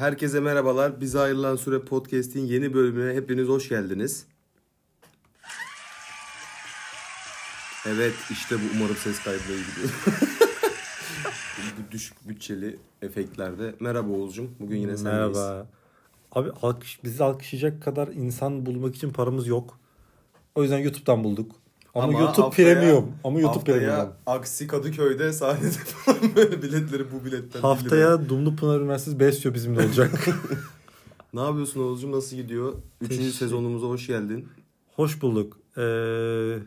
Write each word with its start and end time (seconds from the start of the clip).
Herkese 0.00 0.40
merhabalar. 0.40 1.00
Bize 1.00 1.20
ayrılan 1.20 1.56
süre 1.56 1.80
podcast'in 1.80 2.46
yeni 2.46 2.74
bölümüne 2.74 3.14
hepiniz 3.14 3.48
hoş 3.48 3.68
geldiniz. 3.68 4.26
Evet 7.86 8.14
işte 8.30 8.56
bu 8.56 8.60
umarım 8.76 8.96
ses 8.96 9.22
kaydına 9.24 9.46
iyi 9.46 9.64
gidiyor. 9.70 9.90
bu 11.78 11.92
düşük 11.92 12.28
bütçeli 12.28 12.78
efektlerde. 13.02 13.74
Merhaba 13.80 14.12
Oğuzcum. 14.12 14.50
Bugün 14.60 14.76
yine 14.76 14.96
sendeyiz. 14.96 15.36
Merhaba. 15.38 15.66
Abi 16.32 16.50
alkış, 16.62 17.04
bizi 17.04 17.24
alkışlayacak 17.24 17.82
kadar 17.82 18.08
insan 18.08 18.66
bulmak 18.66 18.96
için 18.96 19.10
paramız 19.10 19.46
yok. 19.46 19.78
O 20.54 20.62
yüzden 20.62 20.78
YouTube'dan 20.78 21.24
bulduk. 21.24 21.52
Ama, 21.94 22.12
YouTube 22.20 22.46
haftaya- 22.46 22.50
Premium. 22.74 23.12
Ama 23.24 23.40
YouTube 23.40 23.64
Premium. 23.64 24.08
Aksi 24.26 24.66
Kadıköy'de 24.66 25.32
sahnede 25.32 25.70
falan 25.84 26.36
böyle 26.36 26.62
biletleri 26.62 27.04
bu 27.12 27.24
biletten. 27.24 27.60
Haftaya 27.60 28.28
Dumlupınar 28.28 28.80
Üniversitesi 28.80 29.20
Besyo 29.20 29.54
bizimle 29.54 29.86
olacak. 29.86 30.26
Ne 31.34 31.40
yapıyorsun 31.40 31.80
Oğuzcum? 31.80 32.12
Nasıl 32.12 32.36
gidiyor? 32.36 32.72
Üçüncü 33.00 33.16
Teşekkür- 33.18 33.36
sezonumuza 33.38 33.86
hoş 33.86 34.06
geldin. 34.06 34.48
Hoş 34.96 35.22
bulduk. 35.22 35.58
Ee, 35.76 36.58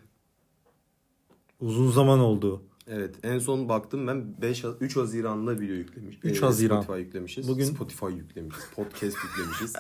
uzun 1.59 1.91
zaman 1.91 2.19
oldu. 2.19 2.61
Evet 2.87 3.15
en 3.23 3.39
son 3.39 3.69
baktım 3.69 4.07
ben 4.07 4.41
5 4.41 4.65
3 4.81 4.95
Haziran'da 4.95 5.51
video 5.59 5.75
yüklemiş. 5.75 6.19
3 6.23 6.37
Ee, 6.37 6.45
Haziran. 6.45 6.81
Spotify 6.81 7.01
yüklemişiz. 7.05 7.47
Bugün- 7.47 7.65
Spotify 7.65 8.05
yüklemişiz. 8.05 8.63
Podcast 8.75 9.17
yüklemişiz. 9.23 9.73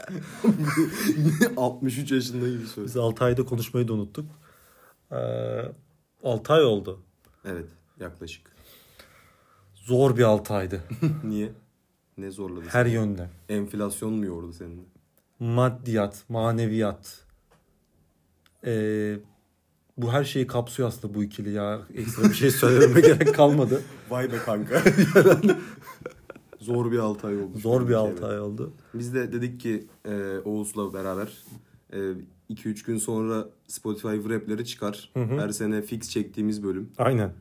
63 1.57 2.11
yaşında 2.11 2.49
gibi 2.49 2.65
söz. 2.65 2.85
Biz 2.85 2.97
6 2.97 3.23
ayda 3.25 3.45
konuşmayı 3.45 3.87
da 3.87 3.93
unuttuk. 3.93 4.25
Ee, 5.13 5.71
6 6.23 6.53
ay 6.53 6.63
oldu. 6.63 6.99
Evet 7.45 7.69
yaklaşık. 7.99 8.53
Zor 9.75 10.17
bir 10.17 10.23
6 10.23 10.53
aydı. 10.53 10.81
Niye? 11.23 11.51
Ne 12.17 12.31
zorladı? 12.31 12.65
Her 12.69 12.83
seni? 12.85 12.93
yönden. 12.93 13.29
Enflasyon 13.49 14.13
mu 14.13 14.25
yordu 14.25 14.53
seninle? 14.53 14.81
Maddiyat, 15.39 16.23
maneviyat. 16.29 17.19
Ee, 18.65 19.15
bu 19.97 20.11
her 20.11 20.23
şeyi 20.23 20.47
kapsıyor 20.47 20.87
aslında 20.89 21.13
bu 21.13 21.23
ikili 21.23 21.51
ya. 21.51 21.81
Ekstra 21.95 22.23
bir 22.23 22.33
şey 22.33 22.51
söylememe 22.61 23.01
gerek 23.01 23.35
kalmadı. 23.35 23.81
Vay 24.09 24.31
be 24.31 24.37
kanka. 24.37 24.83
Zor 26.59 26.91
bir 26.91 26.99
6 26.99 27.27
ay 27.27 27.37
oldu. 27.41 27.57
Zor 27.59 27.87
bir 27.89 27.93
6 27.93 28.11
Evet. 28.11 28.23
ay 28.23 28.39
oldu. 28.39 28.73
Biz 28.93 29.13
de 29.13 29.31
dedik 29.31 29.59
ki 29.61 29.87
e, 30.05 30.37
Oğuz'la 30.45 30.93
beraber 30.93 31.43
2-3 32.55 32.85
gün 32.85 32.97
sonra 32.97 33.45
Spotify 33.67 34.15
Wrap'leri 34.15 34.65
çıkar. 34.65 35.09
Hı 35.13 35.23
hı. 35.23 35.39
Her 35.41 35.49
sene 35.49 35.81
fix 35.81 36.09
çektiğimiz 36.09 36.63
bölüm. 36.63 36.89
Aynen. 36.97 37.31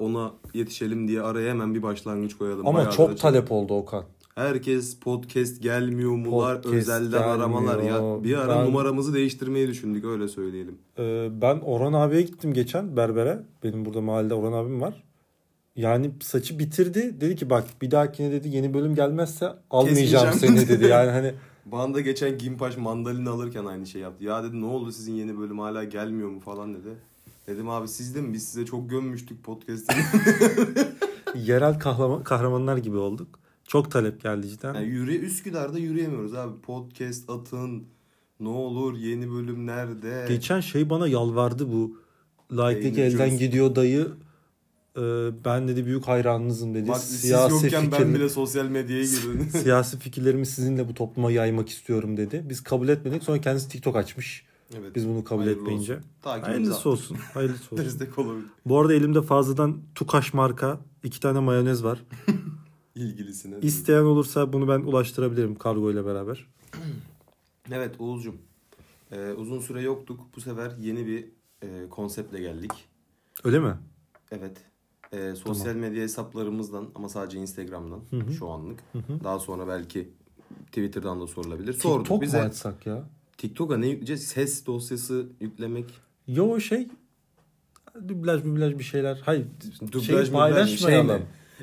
Ona 0.00 0.32
yetişelim 0.54 1.08
diye 1.08 1.20
araya 1.22 1.50
hemen 1.50 1.74
bir 1.74 1.82
başlangıç 1.82 2.36
koyalım. 2.38 2.66
Ama 2.66 2.78
Bayağı 2.78 2.92
çok 2.92 3.10
da- 3.10 3.14
talep 3.14 3.52
oldu 3.52 3.74
Okan. 3.74 4.04
Herkes 4.34 4.96
podcast 4.96 5.62
gelmiyor 5.62 6.10
mular, 6.10 6.62
Podcast 6.62 6.74
özelden 6.88 7.22
aramalar 7.22 7.78
ya. 7.78 7.84
gelmiyor. 7.84 8.24
Bir 8.24 8.34
ara 8.38 8.56
Ben- 8.58 8.64
numaramızı 8.66 9.14
değiştirmeyi 9.14 9.68
düşündük 9.68 10.04
öyle 10.04 10.28
söyleyelim. 10.28 10.78
Ee, 10.98 11.28
ben 11.42 11.60
Orhan 11.60 11.92
abiye 11.92 12.22
gittim 12.22 12.52
geçen 12.54 12.96
berbere. 12.96 13.42
Benim 13.64 13.84
burada 13.84 14.00
mahallede 14.00 14.34
Orhan 14.34 14.52
abim 14.52 14.80
var. 14.80 15.02
Yani 15.76 16.10
saçı 16.20 16.58
bitirdi. 16.58 17.20
Dedi 17.20 17.36
ki 17.36 17.50
bak 17.50 17.64
bir 17.82 17.90
dahakine 17.90 18.32
dedi 18.32 18.48
yeni 18.48 18.74
bölüm 18.74 18.94
gelmezse 18.94 19.52
almayacağım 19.70 20.32
seni 20.34 20.68
dedi. 20.68 20.84
Yani 20.90 21.10
hani 21.10 21.34
Bana 21.66 21.94
da 21.94 22.00
geçen 22.00 22.38
Gimpaş 22.38 22.76
mandalina 22.76 23.30
alırken 23.30 23.64
aynı 23.64 23.86
şey 23.86 24.02
yaptı. 24.02 24.24
Ya 24.24 24.44
dedi 24.44 24.60
ne 24.60 24.64
oldu 24.64 24.92
sizin 24.92 25.12
yeni 25.12 25.38
bölüm 25.38 25.58
hala 25.58 25.84
gelmiyor 25.84 26.28
mu 26.28 26.40
falan 26.40 26.74
dedi. 26.74 26.96
Dedim 27.46 27.68
abi 27.68 27.88
siz 27.88 28.14
de 28.14 28.20
mi? 28.20 28.32
Biz 28.32 28.48
size 28.48 28.64
çok 28.66 28.90
gömmüştük 28.90 29.44
podcast'ı. 29.44 29.92
yerel 31.38 31.78
kahraman, 31.78 32.24
kahramanlar 32.24 32.76
gibi 32.76 32.96
olduk. 32.96 33.38
Çok 33.68 33.90
talep 33.90 34.22
geldi 34.22 34.48
cidden. 34.48 34.74
yani 34.74 34.86
yürü, 34.86 35.14
Üsküdar'da 35.14 35.78
yürüyemiyoruz 35.78 36.34
abi. 36.34 36.60
Podcast 36.60 37.30
atın. 37.30 37.84
Ne 38.40 38.48
olur 38.48 38.96
yeni 38.96 39.30
bölüm 39.30 39.66
nerede? 39.66 40.24
Geçen 40.28 40.60
şey 40.60 40.90
bana 40.90 41.08
yalvardı 41.08 41.72
bu. 41.72 41.98
Peynir 42.56 42.98
elden 42.98 43.38
gidiyor 43.38 43.74
dayı. 43.74 44.08
Ee, 44.98 45.30
ben 45.44 45.68
dedi 45.68 45.86
büyük 45.86 46.04
hayranınızım 46.08 46.74
dedi. 46.74 46.88
Bak 46.88 46.98
siz 46.98 47.20
siyasi 47.20 47.54
yokken 47.64 47.92
ben 47.92 48.00
fikirli- 48.00 48.14
bile 48.14 48.28
sosyal 48.28 48.66
medyaya 48.66 49.04
girdim. 49.04 49.48
siyasi 49.62 49.98
fikirlerimi 49.98 50.46
sizinle 50.46 50.88
bu 50.88 50.94
topluma 50.94 51.30
yaymak 51.30 51.68
istiyorum 51.68 52.16
dedi. 52.16 52.44
Biz 52.48 52.62
kabul 52.62 52.88
etmedik. 52.88 53.22
Sonra 53.22 53.40
kendisi 53.40 53.68
TikTok 53.68 53.96
açmış. 53.96 54.46
evet. 54.78 54.94
Biz 54.94 55.08
bunu 55.08 55.24
kabul 55.24 55.42
Hayırlı 55.42 55.60
etmeyince. 55.60 55.94
olsun. 55.96 56.06
Takibimizi 56.22 56.52
Hayırlısı 56.56 56.88
olsun. 56.90 57.16
Hayırlısı 57.34 57.74
olsun. 57.74 57.76
Destek 57.86 58.18
olabilir. 58.18 58.46
Bu 58.66 58.80
arada 58.80 58.94
elimde 58.94 59.22
fazladan 59.22 59.78
Tukaş 59.94 60.34
marka 60.34 60.80
iki 61.04 61.20
tane 61.20 61.38
mayonez 61.38 61.84
var. 61.84 62.04
İlgilisine. 62.94 63.54
İsteyen 63.62 64.02
olursa 64.02 64.52
bunu 64.52 64.68
ben 64.68 64.80
ulaştırabilirim 64.80 65.54
kargo 65.54 65.92
ile 65.92 66.06
beraber. 66.06 66.46
Evet 67.72 67.94
Oğuz'cum. 67.98 68.36
Ee, 69.12 69.32
uzun 69.32 69.60
süre 69.60 69.82
yoktuk. 69.82 70.20
Bu 70.36 70.40
sefer 70.40 70.72
yeni 70.80 71.06
bir 71.06 71.24
e, 71.62 71.88
konseptle 71.90 72.40
geldik. 72.40 72.70
Öyle 73.44 73.58
mi? 73.58 73.74
Evet. 74.30 74.56
Ee, 75.14 75.34
sosyal 75.34 75.74
medya 75.74 76.02
hesaplarımızdan 76.02 76.88
ama 76.94 77.08
sadece 77.08 77.38
Instagram'dan 77.38 78.00
Hı 78.10 78.16
hı. 78.26 78.32
şu 78.32 78.48
anlık. 78.50 78.80
Hı 78.92 78.98
hı. 78.98 79.24
Daha 79.24 79.38
sonra 79.38 79.68
belki 79.68 80.08
Twitter'dan 80.66 81.20
da 81.20 81.26
sorulabilir. 81.26 81.72
Sorduk 81.72 82.04
TikTok 82.04 82.22
bize. 82.22 82.40
mu 82.40 82.44
açsak 82.48 82.86
ya? 82.86 83.04
TikTok'a 83.38 83.76
ne 83.76 83.86
yükleyeceğiz? 83.86 84.22
Ses 84.26 84.66
dosyası 84.66 85.26
yüklemek. 85.40 85.86
Yo 86.26 86.60
şey 86.60 86.88
dublaj 88.08 88.44
dublaj 88.44 88.78
bir 88.78 88.84
şeyler. 88.84 89.20
Hayır 89.24 89.46
Dublaj 89.92 90.24
şey 90.24 90.32
paylaşmayalım. 90.32 91.22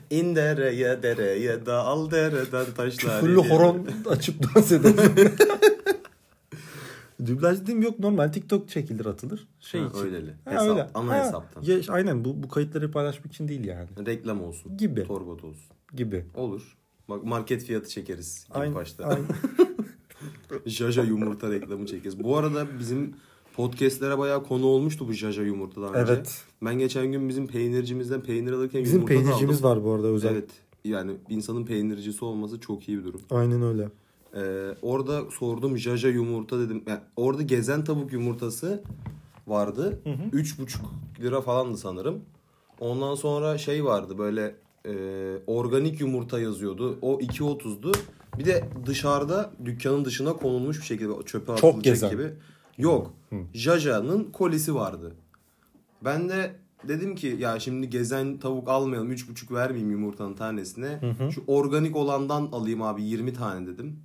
şey? 0.10 0.20
İn 0.20 0.36
dereye 0.36 1.04
dereye 1.04 1.66
dal 1.66 2.12
dereden 2.12 2.66
taşlar. 2.78 3.20
Küfürlü 3.22 3.50
horon 3.50 3.88
açıp 4.10 4.56
dans 4.56 4.72
edelim. 4.72 4.96
Dublaj 7.28 7.62
dediğim 7.62 7.82
yok 7.82 8.00
normal 8.00 8.28
TikTok 8.28 8.70
çekilir 8.70 9.06
atılır. 9.06 9.48
Şey 9.60 9.82
Ha, 9.82 9.88
için. 9.88 10.00
öyleli. 10.00 10.32
Ha, 10.46 10.52
Hesap, 10.52 10.70
öyle. 10.70 10.88
ana 10.94 11.12
Ha, 11.14 11.26
hesaptan. 11.26 11.62
Ya, 11.64 11.78
aynen 11.90 12.26
bu 12.26 12.44
bu 12.44 12.48
kayıtları 12.50 12.92
paylaşmak 12.92 13.34
için 13.34 13.48
değil 13.48 13.66
yani. 13.66 13.88
Reklam 14.06 14.44
olsun. 14.44 14.78
Gibi. 14.78 15.04
Torbat 15.04 15.44
olsun. 15.44 15.76
Gibi. 15.96 16.26
Olur. 16.36 16.78
Bak 17.10 17.24
market 17.24 17.64
fiyatı 17.64 17.90
çekeriz. 17.90 18.48
Aynen. 18.52 18.62
Aynen. 18.64 18.76
başta. 18.76 19.04
aynen. 19.06 19.26
Jaja 20.66 21.04
yumurta 21.04 21.50
reklamı 21.52 21.86
çekeriz. 21.86 22.24
Bu 22.24 22.38
arada 22.38 22.68
bizim 22.80 23.14
podcastlere 23.56 24.18
bayağı 24.18 24.44
konu 24.44 24.66
olmuştu 24.66 25.08
bu 25.08 25.14
Jaja 25.14 25.44
yumurtadan 25.44 25.94
önce. 25.94 26.14
evet. 26.14 26.44
Ben 26.66 26.80
geçen 26.80 27.12
gün 27.12 27.30
bizim 27.30 27.48
peynircimizden 27.48 28.22
peynir 28.22 28.52
alırken 28.52 28.84
Bizim 28.84 28.96
yumurta 28.96 29.16
da 29.16 29.20
peynircimiz 29.20 29.66
aldım. 29.66 29.70
var 29.78 29.84
bu 29.84 29.92
arada 29.92 30.08
özel. 30.08 30.32
Evet. 30.32 30.50
Yani 30.86 31.12
insanın 31.30 31.66
peynircisi 31.66 32.26
olması 32.26 32.60
çok 32.60 32.90
iyi 32.90 32.98
bir 33.00 33.04
durum. 33.04 33.22
Aynen 33.30 33.62
öyle. 33.62 33.90
Ee, 34.36 34.40
orada 34.82 35.32
sordum 35.32 35.78
Jaja 35.78 36.08
yumurta 36.08 36.60
dedim. 36.60 36.84
Yani 36.88 37.00
orada 37.16 37.42
gezen 37.42 37.84
tavuk 37.84 38.14
yumurtası 38.14 38.84
vardı. 39.48 40.00
Hı 40.04 40.10
hı. 40.10 40.42
3,5 40.42 40.78
lira 41.22 41.42
falandı 41.42 41.78
sanırım. 41.78 42.22
Ondan 42.80 43.16
sonra 43.16 43.58
şey 43.58 43.86
vardı 43.86 44.18
böyle 44.18 44.56
e, 44.86 44.94
organik 45.48 46.02
yumurta 46.02 46.40
yazıyordu. 46.40 46.98
O 47.02 47.20
2.30'du. 47.20 47.92
Bir 48.38 48.46
de 48.46 48.70
dışarıda 48.86 49.52
dükkanın 49.66 50.06
dışına 50.06 50.34
konulmuş 50.34 50.80
bir 50.80 50.86
şekilde 50.86 51.24
çöpe 51.26 51.52
atılacak 51.52 51.84
gezen. 51.84 52.12
gibi. 52.12 52.30
Yok. 52.78 53.14
Hı. 53.30 53.36
Jaja'nın 53.54 54.24
kolisi 54.24 54.76
vardı. 54.76 55.16
Ben 56.06 56.30
de 56.30 56.56
dedim 56.88 57.16
ki 57.16 57.36
ya 57.40 57.60
şimdi 57.60 57.90
gezen 57.90 58.38
tavuk 58.38 58.70
almayalım 58.70 59.12
3.5 59.12 59.54
vermeyeyim 59.54 59.92
yumurtanın 59.92 60.34
tanesine. 60.34 60.88
Hı 60.88 61.10
hı. 61.26 61.32
Şu 61.32 61.44
organik 61.48 61.96
olandan 61.96 62.50
alayım 62.52 62.82
abi 62.82 63.04
20 63.04 63.34
tane 63.34 63.68
dedim. 63.68 64.00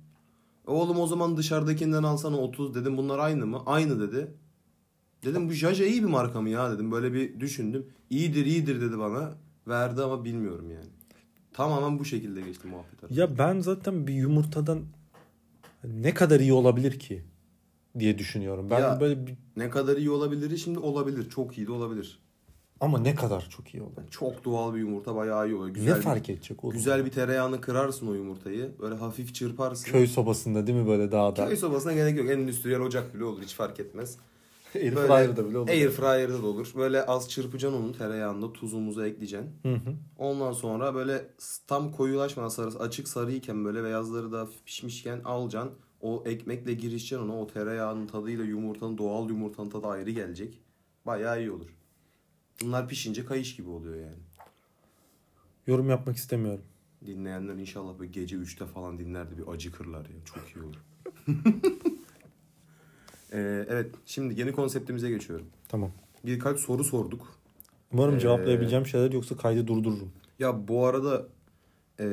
Oğlum 0.67 0.99
o 0.99 1.07
zaman 1.07 1.37
dışarıdakinden 1.37 2.03
alsana 2.03 2.37
30 2.37 2.75
dedim. 2.75 2.97
Bunlar 2.97 3.19
aynı 3.19 3.45
mı? 3.45 3.63
Aynı 3.65 3.99
dedi. 3.99 4.31
Dedim 5.25 5.49
bu 5.49 5.53
Jaja 5.53 5.85
iyi 5.85 6.03
bir 6.03 6.07
marka 6.07 6.41
mı 6.41 6.49
ya 6.49 6.71
dedim. 6.71 6.91
Böyle 6.91 7.13
bir 7.13 7.39
düşündüm. 7.39 7.85
İyidir 8.09 8.45
iyidir 8.45 8.81
dedi 8.81 8.99
bana. 8.99 9.33
Verdi 9.67 10.01
ama 10.01 10.25
bilmiyorum 10.25 10.71
yani. 10.71 10.89
Tamamen 11.53 11.99
bu 11.99 12.05
şekilde 12.05 12.41
geçti 12.41 12.67
muhabbet 12.67 13.03
arası. 13.03 13.19
Ya 13.19 13.37
ben 13.37 13.59
zaten 13.59 14.07
bir 14.07 14.13
yumurtadan 14.13 14.81
ne 15.83 16.13
kadar 16.13 16.39
iyi 16.39 16.53
olabilir 16.53 16.99
ki 16.99 17.23
diye 17.99 18.17
düşünüyorum. 18.17 18.69
Ben 18.69 18.79
Ya- 18.79 18.99
böyle 18.99 19.27
bir... 19.27 19.35
Ne 19.57 19.69
kadar 19.69 19.97
iyi 19.97 20.09
olabilir 20.09 20.57
şimdi 20.57 20.79
olabilir. 20.79 21.29
Çok 21.29 21.57
iyi 21.57 21.67
de 21.67 21.71
olabilir. 21.71 22.19
Ama 22.81 22.99
ne 22.99 23.15
kadar 23.15 23.47
çok 23.49 23.73
iyi 23.73 23.83
olabilir. 23.83 24.11
Çok 24.11 24.45
doğal 24.45 24.73
bir 24.73 24.79
yumurta 24.79 25.15
bayağı 25.15 25.47
iyi 25.49 25.55
oluyor. 25.55 25.75
Güzel 25.75 25.91
ne 25.91 25.97
bir- 25.97 26.01
fark 26.03 26.29
edecek 26.29 26.63
oğlum? 26.63 26.73
Güzel 26.73 27.05
bir 27.05 27.11
tereyağını 27.11 27.61
kırarsın 27.61 28.07
o 28.07 28.13
yumurtayı. 28.13 28.71
Böyle 28.79 28.95
hafif 28.95 29.35
çırparsın. 29.35 29.91
köy 29.91 30.07
sobasında 30.07 30.67
değil 30.67 30.79
mi 30.79 30.87
böyle 30.87 31.11
dağda? 31.11 31.47
Köy 31.47 31.55
sobasına 31.55 31.93
gerek 31.93 32.17
yok. 32.17 32.29
Endüstriyel 32.29 32.81
ocak 32.81 33.15
bile 33.15 33.23
olur. 33.23 33.41
Hiç 33.41 33.53
fark 33.53 33.79
etmez. 33.79 34.17
Air 34.75 34.91
fryer'da 34.95 35.49
bile 35.49 35.57
olur. 35.57 35.69
Air 35.69 35.89
fryer'da 35.89 36.43
da 36.43 36.47
olur. 36.47 36.73
Böyle 36.75 37.05
az 37.05 37.29
çırpacaksın 37.29 37.81
onu 37.83 37.91
tereyağında 37.97 38.53
tuzumuzu 38.53 39.05
ekleyeceksin. 39.05 39.49
Hı 39.63 39.73
hı. 39.73 39.93
Ondan 40.17 40.51
sonra 40.51 40.95
böyle 40.95 41.25
tam 41.67 41.91
koyulaşmadan 41.91 42.49
sarısı 42.49 42.79
açık 42.79 43.07
sarıyken 43.07 43.65
böyle 43.65 43.83
beyazları 43.83 44.31
da 44.31 44.47
pişmişken 44.65 45.21
alacaksın. 45.25 45.71
O 46.01 46.23
ekmekle 46.25 46.73
girişeceksin 46.73 47.25
ona. 47.29 47.39
O 47.41 47.47
tereyağının 47.47 48.07
tadıyla 48.07 48.43
yumurtanın 48.45 48.97
doğal 48.97 49.29
yumurtanın 49.29 49.69
tadı 49.69 49.87
ayrı 49.87 50.09
gelecek. 50.11 50.61
Bayağı 51.05 51.39
iyi 51.39 51.51
olur. 51.51 51.76
Bunlar 52.63 52.87
pişince 52.87 53.25
kayış 53.25 53.55
gibi 53.55 53.69
oluyor 53.69 53.95
yani. 53.95 54.17
Yorum 55.67 55.89
yapmak 55.89 56.15
istemiyorum. 56.15 56.63
Dinleyenler 57.05 57.53
inşallah 57.55 57.99
böyle 57.99 58.11
gece 58.11 58.35
3'te 58.35 58.65
falan 58.65 58.99
dinler 58.99 59.31
de 59.31 59.37
bir 59.37 59.47
acıkırlar 59.51 60.01
ya. 60.05 60.15
Çok 60.25 60.43
iyi 60.55 60.65
olur. 60.65 60.75
Ee, 63.33 63.65
evet 63.69 63.91
şimdi 64.05 64.39
yeni 64.39 64.51
konseptimize 64.51 65.09
geçiyorum. 65.09 65.45
Tamam. 65.67 65.91
Birkaç 66.25 66.59
soru 66.59 66.83
sorduk. 66.83 67.27
Umarım 67.93 68.15
Ee, 68.15 68.19
cevaplayabileceğim 68.19 68.85
şeyler 68.85 69.11
yoksa 69.11 69.37
kaydı 69.37 69.67
durdururum. 69.67 70.11
Ya 70.39 70.67
bu 70.67 70.85
arada 70.85 71.27
e, 71.99 72.05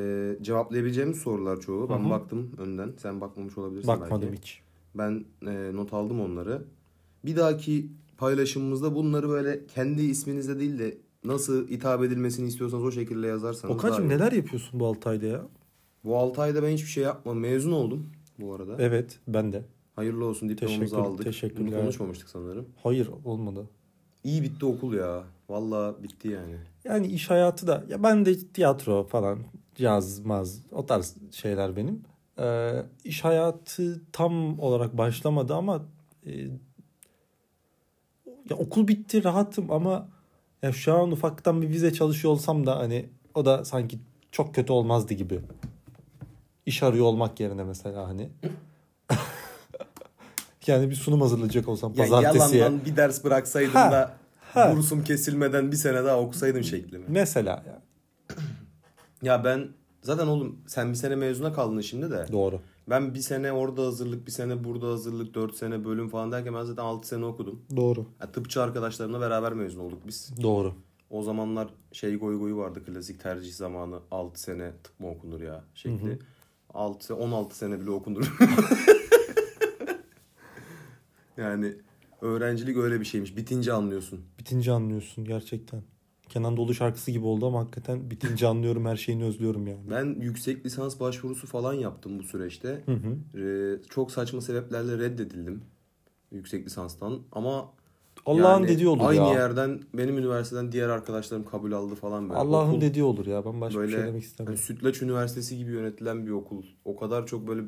cevaplayabileceğimiz 0.43 1.19
sorular 1.19 1.61
çoğu. 1.61 1.91
Ben 1.91 1.99
Hı 1.99 2.07
hı. 2.07 2.11
baktım 2.11 2.53
önden. 2.59 2.93
Sen 2.99 3.21
bakmamış 3.21 3.59
olabilirsin 3.59 3.89
Bakmadım 3.89 4.29
belki. 4.29 4.43
hiç. 4.43 4.61
Ben 4.95 5.25
e, 5.47 5.71
not 5.75 5.93
aldım 5.93 6.21
onları. 6.21 6.65
Bir 7.25 7.37
dahaki 7.37 7.89
paylaşımımızda 8.19 8.95
bunları 8.95 9.29
böyle 9.29 9.67
kendi 9.67 10.03
isminizle 10.03 10.59
değil 10.61 10.79
de 10.79 10.99
nasıl 11.25 11.69
hitap 11.69 12.03
edilmesini 12.05 12.49
istiyorsanız 12.49 12.85
o 12.85 12.93
şekilde 12.93 13.27
yazarsanız. 13.27 13.75
Okan'cığım 13.75 14.09
neler 14.09 14.33
yapıyorsun 14.33 14.81
bu 14.81 14.87
6 14.87 15.09
ayda 15.09 15.27
ya? 15.27 15.43
Bu 16.05 16.17
6 16.19 16.43
ayda 16.43 16.63
ben 16.63 16.71
hiçbir 16.71 16.89
şey 16.89 17.05
yapmadım. 17.05 17.41
Mezun 17.41 17.73
oldum 17.73 18.07
bu 18.41 18.55
arada. 18.55 18.77
Evet 18.79 19.19
ben 19.29 19.53
de. 19.53 19.63
Hayırlı 19.97 20.25
olsun 20.25 20.49
diplomamızı 20.49 20.81
Teşekkür- 20.81 21.03
aldık. 21.11 21.25
teşekkürler. 21.25 21.73
Bunu 21.73 21.81
konuşmamıştık 21.81 22.29
sanırım. 22.29 22.67
Hayır 22.83 23.11
olmadı. 23.25 23.69
İyi 24.25 24.43
bitti 24.43 24.65
okul 24.67 24.95
ya. 24.95 25.25
Valla 25.49 26.03
bitti 26.03 26.29
yani. 26.29 26.55
Yani 26.85 27.07
iş 27.07 27.31
hayatı 27.31 27.67
da 27.67 27.85
ya 27.89 28.03
ben 28.03 28.27
de 28.27 28.39
tiyatro 28.39 29.07
falan 29.07 29.39
yazmaz 29.79 30.61
o 30.73 30.87
tarz 30.87 31.17
şeyler 31.31 31.77
benim. 31.77 32.03
Ee, 32.39 32.83
iş 33.05 33.25
hayatı 33.25 34.03
tam 34.13 34.59
olarak 34.59 34.99
başlamadı 34.99 35.55
ama 35.55 35.85
e, 36.27 36.31
ya 38.51 38.57
okul 38.57 38.89
bitti 38.89 39.25
rahatım 39.25 39.71
ama 39.71 40.09
ya 40.63 40.73
şu 40.73 40.95
an 40.95 41.11
ufaktan 41.13 41.63
bir 41.63 41.69
vize 41.69 41.93
çalışıyor 41.93 42.33
olsam 42.35 42.67
da 42.67 42.79
hani 42.79 43.09
o 43.35 43.45
da 43.45 43.65
sanki 43.65 43.99
çok 44.33 44.55
kötü 44.55 44.73
olmazdı 44.73 45.15
gibi. 45.15 45.41
İş 46.67 46.83
arıyor 46.83 47.05
olmak 47.05 47.41
yerine 47.41 47.65
mesela 47.65 48.09
hani. 48.09 48.29
yani 50.67 50.91
bir 50.91 50.95
sunum 50.95 51.21
hazırlayacak 51.21 51.69
olsam 51.69 51.91
Ya 51.97 51.97
pazartesiye. 52.05 52.63
yalandan 52.63 52.85
bir 52.87 52.97
ders 52.97 53.25
bıraksaydım 53.25 53.73
Ha, 53.75 53.93
da 53.93 54.15
ha. 54.55 54.73
bursum 54.77 55.05
kesilmeden 55.05 55.73
bir 55.73 55.77
sene 55.77 56.05
daha 56.05 56.19
okusaydım 56.21 56.65
şekli 56.65 56.99
mi? 56.99 57.05
Mesela 57.09 57.63
ya. 57.67 57.83
Ya 59.23 59.45
ben 59.45 59.69
zaten 60.03 60.27
oğlum 60.27 60.59
sen 60.67 60.91
bir 60.91 60.95
sene 60.97 61.17
mezuna 61.17 61.53
kaldın 61.53 61.81
şimdi 61.81 62.11
de. 62.11 62.27
Doğru. 62.33 62.61
Ben 62.89 63.15
bir 63.15 63.21
sene 63.21 63.53
orada 63.53 63.83
hazırlık, 63.83 64.27
bir 64.27 64.33
sene 64.33 64.65
burada 64.65 64.87
hazırlık, 64.87 65.35
dört 65.35 65.55
sene 65.57 65.85
bölüm 65.85 66.09
falan 66.09 66.33
derken 66.33 66.55
ben 66.55 66.63
zaten 66.63 66.83
altı 66.83 67.09
sene 67.09 67.25
okudum. 67.25 67.63
Doğru. 67.77 68.07
Ya 68.21 68.33
tıpçı 68.33 68.63
arkadaşlarımla 68.63 69.21
beraber 69.21 69.53
mezun 69.53 69.81
olduk 69.81 69.99
biz. 70.07 70.31
Doğru. 70.43 70.75
O 71.11 71.23
zamanlar 71.23 71.69
şey 71.93 72.17
goy 72.17 72.39
goyu 72.39 72.57
vardı 72.57 72.85
klasik 72.85 73.21
tercih 73.21 73.53
zamanı 73.53 74.01
6 74.11 74.41
sene 74.41 74.73
tıp 74.85 75.01
mı 75.01 75.11
okunur 75.11 75.41
ya 75.41 75.65
şekli. 75.75 76.09
Hı 76.09 76.13
hı. 76.13 76.19
6 76.75 77.17
16 77.17 77.57
sene 77.57 77.81
bile 77.81 77.91
okunur. 77.91 78.37
yani 81.37 81.75
öğrencilik 82.21 82.77
öyle 82.77 83.01
bir 83.01 83.05
şeymiş. 83.05 83.37
Bitince 83.37 83.73
anlıyorsun. 83.73 84.21
Bitince 84.39 84.73
anlıyorsun 84.73 85.25
gerçekten. 85.25 85.83
Kenan 86.35 86.57
Doğulu 86.57 86.75
şarkısı 86.75 87.11
gibi 87.11 87.27
oldu 87.27 87.47
ama 87.47 87.61
hakikaten 87.61 88.11
bitince 88.11 88.47
anlıyorum 88.47 88.87
her 88.87 88.97
şeyini 88.97 89.25
özlüyorum 89.25 89.67
yani. 89.67 89.91
Ben 89.91 90.21
yüksek 90.21 90.67
lisans 90.67 91.01
başvurusu 91.01 91.47
falan 91.47 91.75
yaptım 91.75 92.19
bu 92.19 92.23
süreçte. 92.23 92.83
Hı 92.87 92.93
hı. 92.93 93.41
Ee, 93.41 93.83
çok 93.91 94.11
saçma 94.11 94.41
sebeplerle 94.41 94.99
reddedildim 94.99 95.63
yüksek 96.33 96.67
lisanstan 96.67 97.19
ama 97.33 97.73
Allah'ın 98.27 98.43
yani 98.45 98.69
dediği 98.69 98.89
olur 98.89 99.05
aynı 99.05 99.25
ya. 99.25 99.33
yerden 99.33 99.81
benim 99.95 100.19
üniversiteden 100.19 100.73
diğer 100.73 100.89
arkadaşlarım 100.89 101.45
kabul 101.45 101.73
aldı 101.73 101.95
falan 101.95 102.29
böyle. 102.29 102.41
Allah'ın 102.41 102.69
Okul- 102.69 102.81
dediği 102.81 103.03
olur 103.03 103.27
ya. 103.27 103.45
Ben 103.45 103.61
başka 103.61 103.79
bir 103.79 103.85
böyle 103.85 103.93
şey 103.93 104.01
demek 104.01 104.13
hani 104.13 104.23
istemiyorum. 104.23 104.63
Sütlaç 104.65 105.03
Üniversitesi 105.03 105.59
gibi 105.59 105.71
yönetilen 105.71 106.27
bir 106.27 106.31
okul. 106.31 106.63
O 106.85 106.97
kadar 106.97 107.27
çok 107.27 107.49
böyle 107.49 107.63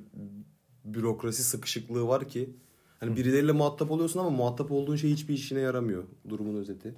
bürokrasi 0.84 1.42
sıkışıklığı 1.42 2.08
var 2.08 2.28
ki. 2.28 2.50
Hani 3.00 3.16
birileriyle 3.16 3.52
muhatap 3.52 3.90
oluyorsun 3.90 4.20
ama 4.20 4.30
muhatap 4.30 4.72
olduğun 4.72 4.96
şey 4.96 5.10
hiçbir 5.10 5.34
işine 5.34 5.60
yaramıyor. 5.60 6.04
Durumun 6.28 6.54
özeti. 6.54 6.94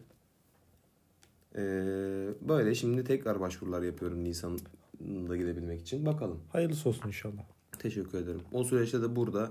Ee, 1.58 2.28
böyle 2.48 2.74
şimdi 2.74 3.04
tekrar 3.04 3.40
başvurular 3.40 3.82
yapıyorum 3.82 4.24
Nisan'da 4.24 5.36
gidebilmek 5.36 5.80
için. 5.80 6.06
Bakalım. 6.06 6.38
Hayırlısı 6.52 6.88
olsun 6.88 7.08
inşallah. 7.08 7.42
Teşekkür 7.78 8.18
ederim. 8.18 8.40
O 8.52 8.64
süreçte 8.64 9.02
de 9.02 9.16
burada 9.16 9.50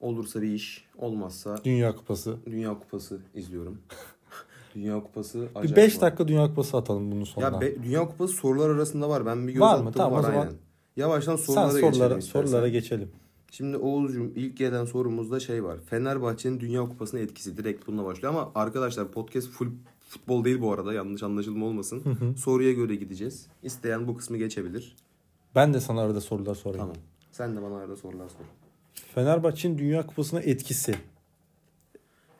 olursa 0.00 0.42
bir 0.42 0.52
iş, 0.52 0.84
olmazsa 0.98 1.58
Dünya 1.64 1.96
Kupası. 1.96 2.36
Dünya 2.46 2.78
Kupası 2.78 3.18
izliyorum. 3.34 3.78
Dünya 4.74 5.02
Kupası 5.02 5.40
Bir 5.40 5.60
acayip 5.60 5.76
5 5.76 5.96
var. 5.96 6.00
dakika 6.00 6.28
Dünya 6.28 6.46
Kupası 6.46 6.76
atalım 6.76 7.12
bunun 7.12 7.24
sonuna. 7.24 7.50
Ya 7.50 7.60
be- 7.60 7.82
Dünya 7.82 8.08
Kupası 8.08 8.32
sorular 8.34 8.70
arasında 8.70 9.08
var. 9.08 9.26
Ben 9.26 9.48
bir 9.48 9.52
göz 9.52 9.60
Var 9.62 9.74
mı? 9.74 9.80
attım 9.88 9.92
Tamam, 9.92 10.12
o 10.12 10.16
var 10.16 10.22
zaman 10.22 10.38
aynen. 10.40 10.54
Yavaştan 10.96 11.36
Sen 11.36 11.44
sorulara 11.44 11.66
geçelim 11.72 11.92
sorulara, 11.94 12.18
istersen. 12.18 12.40
sorulara 12.46 12.68
geçelim. 12.68 13.10
Şimdi 13.50 13.76
Oğuz'cum 13.76 14.32
ilk 14.36 14.56
gelen 14.56 14.84
sorumuzda 14.84 15.40
şey 15.40 15.64
var. 15.64 15.78
Fenerbahçe'nin 15.86 16.60
Dünya 16.60 16.80
Kupası'na 16.82 17.20
etkisi 17.20 17.56
direkt 17.56 17.86
bununla 17.86 18.04
başlıyor. 18.04 18.34
Ama 18.34 18.52
arkadaşlar 18.54 19.08
podcast 19.12 19.48
full 19.48 19.68
futbol 20.12 20.44
değil 20.44 20.60
bu 20.60 20.72
arada. 20.72 20.92
Yanlış 20.92 21.22
anlaşılma 21.22 21.66
olmasın. 21.66 22.02
Soruya 22.36 22.72
göre 22.72 22.94
gideceğiz. 22.94 23.46
İsteyen 23.62 24.08
bu 24.08 24.16
kısmı 24.16 24.36
geçebilir. 24.36 24.96
Ben 25.54 25.74
de 25.74 25.80
sana 25.80 26.00
arada 26.00 26.20
sorular 26.20 26.54
sorayım. 26.54 26.80
Tamam. 26.86 26.96
Sen 27.30 27.56
de 27.56 27.62
bana 27.62 27.76
arada 27.76 27.96
sorular 27.96 28.28
sor. 28.28 28.44
Fenerbahçe'nin 29.14 29.78
Dünya 29.78 30.06
Kupası'na 30.06 30.40
etkisi. 30.40 30.90
Ya 30.92 30.98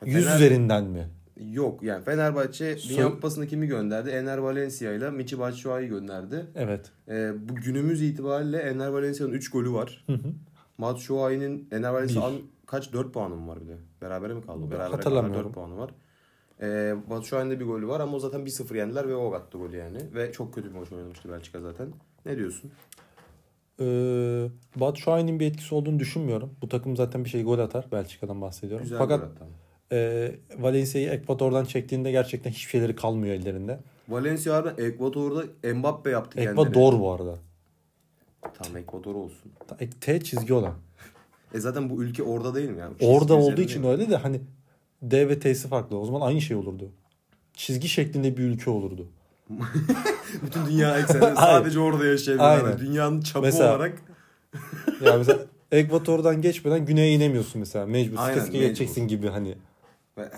100 0.05 0.25
Fener- 0.25 0.35
üzerinden 0.35 0.83
mi? 0.83 1.09
Yok 1.51 1.83
yani 1.83 2.03
Fenerbahçe 2.03 2.77
Sor- 2.77 2.89
Dünya 2.89 3.11
Kupası'na 3.11 3.45
kimi 3.45 3.67
gönderdi? 3.67 4.09
Ener 4.09 4.37
Valencia 4.37 4.93
ile 4.93 5.09
Michi 5.09 5.39
Batshuayi 5.39 5.87
gönderdi. 5.89 6.45
Evet. 6.55 6.91
Ee, 7.07 7.31
bu 7.49 7.55
günümüz 7.55 8.01
itibariyle 8.01 8.57
Ener 8.57 8.87
Valencia'nın 8.87 9.31
3 9.33 9.51
golü 9.51 9.71
var. 9.73 10.03
Hı 10.07 10.13
hı. 10.13 10.27
Batshuayi'nin 10.79 11.67
Ener 11.71 11.89
Valencia 11.89 12.21
Bir. 12.21 12.27
an- 12.27 12.41
kaç 12.65 12.93
4 12.93 13.13
puanı 13.13 13.35
mı 13.35 13.47
var 13.47 13.61
bir 13.61 13.67
de? 13.67 13.77
Berabere 14.01 14.33
mi 14.33 14.41
kaldı? 14.45 14.71
Berabere 14.71 14.95
Hatırlamıyorum. 14.95 15.45
4 15.45 15.53
puanı 15.55 15.77
var. 15.77 15.91
Ee, 16.61 16.95
Batshuayi'nin 17.09 17.51
de 17.51 17.59
bir 17.59 17.65
golü 17.65 17.87
var 17.87 17.99
ama 17.99 18.17
o 18.17 18.19
zaten 18.19 18.41
1-0 18.41 18.77
yendiler 18.77 19.07
ve 19.07 19.15
o 19.15 19.33
attı 19.33 19.57
golü 19.57 19.77
yani. 19.77 19.97
Ve 20.13 20.31
çok 20.31 20.53
kötü 20.53 20.69
bir 20.69 20.79
maç 20.79 20.91
oynamıştı 20.91 21.31
Belçika 21.31 21.61
zaten. 21.61 21.87
Ne 22.25 22.37
diyorsun? 22.37 22.71
Ee, 23.79 24.49
Batshuayi'nin 24.75 25.39
bir 25.39 25.45
etkisi 25.45 25.75
olduğunu 25.75 25.99
düşünmüyorum. 25.99 26.55
Bu 26.61 26.69
takım 26.69 26.95
zaten 26.95 27.23
bir 27.23 27.29
şey 27.29 27.43
gol 27.43 27.59
atar. 27.59 27.87
Belçika'dan 27.91 28.41
bahsediyorum. 28.41 28.83
Güzel 28.83 28.97
Fakat 28.97 29.23
e, 29.91 30.31
Valencia'yı 30.59 31.09
Ekvator'dan 31.09 31.65
çektiğinde 31.65 32.11
gerçekten 32.11 32.51
hiçbir 32.51 32.69
şeyleri 32.69 32.95
kalmıyor 32.95 33.35
ellerinde. 33.35 33.79
Valencia 34.09 34.55
harbiden 34.55 34.85
Ekvador'da 34.85 35.73
Mbappe 35.73 36.09
yaptı 36.09 36.37
kendini. 36.37 36.51
Ekvador 36.51 36.99
bu 36.99 37.11
arada. 37.11 37.35
Tamam 38.53 38.77
Ekvador 38.77 39.15
olsun. 39.15 39.51
T 40.01 40.19
çizgi 40.19 40.53
olan. 40.53 40.73
E 41.53 41.59
zaten 41.59 41.89
bu 41.89 42.03
ülke 42.03 42.23
orada 42.23 42.55
değil 42.55 42.69
mi 42.69 42.79
yani? 42.79 42.97
Çizgi 42.97 43.13
Orada 43.13 43.33
olduğu 43.33 43.61
için 43.61 43.83
öyle 43.83 44.09
de 44.09 44.15
hani 44.15 44.41
D 45.03 45.29
ve 45.29 45.39
T'si 45.39 45.67
farklı. 45.67 45.99
O 45.99 46.05
zaman 46.05 46.21
aynı 46.21 46.41
şey 46.41 46.57
olurdu. 46.57 46.91
Çizgi 47.53 47.89
şeklinde 47.89 48.37
bir 48.37 48.43
ülke 48.43 48.69
olurdu. 48.69 49.07
Bütün 50.45 50.65
dünya 50.65 50.99
ekseni 50.99 51.35
sadece 51.35 51.79
orada 51.79 52.05
yaşayabilir. 52.05 52.45
Aynen. 52.45 52.79
Dünyanın 52.79 53.21
çapı 53.21 53.45
Mesela- 53.45 53.75
olarak 53.75 54.01
Yani 55.05 55.17
mesela 55.17 55.39
Ekvator'dan 55.71 56.41
geçmeden 56.41 56.85
güneye 56.85 57.13
inemiyorsun 57.15 57.59
mesela. 57.59 57.85
Mecbur. 57.85 58.17
Mecbur. 58.27 58.51
geçeceksin 58.51 59.07
gibi 59.07 59.27
hani. 59.27 59.55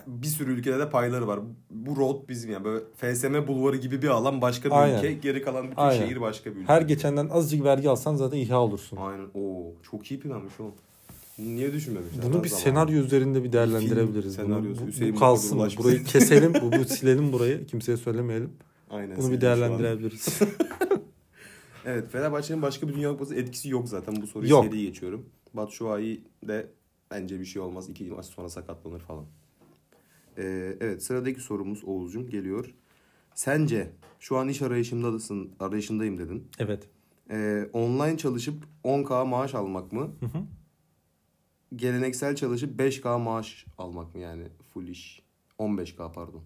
Bir 0.08 0.28
sürü 0.28 0.52
ülkede 0.52 0.80
de 0.80 0.90
payları 0.90 1.28
var. 1.28 1.40
Bu 1.70 1.96
road 1.96 2.30
bizim 2.30 2.52
yani 2.52 2.64
böyle 2.66 2.84
FSM 2.96 3.48
bulvarı 3.48 3.78
gibi 3.78 4.02
bir 4.02 4.08
alan 4.08 4.42
başka 4.42 4.70
bir 4.70 4.76
Aynen. 4.76 4.98
ülke. 4.98 5.14
Geri 5.14 5.42
kalan 5.42 5.64
bütün 5.66 5.82
Aynen. 5.82 6.06
şehir 6.06 6.22
başka 6.22 6.52
bir 6.52 6.56
ülke. 6.56 6.68
Her 6.74 6.82
geçenden 6.82 7.30
azıcık 7.30 7.64
vergi 7.64 7.90
alsan 7.90 8.16
zaten 8.16 8.38
İHA 8.38 8.60
olursun. 8.60 8.98
Aynen. 8.98 9.26
Oo 9.34 9.74
çok 9.92 10.12
iyi 10.12 10.20
planmış 10.20 10.54
o. 10.60 10.64
Bunu 11.38 11.56
niye 11.56 11.74
düşünmemişler? 11.74 12.24
Bunu 12.24 12.44
bir 12.44 12.50
senaryo 12.50 13.04
üzerinde 13.04 13.44
bir 13.44 13.52
değerlendirebiliriz. 13.52 14.36
film 14.36 14.50
Bunu- 14.50 14.78
bu, 14.82 14.88
Hüseyin 14.88 15.16
bu 15.16 15.20
kalsın. 15.20 15.58
Ulaşmış. 15.58 15.86
Burayı 15.86 16.04
keselim. 16.14 16.54
bu, 16.54 16.72
bu 16.72 16.86
silelim 16.86 17.34
burayı. 17.34 17.66
Kimseye 17.66 17.98
söylemeyelim. 17.98 18.52
Aynen. 18.90 19.18
Bunu 19.18 19.32
bir 19.32 19.42
değerlendirebiliriz. 19.42 20.40
Evet 21.88 22.12
Fenerbahçe'nin 22.12 22.62
başka 22.62 22.88
bir 22.88 22.94
Dünya 22.94 23.12
Kupası 23.12 23.36
etkisi 23.36 23.70
yok 23.70 23.90
zaten. 23.90 24.16
Bu 24.22 24.28
soruyu 24.28 24.52
Yok. 24.52 24.66
seri 24.66 24.82
geçiyorum. 24.82 25.26
Batshuayi 25.54 26.24
de 26.48 26.68
bence 27.12 27.40
bir 27.40 27.46
şey 27.46 27.62
olmaz. 27.62 27.90
İki 27.90 28.04
maç 28.04 28.26
sonra 28.26 28.50
sakatlanır 28.50 29.00
falan. 29.00 29.26
Ee, 30.38 30.78
evet 30.82 31.04
sıradaki 31.04 31.42
sorumuz 31.42 31.84
Oğuz'cum 31.84 32.30
geliyor. 32.30 32.74
Sence 33.36 33.92
şu 34.20 34.38
an 34.38 34.48
iş 34.50 34.62
arayışındasın, 34.62 35.52
arayışındayım 35.60 36.18
dedin. 36.18 36.48
evet. 36.60 36.84
Ee, 37.32 37.70
online 37.74 38.18
çalışıp 38.18 38.56
10k 38.84 39.28
maaş 39.28 39.56
almak 39.56 39.92
mı? 39.92 40.02
Hı 40.20 40.26
hı. 40.26 40.44
Geleneksel 41.76 42.36
çalışıp 42.36 42.80
5k 42.80 43.20
maaş 43.20 43.66
almak 43.78 44.16
mı 44.16 44.22
yani 44.22 44.44
full 44.74 44.88
iş? 44.88 45.22
15k 45.60 46.14
pardon. 46.14 46.42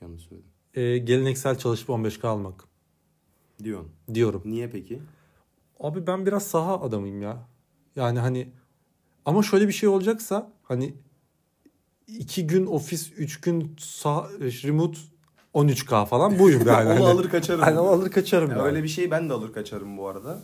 Yanlış 0.00 0.22
söyledim. 0.22 0.50
Ee, 0.74 0.98
geleneksel 0.98 1.58
çalışıp 1.58 1.88
15K 1.88 2.26
almak 2.26 2.64
Diyorsun. 3.64 3.90
diyorum. 4.14 4.42
Niye 4.44 4.68
peki? 4.70 5.02
Abi 5.80 6.06
ben 6.06 6.26
biraz 6.26 6.46
saha 6.46 6.80
adamıyım 6.80 7.22
ya. 7.22 7.48
Yani 7.96 8.18
hani 8.18 8.48
ama 9.24 9.42
şöyle 9.42 9.68
bir 9.68 9.72
şey 9.72 9.88
olacaksa 9.88 10.52
hani 10.62 10.94
iki 12.08 12.46
gün 12.46 12.66
ofis, 12.66 13.12
üç 13.16 13.40
gün 13.40 13.76
saha, 13.78 14.28
remote 14.40 14.98
13K 15.54 16.06
falan 16.06 16.38
buyum 16.38 16.66
yani. 16.66 16.88
Onu 16.90 16.94
Hani- 16.94 17.06
alır 17.06 17.30
kaçarım. 17.30 17.60
Hani 17.64 17.78
alır 17.78 18.10
kaçarım. 18.10 18.50
Ya 18.50 18.56
yani. 18.56 18.66
öyle 18.66 18.82
bir 18.82 18.88
şey 18.88 19.10
ben 19.10 19.28
de 19.28 19.32
alır 19.32 19.52
kaçarım 19.52 19.98
bu 19.98 20.08
arada. 20.08 20.42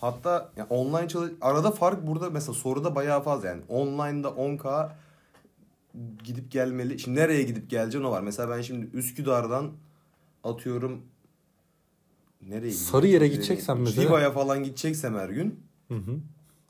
Hatta 0.00 0.52
ya 0.56 0.66
online 0.70 1.08
çalış 1.08 1.32
arada 1.40 1.70
fark 1.70 2.06
burada 2.06 2.30
mesela 2.30 2.54
soruda 2.54 2.94
bayağı 2.94 3.22
fazla 3.22 3.48
yani. 3.48 3.62
Online'da 3.68 4.28
10K 4.28 4.90
gidip 6.24 6.50
gelmeli. 6.50 6.98
Şimdi 6.98 7.20
nereye 7.20 7.42
gidip 7.42 7.70
geleceğin 7.70 8.04
o 8.04 8.10
var. 8.10 8.22
Mesela 8.22 8.56
ben 8.56 8.62
şimdi 8.62 8.96
Üsküdar'dan 8.96 9.72
atıyorum 10.44 11.02
nereye? 12.48 12.72
Sarıyer'e 12.72 13.26
ileri- 13.26 13.36
mesela- 13.80 14.08
Riva'ya 14.08 14.30
falan 14.30 14.64
gideceksem 14.64 15.14
her 15.14 15.28
gün 15.28 15.60
Hı 15.88 15.94
hı. 15.94 16.16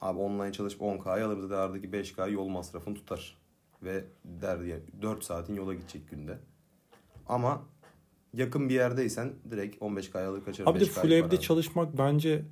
abi 0.00 0.18
online 0.18 0.52
çalışıp 0.52 0.80
10K'yı 0.82 1.26
alırız 1.26 1.50
da 1.50 1.58
aradaki 1.58 1.92
5K 1.92 2.26
yol 2.32 2.48
masrafını 2.48 2.94
tutar. 2.94 3.36
Ve 3.82 4.04
der 4.24 4.60
ya 4.60 4.76
4 5.02 5.24
saatin 5.24 5.54
yola 5.54 5.74
gidecek 5.74 6.10
günde. 6.10 6.38
Ama 7.28 7.62
yakın 8.34 8.68
bir 8.68 8.74
yerdeysen 8.74 9.32
direkt 9.50 9.82
15K'ya 9.82 10.30
alır 10.30 10.44
kaçarım. 10.44 10.72
Abi 10.72 10.80
de 10.80 10.84
5K'yı 10.84 11.02
full 11.02 11.10
evde 11.10 11.40
çalışmak 11.40 11.98
bence 11.98 12.44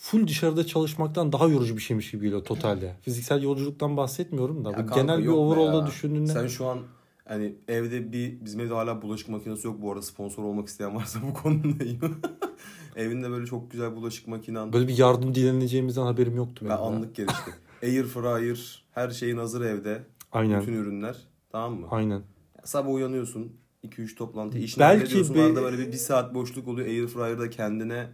full 0.00 0.26
dışarıda 0.28 0.66
çalışmaktan 0.66 1.32
daha 1.32 1.48
yorucu 1.48 1.76
bir 1.76 1.80
şeymiş 1.82 2.10
gibi 2.10 2.22
geliyor 2.22 2.44
totalde. 2.44 2.96
Fiziksel 3.02 3.42
yolculuktan 3.42 3.96
bahsetmiyorum 3.96 4.64
da. 4.64 4.70
Ya 4.70 4.76
kanka 4.76 4.94
genel 5.00 5.22
bir 5.22 5.28
overall'da 5.28 5.86
düşündüğünde 5.86 6.32
Sen 6.32 6.46
şu 6.46 6.66
an 6.66 6.78
hani 7.24 7.54
evde 7.68 8.12
bir 8.12 8.44
bizim 8.44 8.60
evde 8.60 8.74
hala 8.74 9.02
bulaşık 9.02 9.28
makinesi 9.28 9.66
yok 9.66 9.82
bu 9.82 9.90
arada 9.92 10.02
sponsor 10.02 10.42
olmak 10.42 10.68
isteyen 10.68 10.94
varsa 10.96 11.18
bu 11.28 11.34
konudayım. 11.34 12.00
Evinde 12.96 13.30
böyle 13.30 13.46
çok 13.46 13.70
güzel 13.70 13.96
bulaşık 13.96 14.28
makinen. 14.28 14.72
böyle 14.72 14.88
bir 14.88 14.98
yardım 14.98 15.34
dileneceğimizden 15.34 16.02
haberim 16.02 16.36
yoktu 16.36 16.56
Ben 16.60 16.68
benim. 16.70 16.80
ya. 16.80 16.86
anlık 16.86 17.14
gelişti. 17.14 17.50
Air 17.82 18.04
fryer 18.04 18.82
her 18.92 19.10
şeyin 19.10 19.36
hazır 19.36 19.60
evde. 19.60 20.02
Aynen. 20.32 20.60
Bütün 20.60 20.72
ürünler. 20.72 21.16
Tamam 21.52 21.80
mı? 21.80 21.86
Aynen. 21.90 22.22
Sabah 22.64 22.90
uyanıyorsun. 22.92 23.52
2-3 23.86 24.14
toplantı 24.14 24.58
işini 24.58 24.80
Belki 24.80 25.16
bir- 25.34 25.34
böyle 25.56 25.78
bir, 25.78 25.86
bir 25.86 25.96
saat 25.96 26.34
boşluk 26.34 26.68
oluyor. 26.68 26.86
Air 26.88 27.06
fryer'da 27.06 27.50
kendine 27.50 28.06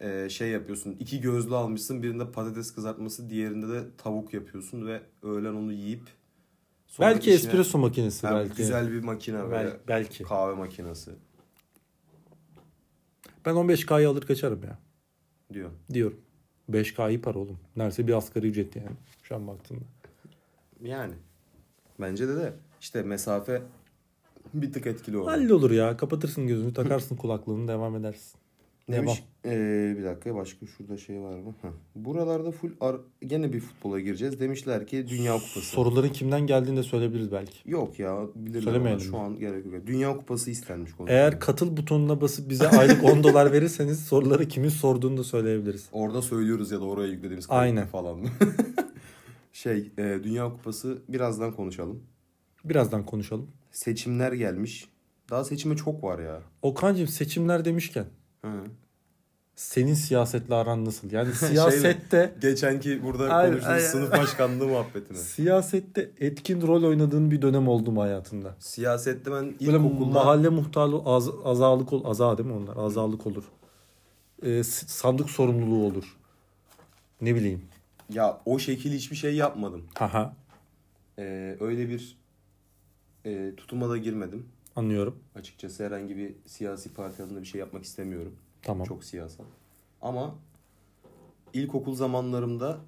e, 0.00 0.28
şey 0.28 0.48
yapıyorsun. 0.48 0.96
İki 1.00 1.20
gözlü 1.20 1.54
almışsın. 1.54 2.02
Birinde 2.02 2.32
patates 2.32 2.74
kızartması, 2.74 3.30
diğerinde 3.30 3.68
de 3.68 3.82
tavuk 3.98 4.34
yapıyorsun 4.34 4.86
ve 4.86 5.00
öğlen 5.22 5.54
onu 5.54 5.72
yiyip 5.72 6.02
sonra 6.86 7.08
Belki 7.08 7.30
işine- 7.34 7.34
espresso 7.50 7.78
makinesi 7.78 8.26
Ha, 8.26 8.34
belki. 8.34 8.56
Güzel 8.56 8.92
bir 8.92 9.02
makine 9.04 9.42
böyle. 9.42 9.52
Bel- 9.52 9.76
belki. 9.88 10.24
Kahve 10.24 10.54
makinesi 10.54 11.10
Ben 13.46 13.54
15K'yı 13.54 14.08
alır 14.08 14.22
kaçarım 14.22 14.62
ya. 14.62 14.78
diyor. 15.52 15.70
Diyorum. 15.92 16.20
5K 16.70 17.08
iyi 17.10 17.20
para 17.20 17.38
oğlum. 17.38 17.58
Neredeyse 17.76 18.06
bir 18.06 18.12
asgari 18.12 18.46
ücret 18.46 18.76
yani. 18.76 18.96
Şu 19.22 19.34
an 19.36 19.46
baktığımda. 19.46 19.84
Yani. 20.82 21.14
Bence 22.00 22.28
de 22.28 22.36
de 22.36 22.52
işte 22.80 23.02
mesafe 23.02 23.62
bir 24.54 24.72
tık 24.72 24.86
etkili 24.86 25.16
oldu. 25.18 25.30
Hallolur 25.30 25.70
ya. 25.70 25.96
Kapatırsın 25.96 26.46
gözünü, 26.46 26.72
takarsın 26.74 27.16
kulaklığını, 27.16 27.68
devam 27.68 27.96
edersin. 27.96 28.37
Demiş, 28.92 29.24
ee, 29.44 29.94
bir 29.98 30.04
dakika 30.04 30.34
başka 30.34 30.66
şurada 30.66 30.96
şey 30.96 31.20
var 31.20 31.38
mı? 31.38 31.54
Heh. 31.62 31.68
Buralarda 31.94 32.50
full 32.50 32.70
ar- 32.80 33.00
gene 33.26 33.52
bir 33.52 33.60
futbola 33.60 34.00
gireceğiz. 34.00 34.40
Demişler 34.40 34.86
ki 34.86 35.08
Dünya 35.08 35.32
Kupası. 35.32 35.60
Soruların 35.60 36.08
kimden 36.08 36.46
geldiğini 36.46 36.76
de 36.76 36.82
söyleyebiliriz 36.82 37.32
belki. 37.32 37.70
Yok 37.70 37.98
ya 37.98 38.18
bilirler 38.34 38.58
ama 38.58 38.64
Söylemeyelim 38.64 39.00
şu 39.00 39.10
mi? 39.12 39.18
an 39.18 39.38
gerek 39.38 39.66
yok. 39.66 39.86
Dünya 39.86 40.16
Kupası 40.16 40.50
istenmiş 40.50 40.92
konu. 40.92 41.10
Eğer 41.10 41.40
katıl 41.40 41.76
butonuna 41.76 42.20
basıp 42.20 42.50
bize 42.50 42.68
aylık 42.68 43.04
10 43.04 43.22
dolar 43.22 43.52
verirseniz 43.52 44.00
soruları 44.00 44.48
kimin 44.48 44.68
sorduğunu 44.68 45.16
da 45.16 45.24
söyleyebiliriz. 45.24 45.88
Orada 45.92 46.22
söylüyoruz 46.22 46.70
ya 46.70 46.80
da 46.80 46.84
oraya 46.84 47.08
yüklediğimiz 47.08 47.46
Aynen. 47.48 47.86
falan. 47.86 48.26
şey 49.52 49.92
e, 49.98 50.02
Dünya 50.24 50.44
Kupası 50.52 50.98
birazdan 51.08 51.52
konuşalım. 51.52 52.02
Birazdan 52.64 53.06
konuşalım. 53.06 53.50
Seçimler 53.70 54.32
gelmiş. 54.32 54.88
Daha 55.30 55.44
seçime 55.44 55.76
çok 55.76 56.04
var 56.04 56.18
ya. 56.18 56.42
Okan'cığım 56.62 57.06
seçimler 57.06 57.64
demişken 57.64 58.04
Hı. 58.44 58.48
senin 59.56 59.94
siyasetle 59.94 60.54
aran 60.54 60.84
nasıl? 60.84 61.10
Yani 61.12 61.34
Şeyle- 61.40 61.52
siyasette 61.54 62.34
Geçenki 62.40 63.02
burada 63.02 63.34
Aynen, 63.34 63.50
konuştuğumuz 63.50 63.78
aynen. 63.78 63.90
sınıf 63.90 64.12
başkanlığı 64.12 64.66
muhabbetine. 64.68 65.18
siyasette 65.18 66.10
etkin 66.20 66.62
rol 66.66 66.82
oynadığın 66.84 67.30
bir 67.30 67.42
dönem 67.42 67.68
oldu 67.68 67.92
mu 67.92 68.02
hayatında? 68.02 68.56
Siyasette 68.58 69.32
ben 69.32 69.44
Böyle 69.44 69.76
ilkokulda 69.76 70.04
mahalle 70.12 70.48
muhtarlığı 70.48 71.02
az, 71.04 71.28
azalık 71.44 71.92
ol, 71.92 72.04
aza 72.04 72.38
değil 72.38 72.48
mi 72.48 72.54
onlar? 72.54 72.76
Azalık 72.76 73.26
olur. 73.26 73.44
Ee, 74.42 74.62
sandık 74.64 75.30
sorumluluğu 75.30 75.84
olur. 75.86 76.16
Ne 77.20 77.34
bileyim. 77.34 77.62
ya 78.12 78.40
o 78.44 78.58
şekil 78.58 78.92
hiçbir 78.92 79.16
şey 79.16 79.34
yapmadım. 79.34 79.84
Haha 79.94 80.34
Ee, 81.18 81.56
öyle 81.60 81.88
bir 81.88 82.18
e, 83.26 83.54
tutuma 83.56 83.88
da 83.88 83.96
girmedim. 83.96 84.46
Anlıyorum. 84.78 85.18
Açıkçası 85.34 85.84
herhangi 85.86 86.16
bir 86.16 86.34
siyasi 86.46 86.94
parti 86.94 87.22
adına 87.22 87.40
bir 87.40 87.46
şey 87.46 87.58
yapmak 87.58 87.84
istemiyorum. 87.84 88.34
Tamam. 88.62 88.86
Çok 88.86 89.04
siyasal. 89.04 89.44
Ama 90.02 90.34
ilkokul 91.52 91.94
zamanlarımda 91.94 92.78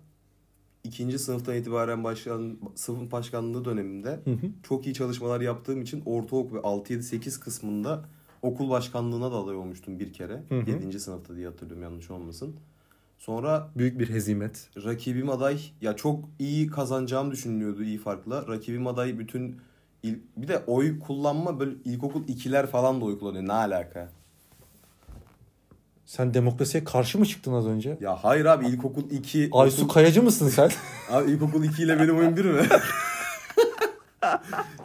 ikinci 0.85 1.19
sınıftan 1.19 1.57
itibaren 1.57 2.05
başlayan 2.05 2.59
sınıf 2.75 3.13
başkanlığı 3.13 3.65
döneminde 3.65 4.11
Hı 4.25 4.31
hı. 4.31 4.47
çok 4.63 4.87
iyi 4.87 4.95
çalışmalar 4.95 5.41
yaptığım 5.41 5.83
için 5.83 6.03
ortaokul 6.07 6.57
ve 6.57 6.61
6-7-8 6.61 7.41
kısmında 7.41 8.05
okul 8.43 8.71
başkanlığına 8.71 9.33
da 9.33 9.37
aday 9.37 9.57
olmuştum 9.57 9.99
bir 9.99 10.13
kere. 10.13 10.43
Hı 10.49 10.61
hı. 10.61 10.71
7. 10.71 11.01
sınıfta 11.01 11.37
diye 11.37 11.47
hatırlıyorum 11.47 11.83
yanlış 11.83 12.11
olmasın. 12.11 12.57
Sonra 13.19 13.69
Büyük 13.77 13.99
bir 13.99 14.09
hezimet. 14.11 14.69
rakibim 14.85 15.31
aday 15.31 15.61
ya 15.81 15.97
çok 15.97 16.25
iyi 16.39 16.67
kazanacağım 16.67 17.31
düşünülüyordu 17.31 17.83
iyi 17.83 17.99
farkla. 17.99 18.47
Rakibim 18.49 18.87
aday 18.87 19.19
bütün 19.19 19.57
il, 20.03 20.19
bir 20.37 20.49
de 20.49 20.63
oy 20.67 20.99
kullanma 20.99 21.61
böyle 21.61 21.75
ilkokul 21.85 22.29
ikiler 22.29 22.67
falan 22.67 23.01
da 23.01 23.05
oy 23.05 23.19
kullanıyor. 23.19 23.49
Ne 23.49 23.53
alaka? 23.53 24.09
Sen 26.07 26.35
demokrasiye 26.35 26.85
karşı 26.85 27.19
mı 27.19 27.27
çıktın 27.27 27.53
az 27.53 27.67
önce? 27.67 27.99
Ya 28.01 28.17
hayır 28.25 28.45
abi 28.45 28.67
ilkokul 28.67 29.11
2 29.11 29.49
Aysu 29.53 29.89
Kayacı 29.89 30.23
mısın 30.23 30.49
sen? 30.49 30.71
Abi 31.11 31.31
ilkokul 31.31 31.65
2 31.65 31.83
ile 31.83 32.01
benim 32.01 32.19
oyun 32.19 32.37
bir 32.37 32.45
mi? 32.45 32.63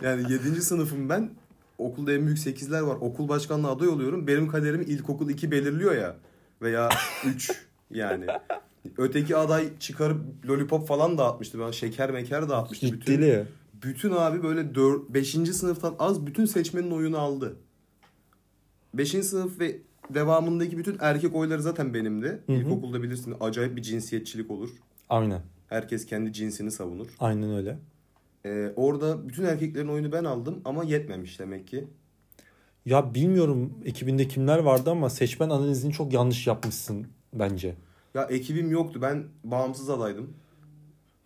yani 0.02 0.32
7. 0.32 0.62
sınıfım 0.62 1.10
ben. 1.10 1.30
Okulda 1.78 2.14
en 2.14 2.26
büyük 2.26 2.38
8'ler 2.38 2.88
var. 2.88 2.96
Okul 2.96 3.30
başkanlığı 3.30 3.70
aday 3.70 3.88
oluyorum. 3.88 4.28
Benim 4.28 4.48
kaderimi 4.48 4.86
ilkokul 4.86 5.30
2 5.30 5.52
belirliyor 5.52 5.96
ya. 5.96 6.16
Veya 6.62 6.90
3 7.26 7.52
yani. 7.92 8.26
Öteki 8.98 9.38
aday 9.38 9.80
çıkarıp 9.80 10.46
lollipop 10.46 10.88
falan 10.88 11.18
dağıtmıştı. 11.18 11.60
Ben 11.60 11.72
şeker 11.72 12.12
meker 12.12 12.50
dağıtmıştı. 12.50 12.86
Bütün, 12.86 13.00
Ciddili. 13.00 13.46
Bütün 13.86 14.12
abi 14.12 14.44
böyle 14.44 14.76
4, 14.76 15.10
5. 15.10 15.30
sınıftan 15.32 15.96
az 16.00 16.26
bütün 16.26 16.46
seçmenin 16.46 16.92
oyunu 16.92 17.18
aldı. 17.18 17.56
5. 18.94 19.10
sınıf 19.10 19.60
ve 19.60 19.78
devamındaki 20.10 20.78
bütün 20.78 20.98
erkek 21.00 21.36
oyları 21.36 21.62
zaten 21.62 21.94
benimdi. 21.94 22.28
Hı 22.46 22.54
hı. 22.54 22.56
İlkokulda 22.56 23.04
bilirsin 23.04 23.36
acayip 23.40 23.76
bir 23.76 23.82
cinsiyetçilik 23.82 24.52
olur. 24.52 24.70
Aynen. 25.10 25.42
Herkes 25.68 26.06
kendi 26.06 26.34
cinsini 26.34 26.72
savunur. 26.72 27.08
Aynen 27.20 27.56
öyle. 27.56 27.80
Ee, 28.46 28.74
orada 28.76 29.30
bütün 29.30 29.44
erkeklerin 29.44 29.88
oyunu 29.88 30.12
ben 30.12 30.24
aldım 30.24 30.62
ama 30.66 30.84
yetmemiş 30.84 31.40
demek 31.40 31.68
ki. 31.68 31.88
Ya 32.86 33.14
bilmiyorum 33.14 33.74
ekibinde 33.86 34.28
kimler 34.28 34.60
vardı 34.60 34.90
ama 34.92 35.10
seçmen 35.10 35.50
analizini 35.50 35.94
çok 35.94 36.14
yanlış 36.14 36.48
yapmışsın 36.48 37.08
bence. 37.34 37.76
Ya 38.14 38.24
ekibim 38.24 38.72
yoktu. 38.72 39.00
Ben 39.02 39.24
bağımsız 39.44 39.90
adaydım. 39.90 40.34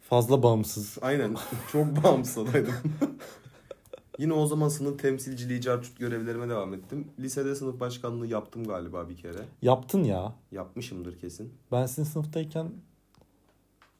Fazla 0.09 0.43
bağımsız. 0.43 0.97
Aynen. 1.01 1.35
Çok 1.71 1.85
bağımsız 2.03 2.37
adaydım. 2.37 2.73
Yine 4.17 4.33
o 4.33 4.45
zaman 4.45 4.69
sınıf 4.69 4.99
temsilciliği, 4.99 5.61
carçut 5.61 5.99
görevlerime 5.99 6.49
devam 6.49 6.73
ettim. 6.73 7.07
Lisede 7.19 7.55
sınıf 7.55 7.79
başkanlığı 7.79 8.27
yaptım 8.27 8.63
galiba 8.67 9.09
bir 9.09 9.17
kere. 9.17 9.37
Yaptın 9.61 10.03
ya. 10.03 10.33
Yapmışımdır 10.51 11.19
kesin. 11.19 11.53
Ben 11.71 11.85
sizin 11.85 12.03
sınıftayken 12.03 12.71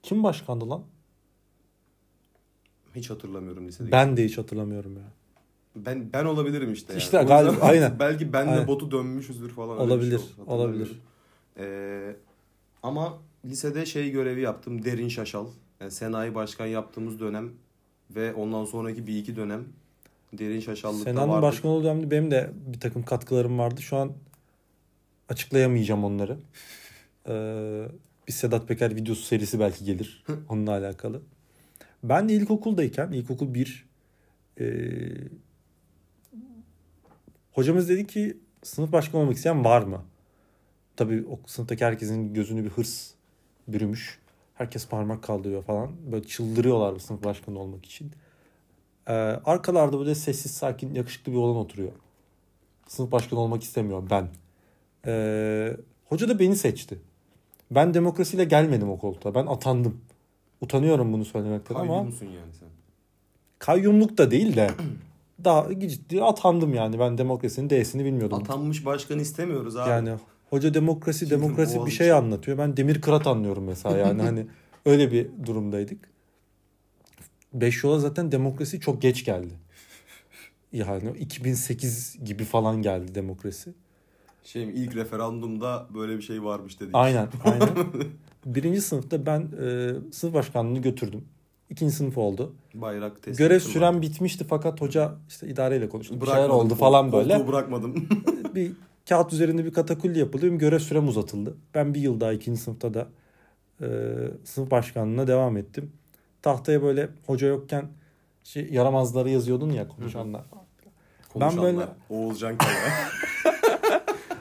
kim 0.04 0.24
başkandı 0.24 0.70
lan? 0.70 0.84
Hiç 2.96 3.10
hatırlamıyorum 3.10 3.68
lisede. 3.68 3.92
Ben 3.92 4.18
de 4.18 4.26
hiç 4.26 4.38
hatırlamıyorum 4.38 4.94
ya. 4.96 5.04
ben 5.76 6.14
ben 6.14 6.26
olabilirim 6.26 6.74
işte. 6.74 6.94
Yani. 6.94 7.02
İşte 7.02 7.18
O 7.18 7.22
yüzden 7.22 7.38
galiba- 7.46 7.62
aynen. 7.62 7.96
Belki 8.00 8.34
ben 8.34 8.58
de 8.58 8.68
botu 8.68 8.92
dönmüşüzdür 8.92 9.50
falan. 9.50 9.78
bir 9.80 9.84
Olabilir, 9.84 10.20
şey 10.20 10.28
olabilir. 10.48 11.02
Ee, 11.58 12.16
ama 12.84 13.18
lisede 13.46 13.86
şey 13.86 14.12
görevi 14.12 14.42
yaptım. 14.42 14.86
Derin 14.86 15.08
Şaşal. 15.08 15.48
Yani 15.80 15.92
Senayi 15.92 16.36
Başkan 16.36 16.66
yaptığımız 16.66 17.20
dönem 17.20 17.52
ve 18.16 18.34
ondan 18.34 18.66
sonraki 18.66 19.08
bir 19.08 19.18
iki 19.18 19.36
dönem 19.36 19.66
Derin 20.34 20.60
Şaşallıkta 20.60 21.04
Sena'nın 21.04 21.30
vardık. 21.30 21.44
başkan 21.44 21.72
olduğu 21.72 21.84
dönemde 21.84 22.12
benim 22.12 22.32
de 22.32 22.50
bir 22.74 22.80
takım 22.80 23.04
katkılarım 23.04 23.60
vardı. 23.60 23.82
Şu 23.82 23.98
an 23.98 24.14
açıklayamayacağım 25.30 26.04
onları. 26.04 26.38
Ee, 27.28 27.88
bir 28.28 28.34
Sedat 28.34 28.68
Peker 28.68 28.96
videosu 28.96 29.22
serisi 29.22 29.60
belki 29.60 29.86
gelir 29.86 30.24
onunla 30.50 30.72
alakalı. 30.72 31.22
Ben 32.04 32.30
de 32.30 32.34
ilkokuldayken, 32.34 33.12
ilkokul 33.12 33.54
1 33.54 33.90
ee, 34.60 34.66
hocamız 37.52 37.90
dedi 37.90 38.08
ki 38.08 38.38
sınıf 38.64 38.92
başkanı 38.92 39.22
olmak 39.22 39.36
isteyen 39.36 39.66
var 39.66 39.82
mı? 39.82 40.06
Tabii 40.96 41.26
o 41.30 41.40
sınıftaki 41.46 41.86
herkesin 41.86 42.34
gözünü 42.34 42.64
bir 42.64 42.70
hırs 42.70 43.12
bürümüş. 43.68 44.20
Herkes 44.60 44.88
parmak 44.88 45.24
kaldırıyor 45.24 45.64
falan. 45.64 45.90
Böyle 46.12 46.28
çıldırıyorlar 46.28 46.96
bu 46.96 47.00
sınıf 47.00 47.24
başkanı 47.24 47.60
olmak 47.60 47.86
için. 47.86 48.12
Ee, 49.08 49.14
arkalarda 49.46 50.00
böyle 50.00 50.16
sessiz 50.16 50.52
sakin 50.52 50.94
yakışıklı 50.96 51.32
bir 51.32 51.38
oğlan 51.38 51.56
oturuyor. 51.56 51.92
Sınıf 52.88 53.12
başkanı 53.12 53.40
olmak 53.40 53.64
istemiyorum 53.64 54.08
ben. 54.12 54.28
Ee, 55.06 55.78
hoca 56.06 56.30
da 56.30 56.40
beni 56.40 56.56
seçti. 56.56 57.00
Ben 57.72 57.94
demokrasiyle 57.94 58.44
gelmedim 58.44 58.90
o 58.90 58.98
koltuğa. 59.00 59.36
Ben 59.36 59.46
atandım. 59.46 60.02
Utanıyorum 60.62 61.14
bunu 61.14 61.26
söylemekten 61.26 61.76
ama 61.76 61.88
Kayyumsun 61.94 62.26
yani 62.26 62.54
sen. 62.60 62.70
kayyumluk 63.60 64.18
da 64.18 64.32
değil 64.32 64.56
de 64.56 64.70
daha 65.44 65.80
ciddi 65.80 66.24
atandım 66.24 66.74
yani. 66.74 67.00
Ben 67.00 67.18
demokrasinin 67.18 67.70
D'sini 67.70 68.06
bilmiyordum. 68.06 68.38
Atanmış 68.38 68.86
başkan 68.86 69.20
istemiyoruz 69.20 69.76
abi. 69.76 69.90
Yani 69.90 70.10
hoca 70.50 70.74
demokrasi 70.74 71.20
Kim 71.20 71.30
demokrasi 71.30 71.86
bir 71.86 71.92
şey 71.92 72.12
anlatıyor. 72.12 72.58
Ben 72.58 72.78
demir 72.78 73.02
kırat 73.02 73.28
anlıyorum 73.28 73.64
mesela 73.64 73.98
yani 73.98 74.22
hani 74.22 74.48
öyle 74.86 75.12
bir 75.12 75.28
durumdaydık. 75.46 76.10
Beş 77.54 77.84
yola 77.84 78.00
zaten 78.00 78.32
demokrasi 78.32 78.80
çok 78.80 79.02
geç 79.02 79.26
geldi. 79.26 79.54
Yani 80.74 81.18
2008 81.20 82.18
gibi 82.26 82.44
falan 82.44 82.82
geldi 82.82 83.16
demokrasi. 83.16 83.74
Şey 84.44 84.64
ilk 84.64 84.96
referandumda 84.96 85.88
böyle 85.94 86.18
bir 86.18 86.22
şey 86.22 86.44
varmış 86.44 86.80
dedik. 86.80 86.96
Aynen 86.96 87.28
aynen. 87.44 87.70
Birinci 88.46 88.82
sınıfta 88.82 89.26
ben 89.26 89.42
e, 89.42 89.94
sınıf 90.12 90.34
başkanlığını 90.34 90.80
götürdüm. 90.80 91.26
İkinci 91.70 91.96
sınıf 91.96 92.18
oldu. 92.18 92.54
Bayrak 92.74 93.24
teslim 93.24 93.48
Görev 93.48 93.60
süren 93.60 94.02
bitmişti 94.02 94.46
fakat 94.50 94.82
hoca 94.82 95.16
işte 95.28 95.48
idareyle 95.48 95.90
konuştu. 95.90 96.22
Bir 96.22 96.26
şeyler 96.26 96.50
oldu 96.50 96.76
falan 96.76 97.12
böyle. 97.12 97.34
Koltuğu 97.34 97.52
bırakmadım. 97.52 98.10
bir 98.56 98.72
kağıt 99.10 99.34
üzerinde 99.34 99.66
bir 99.66 99.74
katakulli 99.74 100.20
yapıldı. 100.20 100.46
Benim 100.46 100.58
görev 100.58 100.80
sürem 100.80 101.08
uzatıldı. 101.08 101.58
Ben 101.76 101.94
bir 101.94 102.00
yıl 102.00 102.20
daha 102.20 102.34
ikinci 102.34 102.62
sınıfta 102.62 102.94
da 102.94 103.08
e, 103.82 103.88
sınıf 104.46 104.72
başkanlığına 104.72 105.28
devam 105.28 105.58
ettim. 105.58 105.92
Tahtaya 106.42 106.82
böyle 106.84 107.10
hoca 107.28 107.48
yokken 107.48 107.86
şey, 108.44 108.68
yaramazları 108.72 109.30
yazıyordun 109.30 109.70
ya 109.72 109.88
konuşanlar. 109.88 110.42
Konuşanlar. 111.34 111.64
böyle- 111.66 111.88
Oğuzcan 112.10 112.58
Kaya. 112.58 112.76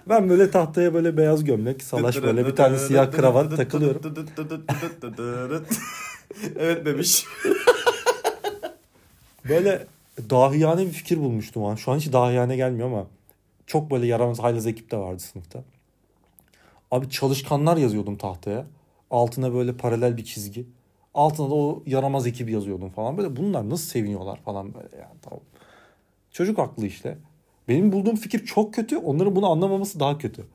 Ben 0.09 0.29
böyle 0.29 0.51
tahtaya 0.51 0.95
böyle 0.95 1.17
beyaz 1.17 1.45
gömlek, 1.45 1.83
salaş 1.83 2.23
böyle 2.23 2.47
bir 2.47 2.57
tane 2.57 2.79
siyah 2.79 3.13
kravat 3.13 3.57
takılıyorum. 3.57 4.03
evet 6.59 6.87
bebiş. 6.87 7.25
Böyle 9.49 9.87
dahiyane 10.31 10.87
bir 10.87 10.91
fikir 10.91 11.19
bulmuştum 11.19 11.65
an. 11.65 11.75
Şu 11.75 11.93
an 11.93 11.97
hiç 11.97 12.13
dahiyane 12.13 12.57
gelmiyor 12.57 12.89
ama 12.89 13.07
çok 13.69 13.91
böyle 13.91 14.07
yaramaz 14.07 14.39
haylaz 14.39 14.67
ekip 14.67 14.91
de 14.91 14.97
vardı 14.97 15.19
sınıfta. 15.19 15.65
Abi 16.91 17.11
çalışkanlar 17.11 17.77
yazıyordum 17.77 18.17
tahtaya. 18.17 18.67
Altına 19.11 19.55
böyle 19.55 19.77
paralel 19.77 20.17
bir 20.17 20.25
çizgi. 20.25 20.67
Altına 21.15 21.51
da 21.51 21.55
o 21.55 21.83
yaramaz 21.87 22.27
ekibi 22.27 22.53
yazıyordum 22.53 22.91
falan. 22.91 23.19
Böyle 23.19 23.37
bunlar 23.37 23.71
nasıl 23.71 23.89
seviniyorlar 23.89 24.41
falan 24.41 24.75
böyle 24.75 24.97
yani 24.97 25.15
tamam. 25.23 25.41
Çocuk 26.31 26.59
aklı 26.59 26.87
işte. 26.87 27.19
Benim 27.69 27.93
bulduğum 27.93 28.17
fikir 28.17 28.47
çok 28.47 28.75
kötü. 28.75 28.97
Onların 28.97 29.37
bunu 29.37 29.51
anlamaması 29.51 30.01
daha 30.01 30.19
kötü. 30.19 30.47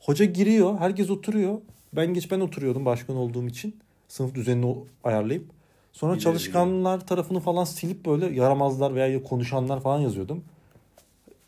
Hoca 0.00 0.24
giriyor. 0.24 0.78
Herkes 0.78 1.10
oturuyor. 1.10 1.60
Ben 1.92 2.14
geç 2.14 2.30
ben 2.30 2.40
oturuyordum 2.40 2.84
başkan 2.84 3.16
olduğum 3.16 3.46
için. 3.46 3.76
Sınıf 4.08 4.34
düzenini 4.34 4.76
ayarlayıp. 5.04 5.50
Sonra 5.92 6.14
Biliyorum, 6.14 6.38
çalışkanlar 6.38 7.06
tarafını 7.06 7.40
falan 7.40 7.64
silip 7.64 8.06
böyle 8.06 8.26
yaramazlar 8.26 8.94
veya 8.94 9.22
konuşanlar 9.22 9.80
falan 9.80 10.00
yazıyordum. 10.00 10.44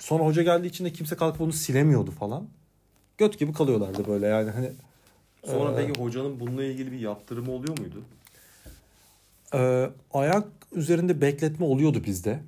Sonra 0.01 0.25
hoca 0.25 0.43
geldiği 0.43 0.67
için 0.67 0.85
de 0.85 0.93
kimse 0.93 1.17
kalkıp 1.17 1.41
onu 1.41 1.53
silemiyordu 1.53 2.11
falan. 2.11 2.49
Göt 3.19 3.39
gibi 3.39 3.53
kalıyorlardı 3.53 4.07
böyle 4.07 4.27
yani 4.27 4.51
hani. 4.51 4.71
Sonra 5.45 5.73
Ee, 5.73 5.87
peki 5.87 6.01
hocanın 6.01 6.41
bununla 6.41 6.65
ilgili 6.65 6.93
bir 6.93 7.01
yaptırımı 7.01 7.53
oluyor 7.53 7.79
muydu? 7.79 8.03
Ee, 9.55 9.91
ayak 10.13 10.47
üzerinde 10.73 11.21
bekletme 11.21 11.67
oluyordu 11.67 12.05
bizde. 12.05 12.41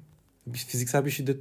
Bir 0.46 0.58
fiziksel 0.58 1.04
bir 1.04 1.10
şiddet 1.10 1.38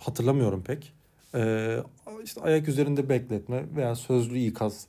hatırlamıyorum 0.00 0.62
pek. 0.62 0.92
Ee, 1.34 1.78
işte 2.24 2.40
ayak 2.40 2.68
üzerinde 2.68 3.08
bekletme 3.08 3.64
veya 3.76 3.94
sözlü 3.96 4.38
ikaz 4.38 4.86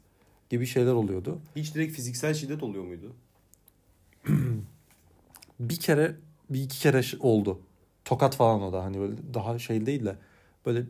gibi 0.50 0.66
şeyler 0.66 0.94
oluyordu. 0.94 1.40
Hiç 1.56 1.76
direkt 1.76 1.96
fiziksel 1.96 2.34
şiddet 2.34 2.64
oluyor 2.64 2.84
muydu? 2.84 3.14
Bir 5.60 5.76
kere 5.80 6.16
bir 6.50 6.62
iki 6.62 6.80
kere 6.80 7.02
oldu. 7.20 7.60
Tokat 8.06 8.36
falan 8.36 8.62
o 8.62 8.74
da 8.74 8.84
hani 8.84 9.00
böyle 9.00 9.16
daha 9.34 9.60
şey 9.60 9.86
değil 9.86 10.06
de 10.06 10.16
böyle 10.70 10.86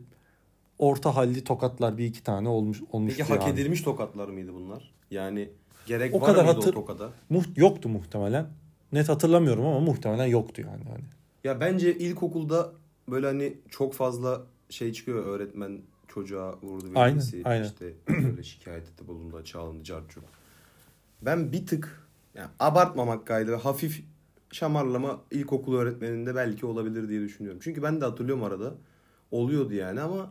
orta 0.78 1.16
halli 1.16 1.44
tokatlar 1.44 1.98
bir 1.98 2.04
iki 2.04 2.22
tane 2.22 2.48
olmuş 2.48 2.82
olmuştu 2.92 3.18
Peki 3.18 3.32
hak 3.32 3.42
yani. 3.46 3.60
edilmiş 3.60 3.82
tokatlar 3.82 4.28
mıydı 4.28 4.54
bunlar? 4.54 4.90
Yani 5.10 5.50
gerek 5.86 6.14
O 6.14 6.20
var 6.20 6.26
kadar 6.26 6.44
mıydı 6.44 6.56
hatır- 6.56 6.70
o 6.70 6.72
tokada? 6.74 7.10
Muht- 7.30 7.60
yoktu 7.60 7.88
muhtemelen. 7.88 8.46
Net 8.92 9.08
hatırlamıyorum 9.08 9.66
ama 9.66 9.80
muhtemelen 9.80 10.26
yoktu 10.26 10.62
yani. 10.62 10.84
hani. 10.84 11.04
Ya 11.44 11.60
bence 11.60 11.98
ilkokulda 11.98 12.72
böyle 13.08 13.26
hani 13.26 13.54
çok 13.70 13.94
fazla 13.94 14.42
şey 14.70 14.92
çıkıyor 14.92 15.24
öğretmen 15.26 15.78
çocuğa 16.08 16.54
vurdu 16.62 16.86
Aynen, 16.94 17.16
birisi 17.16 17.42
aynen. 17.44 17.64
işte 17.64 17.92
böyle 18.08 18.42
şikayette 18.42 19.06
bulundu 19.08 19.44
çalındı 19.44 19.84
carçuk. 19.84 20.24
Ben 21.22 21.52
bir 21.52 21.66
tık 21.66 22.06
yani 22.34 22.48
abartmamak 22.60 23.26
kaydı 23.26 23.54
hafif 23.54 24.04
şamarlama 24.52 25.20
ilkokul 25.30 25.74
öğretmeninde 25.76 26.34
belki 26.34 26.66
olabilir 26.66 27.08
diye 27.08 27.20
düşünüyorum. 27.20 27.60
Çünkü 27.64 27.82
ben 27.82 28.00
de 28.00 28.04
hatırlıyorum 28.04 28.44
arada 28.44 28.74
oluyordu 29.30 29.74
yani 29.74 30.00
ama 30.00 30.30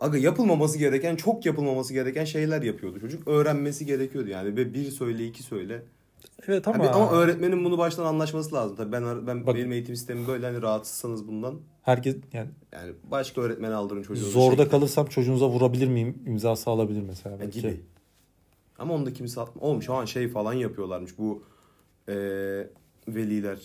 Aga 0.00 0.18
yapılmaması 0.18 0.78
gereken, 0.78 1.16
çok 1.16 1.46
yapılmaması 1.46 1.92
gereken 1.94 2.24
şeyler 2.24 2.62
yapıyordu 2.62 3.00
çocuk. 3.00 3.28
Öğrenmesi 3.28 3.86
gerekiyordu 3.86 4.28
yani 4.30 4.56
ve 4.56 4.74
bir 4.74 4.90
söyle 4.90 5.26
iki 5.26 5.42
söyle. 5.42 5.82
Evet 6.48 6.68
ama, 6.68 6.84
Ama, 6.84 6.90
ama 6.90 7.12
öğretmenin 7.12 7.64
bunu 7.64 7.78
baştan 7.78 8.04
anlaşması 8.04 8.54
lazım. 8.54 8.76
Tabii 8.76 8.92
ben 8.92 9.26
ben 9.26 9.46
Bak- 9.46 9.56
benim 9.56 9.72
eğitim 9.72 9.96
sistemim 9.96 10.26
böyle 10.26 10.46
hani 10.46 10.62
rahatsızsanız 10.62 11.28
bundan 11.28 11.60
herkes 11.82 12.16
yani 12.32 12.48
yani 12.72 12.92
başka 13.10 13.40
öğretmen 13.40 13.70
aldırın 13.72 14.02
çocuğunuzu. 14.02 14.30
zorda 14.40 14.62
Şey- 14.62 14.70
kalırsam 14.70 15.06
çocuğunuza 15.06 15.48
vurabilir 15.48 15.88
miyim 15.88 16.18
imzası 16.26 16.70
alabilir 16.70 17.02
mesela 17.02 17.34
Ya 17.36 17.40
belki. 17.40 17.60
gibi. 17.60 17.80
Ama 18.78 18.94
onu 18.94 19.06
da 19.06 19.12
kimse 19.12 19.40
atma. 19.40 19.62
Oğlum 19.62 19.82
şu 19.82 19.94
an 19.94 20.04
şey 20.04 20.28
falan 20.28 20.52
yapıyorlarmış 20.52 21.18
bu 21.18 21.42
eee, 22.08 22.70
veliler. 23.08 23.58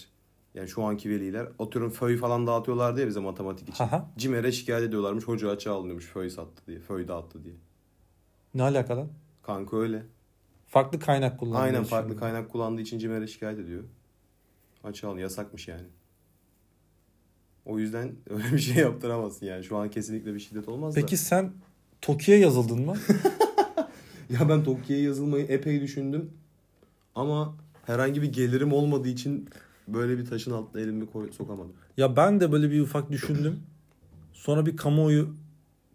Yani 0.54 0.68
şu 0.68 0.84
anki 0.84 1.10
veliler 1.10 1.48
atıyorum 1.60 1.92
föy 1.92 2.18
falan 2.18 2.48
dağıtıyorlar 2.48 2.96
diye 2.98 3.08
bize 3.08 3.20
matematik 3.20 3.70
için. 3.70 3.84
Aha. 3.84 4.12
Cimer'e 4.18 4.52
şikayet 4.52 4.84
ediyorlarmış. 4.90 5.28
Hoca 5.28 5.50
açığa 5.50 5.74
alınıyormuş 5.76 6.06
föy 6.06 6.30
sattı 6.30 6.62
diye. 6.68 6.80
Föy 6.80 7.08
dağıttı 7.08 7.44
diye. 7.44 7.56
Ne 8.54 8.64
alakalı? 8.64 9.08
Kanka 9.44 9.78
öyle. 9.78 10.06
Farklı 10.68 11.00
kaynak 11.00 11.40
kullanıyor. 11.40 11.64
Aynen 11.64 11.78
şimdi. 11.78 11.90
farklı 11.90 12.18
kaynak 12.18 12.50
kullandığı 12.50 12.82
için 12.82 13.00
Cimer'e 13.00 13.28
şikayet 13.28 13.60
ediyor. 13.60 13.84
Açığa 14.84 15.10
alın. 15.12 15.20
Yasakmış 15.20 15.68
yani. 15.68 15.88
O 17.66 17.80
yüzden 17.80 18.16
öyle 18.30 18.52
bir 18.52 18.60
şey 18.60 18.84
yaptıramazsın 18.84 19.46
yani. 19.46 19.64
Şu 19.64 19.78
an 19.78 19.90
kesinlikle 19.90 20.34
bir 20.34 20.40
şiddet 20.40 20.68
olmaz 20.68 20.96
Peki 20.96 21.12
da. 21.14 21.18
sen 21.18 21.52
TOKİ'ye 22.02 22.38
yazıldın 22.38 22.86
mı? 22.86 22.96
Ya 24.30 24.50
ben 24.50 24.64
Tokyo'ya 24.64 25.04
yazılmayı 25.04 25.46
epey 25.46 25.82
düşündüm. 25.82 26.34
Ama 27.16 27.56
herhangi 27.86 28.22
bir 28.22 28.34
gelirim 28.34 28.74
olmadığı 28.74 29.08
için 29.08 29.50
böyle 29.94 30.18
bir 30.18 30.26
taşın 30.26 30.52
altına 30.52 30.82
elimi 30.82 31.06
koy 31.12 31.32
sokamadım. 31.32 31.74
ya 31.98 32.16
ben 32.16 32.40
de 32.40 32.52
böyle 32.52 32.72
bir 32.72 32.82
ufak 32.82 33.12
düşündüm. 33.12 33.60
Sonra 34.34 34.66
bir 34.66 34.78
kamuoyu 34.78 35.36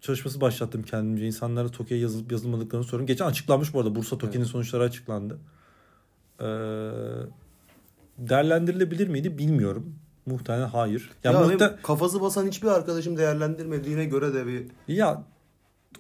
çalışması 0.00 0.40
başlattım 0.40 0.82
kendimce. 0.82 1.26
İnsanlara 1.26 1.68
TOKİ'ye 1.68 2.00
yazılıp 2.00 2.32
yazılmadıklarını 2.32 2.85
soruyorum. 2.85 3.06
Geçen 3.06 3.26
açıklanmış 3.26 3.74
bu 3.74 3.78
arada. 3.80 3.94
Bursa 3.94 4.18
TOKİ'nin 4.18 4.44
sonuçları 4.44 4.82
açıklandı. 4.82 5.38
Ee, 6.40 6.44
değerlendirilebilir 8.18 9.09
miydi 9.09 9.38
bilmiyorum. 9.38 9.94
Muhtemelen 10.26 10.68
hayır. 10.68 11.11
Ya, 11.24 11.32
Ya, 11.32 11.40
muhte- 11.40 11.82
kafası 11.82 12.20
basan 12.20 12.46
hiçbir 12.46 12.68
arkadaşım 12.68 13.16
değerlendirmediğine 13.16 14.04
göre 14.04 14.35
de 14.35 14.46
bir 14.46 14.66
ya 14.88 15.22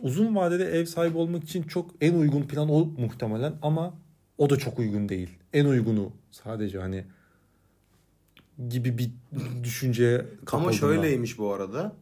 uzun 0.00 0.36
vadede 0.36 0.64
ev 0.64 0.84
sahibi 0.84 1.18
olmak 1.18 1.44
için 1.44 1.62
çok 1.62 1.90
en 2.00 2.14
uygun 2.14 2.42
plan 2.42 2.68
o 2.70 2.84
muhtemelen 2.84 3.54
ama 3.62 3.94
o 4.38 4.50
da 4.50 4.56
çok 4.56 4.78
uygun 4.78 5.08
değil. 5.08 5.30
En 5.52 5.64
uygunu 5.64 6.12
sadece 6.30 6.78
hani 6.80 7.04
gibi 8.68 8.98
bir 8.98 9.10
düşünceye 9.64 10.18
kapıldım. 10.18 10.58
Ama 10.60 10.66
ben. 10.66 10.72
şöyleymiş 10.72 11.38
bu 11.38 11.52
arada. 11.54 11.92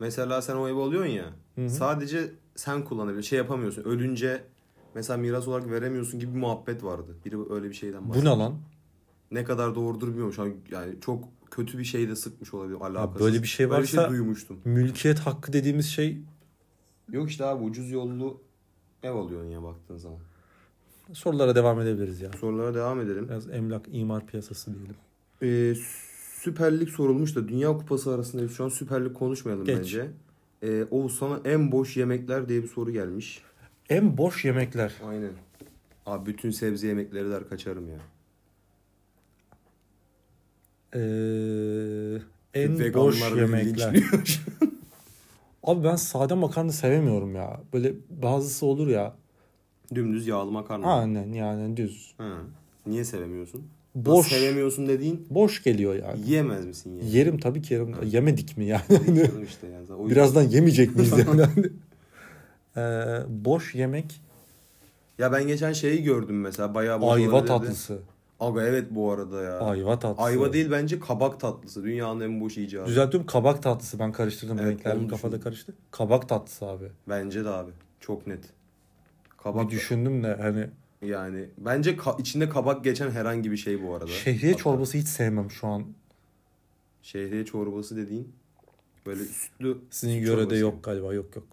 Mesela 0.00 0.42
sen 0.42 0.56
o 0.56 0.68
evi 0.68 0.78
alıyorsun 0.80 1.10
ya. 1.10 1.26
Hı 1.54 1.64
hı. 1.64 1.70
Sadece 1.70 2.30
sen 2.56 2.84
kullanabiliyorsun. 2.84 3.28
Şey 3.28 3.38
yapamıyorsun. 3.38 3.82
Ölünce 3.84 4.42
mesela 4.94 5.16
miras 5.16 5.48
olarak 5.48 5.70
veremiyorsun 5.70 6.20
gibi 6.20 6.34
bir 6.34 6.38
muhabbet 6.38 6.84
vardı. 6.84 7.16
Biri 7.24 7.36
öyle 7.52 7.68
bir 7.68 7.74
şeyden 7.74 8.04
Bu 8.04 8.08
bahsediyor. 8.08 8.34
ne 8.34 8.38
lan? 8.38 8.54
Ne 9.30 9.44
kadar 9.44 9.74
doğrudur 9.74 10.08
bilmiyorum. 10.08 10.32
Şu 10.32 10.42
an 10.42 10.52
yani 10.70 10.94
çok 11.00 11.24
kötü 11.50 11.78
bir 11.78 11.84
şey 11.84 12.08
de 12.08 12.16
sıkmış 12.16 12.54
olabilir 12.54 12.78
alakasız. 12.80 13.20
böyle 13.26 13.42
bir 13.42 13.48
şey 13.48 13.70
Böyle 13.70 13.82
bir 13.82 13.88
varsa- 13.88 14.00
şey 14.02 14.10
duymuştum. 14.10 14.60
Mülkiyet 14.64 15.18
hakkı 15.18 15.52
dediğimiz 15.52 15.86
şey 15.86 16.18
Yok 17.12 17.30
işte 17.30 17.44
abi 17.44 17.64
ucuz 17.64 17.90
yollu 17.90 18.40
ev 19.02 19.10
alıyorsun 19.12 19.48
ya 19.50 19.62
baktığın 19.62 19.96
zaman. 19.96 20.18
sorulara 21.12 21.54
devam 21.54 21.80
edebiliriz 21.80 22.20
ya. 22.20 22.30
Sorulara 22.40 22.74
devam 22.74 23.00
edelim. 23.00 23.28
Biraz 23.28 23.50
emlak 23.50 23.86
imar 23.92 24.26
piyasası 24.26 24.74
diyelim. 24.74 24.94
Ee, 25.42 25.74
Süper 26.40 26.80
Lig 26.80 26.88
sorulmuş 26.88 27.36
da 27.36 27.48
Dünya 27.48 27.68
Kupası 27.72 28.14
arasında 28.14 28.48
şu 28.48 28.64
an 28.64 28.68
Süper 28.68 29.04
Lig 29.04 29.14
konuşmayalım 29.14 29.64
Geç. 29.64 29.78
bence. 29.78 30.10
Ee, 30.62 30.84
Oğuz 30.90 31.18
sana 31.18 31.40
en 31.44 31.72
boş 31.72 31.96
yemekler 31.96 32.48
diye 32.48 32.62
bir 32.62 32.68
soru 32.68 32.90
gelmiş. 32.90 33.42
En 33.88 34.16
boş 34.18 34.44
yemekler. 34.44 34.94
Aynen. 35.08 35.30
Abi 36.06 36.26
bütün 36.26 36.50
sebze 36.50 36.86
yemekleri 36.86 37.30
der 37.30 37.48
kaçarım 37.48 37.88
ya. 37.88 37.98
Ee, 40.94 41.00
en 42.54 42.78
Veganlar 42.78 43.06
boş 43.06 43.22
beni 43.30 43.40
yemekler. 43.40 43.94
linçliyor. 43.94 44.40
Abi 45.62 45.84
ben 45.84 45.96
sade 45.96 46.34
makarna 46.34 46.72
sevemiyorum 46.72 47.34
ya. 47.34 47.60
Böyle 47.72 47.94
bazısı 48.22 48.66
olur 48.66 48.88
ya. 48.88 49.16
Dümdüz 49.94 50.26
yağlı 50.26 50.50
makarna. 50.50 50.86
Aynen 50.94 51.32
yani 51.32 51.76
düz. 51.76 52.14
Ha. 52.18 52.36
Niye 52.86 53.04
sevemiyorsun? 53.04 53.66
Boş. 53.94 54.28
Sevemiyorsun 54.28 54.88
dediğin 54.88 55.26
Boş 55.30 55.62
geliyor 55.62 55.94
yani. 55.94 56.20
yiyemez 56.26 56.66
misin 56.66 56.98
yani? 56.98 57.10
Yerim 57.16 57.38
tabii 57.38 57.62
ki 57.62 57.74
yerim. 57.74 57.94
Yemedik 58.04 58.56
mi 58.56 58.64
yani? 58.64 58.82
Canım 58.88 59.44
işte 59.48 59.66
yani. 59.66 59.92
O 59.92 60.10
Birazdan 60.10 60.42
yemeyecek 60.42 60.96
miyiz 60.96 61.12
yani? 61.26 61.46
Ee, 62.76 63.18
boş 63.28 63.74
yemek 63.74 64.20
Ya 65.18 65.32
ben 65.32 65.46
geçen 65.46 65.72
şeyi 65.72 66.02
gördüm 66.02 66.40
mesela 66.40 66.74
bayağı 66.74 67.00
boş 67.00 67.12
ayva 67.12 67.44
tatlısı. 67.44 67.98
Aga 68.40 68.62
evet 68.62 68.86
bu 68.90 69.12
arada 69.12 69.42
ya. 69.42 69.58
Ayva 69.58 69.98
tatlısı. 69.98 70.22
Ayva 70.22 70.52
değil 70.52 70.70
bence 70.70 71.00
kabak 71.00 71.40
tatlısı. 71.40 71.84
Dünyanın 71.84 72.20
en 72.20 72.40
boş 72.40 72.58
icadı. 72.58 72.86
Düzeltiyorum 72.86 73.26
kabak 73.26 73.62
tatlısı. 73.62 73.98
Ben 73.98 74.12
karıştırdım. 74.12 74.58
Evet, 74.58 74.70
Renkler 74.72 74.96
onu 74.96 75.02
bir 75.04 75.08
kafada 75.08 75.40
karıştı. 75.40 75.74
Kabak 75.90 76.28
tatlısı 76.28 76.66
abi. 76.66 76.84
Bence 77.08 77.44
de 77.44 77.48
abi. 77.48 77.70
Çok 78.00 78.26
net. 78.26 78.40
Kabak 79.42 79.66
Bir 79.66 79.76
düşündüm 79.76 80.22
de 80.22 80.34
hani 80.40 80.66
yani 81.02 81.48
bence 81.58 81.90
ka- 81.96 82.20
içinde 82.20 82.48
kabak 82.48 82.84
geçen 82.84 83.10
herhangi 83.10 83.50
bir 83.50 83.56
şey 83.56 83.82
bu 83.82 83.94
arada. 83.94 84.06
şehriye 84.06 84.52
Hatta 84.52 84.62
çorbası 84.62 84.98
hiç 84.98 85.08
sevmem 85.08 85.50
şu 85.50 85.66
an. 85.66 85.84
Şehriye 87.02 87.44
çorbası 87.44 87.96
dediğin 87.96 88.32
böyle 89.06 89.24
sütlü 89.24 89.78
Sizin 89.90 90.14
süt 90.18 90.26
yörede 90.28 90.42
çorbası. 90.42 90.60
yok 90.60 90.84
galiba. 90.84 91.14
Yok 91.14 91.36
yok. 91.36 91.46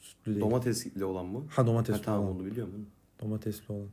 Sütlü 0.00 0.32
değil. 0.34 0.40
Domatesli 0.40 1.04
olan 1.04 1.26
mı? 1.26 1.44
ha 1.50 1.66
domatesli 1.66 1.98
Ha, 1.98 2.04
tamam 2.04 2.24
olan. 2.26 2.36
onu 2.36 2.46
biliyorum. 2.46 2.86
Domatesli 3.22 3.74
olan. 3.74 3.86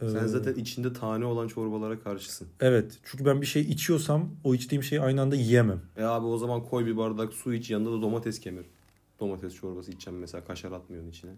Sen 0.00 0.24
Ee, 0.24 0.28
zaten 0.28 0.54
içinde 0.54 0.92
tane 0.92 1.24
olan 1.24 1.48
çorbalara 1.48 2.00
karşısın. 2.00 2.48
Evet. 2.60 2.98
Çünkü 3.04 3.24
ben 3.24 3.40
bir 3.40 3.46
şey 3.46 3.62
içiyorsam 3.62 4.30
o 4.44 4.54
içtiğim 4.54 4.82
şeyi 4.82 5.00
aynı 5.00 5.20
anda 5.22 5.36
yiyemem. 5.36 5.80
E 5.96 6.02
abi 6.04 6.26
o 6.26 6.38
zaman 6.38 6.64
koy 6.64 6.86
bir 6.86 6.96
bardak 6.96 7.32
su 7.32 7.54
iç 7.54 7.70
yanında 7.70 7.92
da 7.92 8.02
domates 8.02 8.40
kemir. 8.40 8.66
Domates 9.20 9.54
çorbası 9.54 9.90
içeceğim 9.90 10.20
mesela 10.20 10.44
kaşar 10.44 10.72
atmıyorsun 10.72 11.10
içine. 11.10 11.30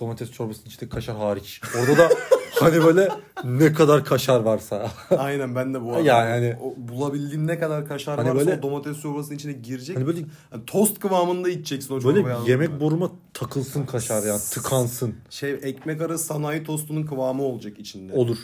Domates 0.00 0.30
çorbasının 0.32 0.66
içinde 0.66 0.88
kaşar 0.88 1.16
hariç. 1.16 1.60
Orada 1.80 1.98
da 1.98 2.08
hani 2.60 2.84
böyle 2.84 3.08
ne 3.44 3.72
kadar 3.72 4.04
kaşar 4.04 4.40
varsa. 4.40 4.90
Aynen 5.18 5.54
ben 5.54 5.74
de 5.74 5.82
bu 5.82 5.90
arada. 5.92 6.00
Yani 6.00 6.30
hani- 6.30 6.56
o 6.62 6.74
bulabildiğin 6.78 7.46
ne 7.46 7.58
kadar 7.58 7.88
kaşar 7.88 8.16
Hani 8.18 8.28
varsa 8.28 8.38
böyle- 8.46 8.58
o 8.58 8.62
domates 8.62 9.00
çorbasının 9.00 9.36
içine 9.36 9.52
girecek. 9.52 9.96
Hani 9.96 10.06
böyle 10.06 10.18
Yani 10.52 10.64
tost 10.66 10.98
kıvamında 10.98 11.48
içeceksin 11.48 11.94
o 11.94 12.00
çorbayı. 12.00 12.24
böyle 12.24 12.50
yemek 12.50 12.70
mı? 12.70 12.80
boruma 12.80 13.10
takılsın 13.34 13.86
kaşar 13.86 14.22
ya. 14.22 14.38
Tıkansın. 14.38 15.14
Şey 15.30 15.52
ekmek 15.52 16.00
arası 16.02 16.24
sanayi 16.24 16.64
tostunun 16.64 17.02
kıvamı 17.06 17.42
olacak 17.42 17.78
içinde. 17.78 18.12
Olur. 18.18 18.38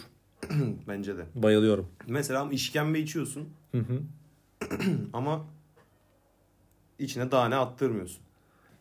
Bence 0.89 1.17
de. 1.17 1.23
Bayılıyorum. 1.35 1.87
Mesela 2.07 2.49
işkembe 2.51 2.99
içiyorsun 3.01 3.49
Hı 3.73 3.79
hı. 3.79 4.01
ama 5.13 5.45
içine 6.99 7.31
tane 7.31 7.57
attırmıyorsun. 7.57 8.19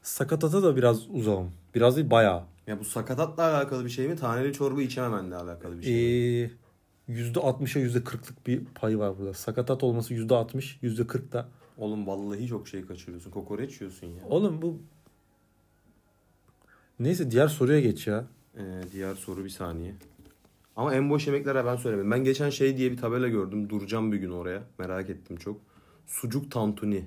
Sakatata 0.02 0.64
da 0.64 0.76
biraz 0.76 1.10
uzağım. 1.10 1.52
Biraz 1.76 1.96
değil 1.96 2.10
bayağı. 2.12 2.44
Ya 2.68 2.80
bu 2.80 2.86
sakatatla 2.86 3.44
alakalı 3.44 3.86
bir 3.86 3.90
şey 3.90 4.08
mi? 4.08 4.16
Taneli 4.16 4.54
çorba 4.54 4.82
içememenle 4.82 5.36
alakalı 5.36 5.78
bir 5.78 5.84
şey 5.84 5.94
mi? 5.94 6.52
Ee, 7.10 7.14
%60'a 7.14 7.82
%40'lık 7.82 8.48
bir 8.48 8.66
payı 8.66 8.98
var 8.98 9.20
burada. 9.20 9.34
Sakatat 9.34 9.84
olması 9.84 10.14
%60, 10.14 10.80
%40 10.84 11.32
da. 11.32 11.50
Oğlum 11.78 12.08
vallahi 12.08 12.48
çok 12.48 12.68
şey 12.68 12.86
kaçırıyorsun. 12.86 13.32
Kokoreç 13.32 13.82
yiyorsun 13.82 14.08
ya. 14.08 14.24
Oğlum 14.30 14.62
bu... 14.62 14.80
Neyse 17.00 17.32
diğer 17.32 17.48
soruya 17.48 17.80
geç 17.80 18.08
ya. 18.08 18.26
Ee, 18.58 18.62
diğer 18.92 19.16
soru 19.16 19.46
bir 19.46 19.50
saniye. 19.50 19.96
Ama 20.76 20.96
en 20.96 21.10
boş 21.10 21.28
yemeklere 21.28 21.66
ben 21.66 21.76
söylemedim. 21.76 22.12
Ben 22.12 22.24
geçen 22.24 22.50
şey 22.50 22.78
diye 22.78 22.92
bir 22.92 22.98
tabela 22.98 23.28
gördüm. 23.28 23.70
Duracağım 23.70 24.12
bir 24.12 24.18
gün 24.18 24.32
oraya. 24.32 24.64
Merak 24.80 25.10
ettim 25.10 25.38
çok. 25.38 25.62
Sucuk 26.08 26.52
tantuni. 26.52 27.06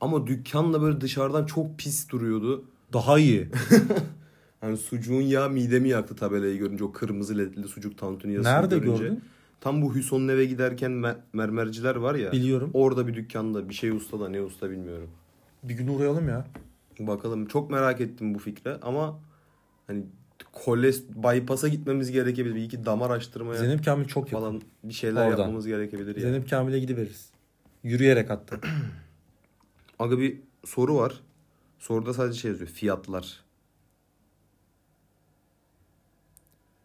Ama 0.00 0.26
dükkanla 0.26 0.82
böyle 0.82 1.00
dışarıdan 1.00 1.46
çok 1.46 1.78
pis 1.78 2.08
duruyordu. 2.08 2.64
Daha 2.92 3.18
iyi. 3.18 3.48
Hani 4.60 4.76
sucuğun 4.76 5.20
yağı 5.20 5.50
midemi 5.50 5.88
yaktı 5.88 6.16
tabelayı 6.16 6.58
görünce. 6.58 6.84
O 6.84 6.92
kırmızı 6.92 7.38
ledli 7.38 7.68
sucuk 7.68 7.98
tantuni 7.98 8.32
yazısını 8.32 8.54
Nerede 8.54 8.78
görünce. 8.78 9.02
gördün? 9.02 9.20
Tam 9.60 9.82
bu 9.82 9.94
Hüson'un 9.94 10.28
eve 10.28 10.44
giderken 10.44 10.90
me- 10.90 11.16
mermerciler 11.32 11.96
var 11.96 12.14
ya. 12.14 12.32
Biliyorum. 12.32 12.70
Orada 12.74 13.06
bir 13.06 13.14
dükkanda 13.14 13.68
bir 13.68 13.74
şey 13.74 13.90
usta 13.90 14.20
da 14.20 14.28
ne 14.28 14.40
usta 14.42 14.70
bilmiyorum. 14.70 15.10
Bir 15.62 15.74
gün 15.74 15.88
uğrayalım 15.88 16.28
ya. 16.28 16.46
Bakalım 17.00 17.46
çok 17.46 17.70
merak 17.70 18.00
ettim 18.00 18.34
bu 18.34 18.38
fikre 18.38 18.76
ama 18.82 19.20
hani 19.86 20.02
koles 20.52 21.02
bypass'a 21.08 21.68
gitmemiz 21.68 22.10
gerekebilir. 22.10 22.54
Bir 22.54 22.62
iki 22.62 22.84
damar 22.86 23.10
açtırmaya 23.10 23.58
Zeynep 23.58 23.84
Kamil 23.84 24.04
çok 24.04 24.24
yakın. 24.32 24.38
falan 24.44 24.62
bir 24.84 24.94
şeyler 24.94 25.26
Oradan. 25.28 25.38
yapmamız 25.38 25.66
gerekebilir 25.66 26.16
ya. 26.16 26.22
Zeynep 26.22 26.50
Kamil'e 26.50 26.78
gidiveririz. 26.78 27.30
Yürüyerek 27.82 28.30
hatta. 28.30 28.56
Aga 29.98 30.18
bir 30.18 30.36
soru 30.64 30.96
var. 30.96 31.20
Soruda 31.80 32.14
sadece 32.14 32.38
şey 32.40 32.50
yazıyor. 32.50 32.70
Fiyatlar. 32.70 33.44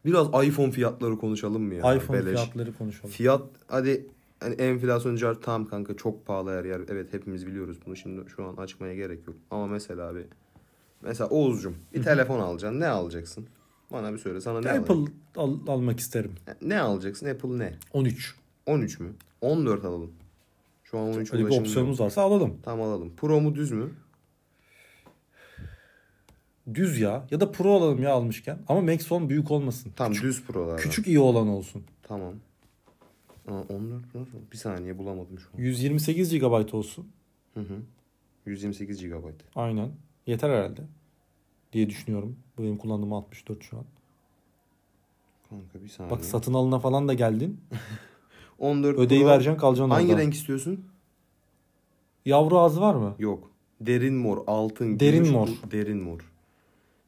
Biraz 0.04 0.26
iPhone 0.46 0.70
fiyatları 0.70 1.18
konuşalım 1.18 1.62
mı 1.62 1.74
ya? 1.74 1.94
iPhone 1.94 2.18
Beleş. 2.18 2.40
fiyatları 2.40 2.74
konuşalım. 2.78 3.10
Fiyat 3.10 3.42
hadi 3.66 4.06
hani 4.40 4.54
enflasyon 4.54 5.16
car 5.16 5.34
tamam 5.34 5.68
kanka 5.68 5.96
çok 5.96 6.26
pahalı 6.26 6.50
her 6.50 6.64
yer. 6.64 6.80
Evet 6.88 7.12
hepimiz 7.12 7.46
biliyoruz 7.46 7.78
bunu. 7.86 7.96
Şimdi 7.96 8.30
şu 8.30 8.44
an 8.44 8.56
açmaya 8.56 8.94
gerek 8.94 9.26
yok. 9.26 9.36
Ama 9.50 9.66
mesela 9.66 10.08
abi 10.08 10.26
mesela 11.02 11.28
Oğuzcum 11.30 11.76
bir 11.94 12.02
telefon 12.02 12.40
alacaksın. 12.40 12.80
Ne 12.80 12.86
alacaksın? 12.88 13.46
Bana 13.92 14.12
bir 14.12 14.18
söyle. 14.18 14.40
Sana 14.40 14.60
ne 14.60 14.70
Apple 14.70 14.94
al- 15.36 15.58
almak 15.66 16.00
isterim. 16.00 16.32
Ne 16.62 16.80
alacaksın? 16.80 17.26
Apple 17.26 17.58
ne? 17.58 17.74
13. 17.92 18.34
13 18.66 19.00
mü? 19.00 19.08
14 19.40 19.84
alalım. 19.84 20.12
Şu 20.84 20.98
an 20.98 21.04
13 21.08 21.32
Öyle 21.32 21.42
bir 21.44 21.48
ulaşım 21.48 21.62
opsiyonumuz 21.62 21.98
yok. 21.98 22.04
varsa 22.06 22.22
alalım. 22.22 22.54
Tamam 22.62 22.88
alalım. 22.88 23.12
Pro 23.16 23.40
mu 23.40 23.54
düz 23.54 23.70
mü? 23.72 23.90
Düz 26.74 26.98
ya. 27.00 27.26
Ya 27.30 27.40
da 27.40 27.52
Pro 27.52 27.72
alalım 27.76 28.02
ya 28.02 28.12
almışken. 28.12 28.58
Ama 28.68 28.80
Max 28.80 29.06
Phone 29.08 29.28
büyük 29.28 29.50
olmasın. 29.50 29.92
Tamam 29.96 30.12
küçük, 30.12 30.24
düz 30.28 30.44
Pro'lar. 30.44 30.80
küçük 30.80 31.06
iyi 31.06 31.18
olan 31.20 31.48
olsun. 31.48 31.82
Tamam. 32.02 32.34
Aa, 33.48 33.52
14 33.52 34.12
Pro. 34.12 34.20
Bir 34.52 34.56
saniye 34.56 34.98
bulamadım 34.98 35.38
şu 35.38 35.48
an. 35.54 35.58
128 35.62 36.38
GB 36.38 36.74
olsun. 36.74 37.06
Hı 37.54 37.60
hı. 37.60 37.74
128 38.46 39.00
GB. 39.02 39.14
Aynen. 39.56 39.88
Yeter 40.26 40.50
herhalde. 40.50 40.80
Diye 41.72 41.90
düşünüyorum. 41.90 42.36
Benim 42.58 42.76
kullandığım 42.78 43.12
64 43.12 43.62
şu 43.62 43.78
an. 43.78 43.84
Kanka 45.50 45.84
bir 45.84 45.88
saniye. 45.88 46.10
Bak 46.10 46.24
satın 46.24 46.54
alına 46.54 46.78
falan 46.78 47.08
da 47.08 47.14
geldin. 47.14 47.60
14 48.58 48.98
Ödeyi 48.98 49.20
Pro. 49.22 49.28
vereceksin 49.28 49.60
kalacaksın 49.60 49.90
Hangi 49.90 50.12
orada. 50.12 50.22
renk 50.22 50.34
istiyorsun? 50.34 50.84
Yavru 52.26 52.58
ağzı 52.58 52.80
var 52.80 52.94
mı? 52.94 53.14
Yok. 53.18 53.50
Derin 53.80 54.14
mor, 54.14 54.38
altın, 54.46 55.00
Derin 55.00 55.14
gümüş, 55.16 55.30
mor. 55.30 55.48
bu- 55.48 55.70
Derin 55.70 56.02
mor. 56.02 56.20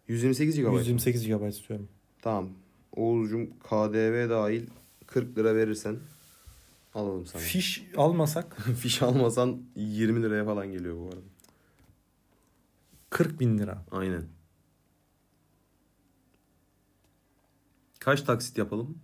128 0.09 0.57
GB. 0.61 0.73
128 0.73 1.27
GB 1.27 1.49
istiyorum. 1.49 1.89
Tamam. 2.23 2.51
Oğuzcum 2.97 3.47
KDV 3.59 4.31
dahil 4.31 4.67
40 5.07 5.39
lira 5.39 5.55
verirsen 5.57 5.97
alalım 6.95 7.27
sana. 7.27 7.43
Fiş 7.43 7.85
almasak 7.97 8.57
Fiş 8.81 9.03
almasan 9.03 9.63
20 9.77 10.23
liraya 10.23 10.45
falan 10.45 10.73
geliyor 10.73 10.97
bu 10.97 11.07
arada. 11.07 11.21
40 13.11 13.41
bin 13.41 13.59
lira. 13.59 13.85
Aynen. 13.91 14.25
Kaç 18.01 18.23
taksit 18.23 18.59
yapalım? 18.59 18.99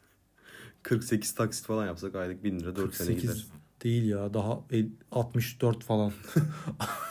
48 0.82 1.34
taksit 1.34 1.66
falan 1.66 1.86
yapsak 1.86 2.14
aylık 2.14 2.44
1000 2.44 2.60
lira 2.60 2.76
4 2.76 2.94
sene 2.94 3.06
gider. 3.14 3.20
48 3.28 3.48
değil 3.84 4.08
ya 4.08 4.34
daha 4.34 4.60
el- 4.70 4.90
64 5.12 5.84
falan. 5.84 6.12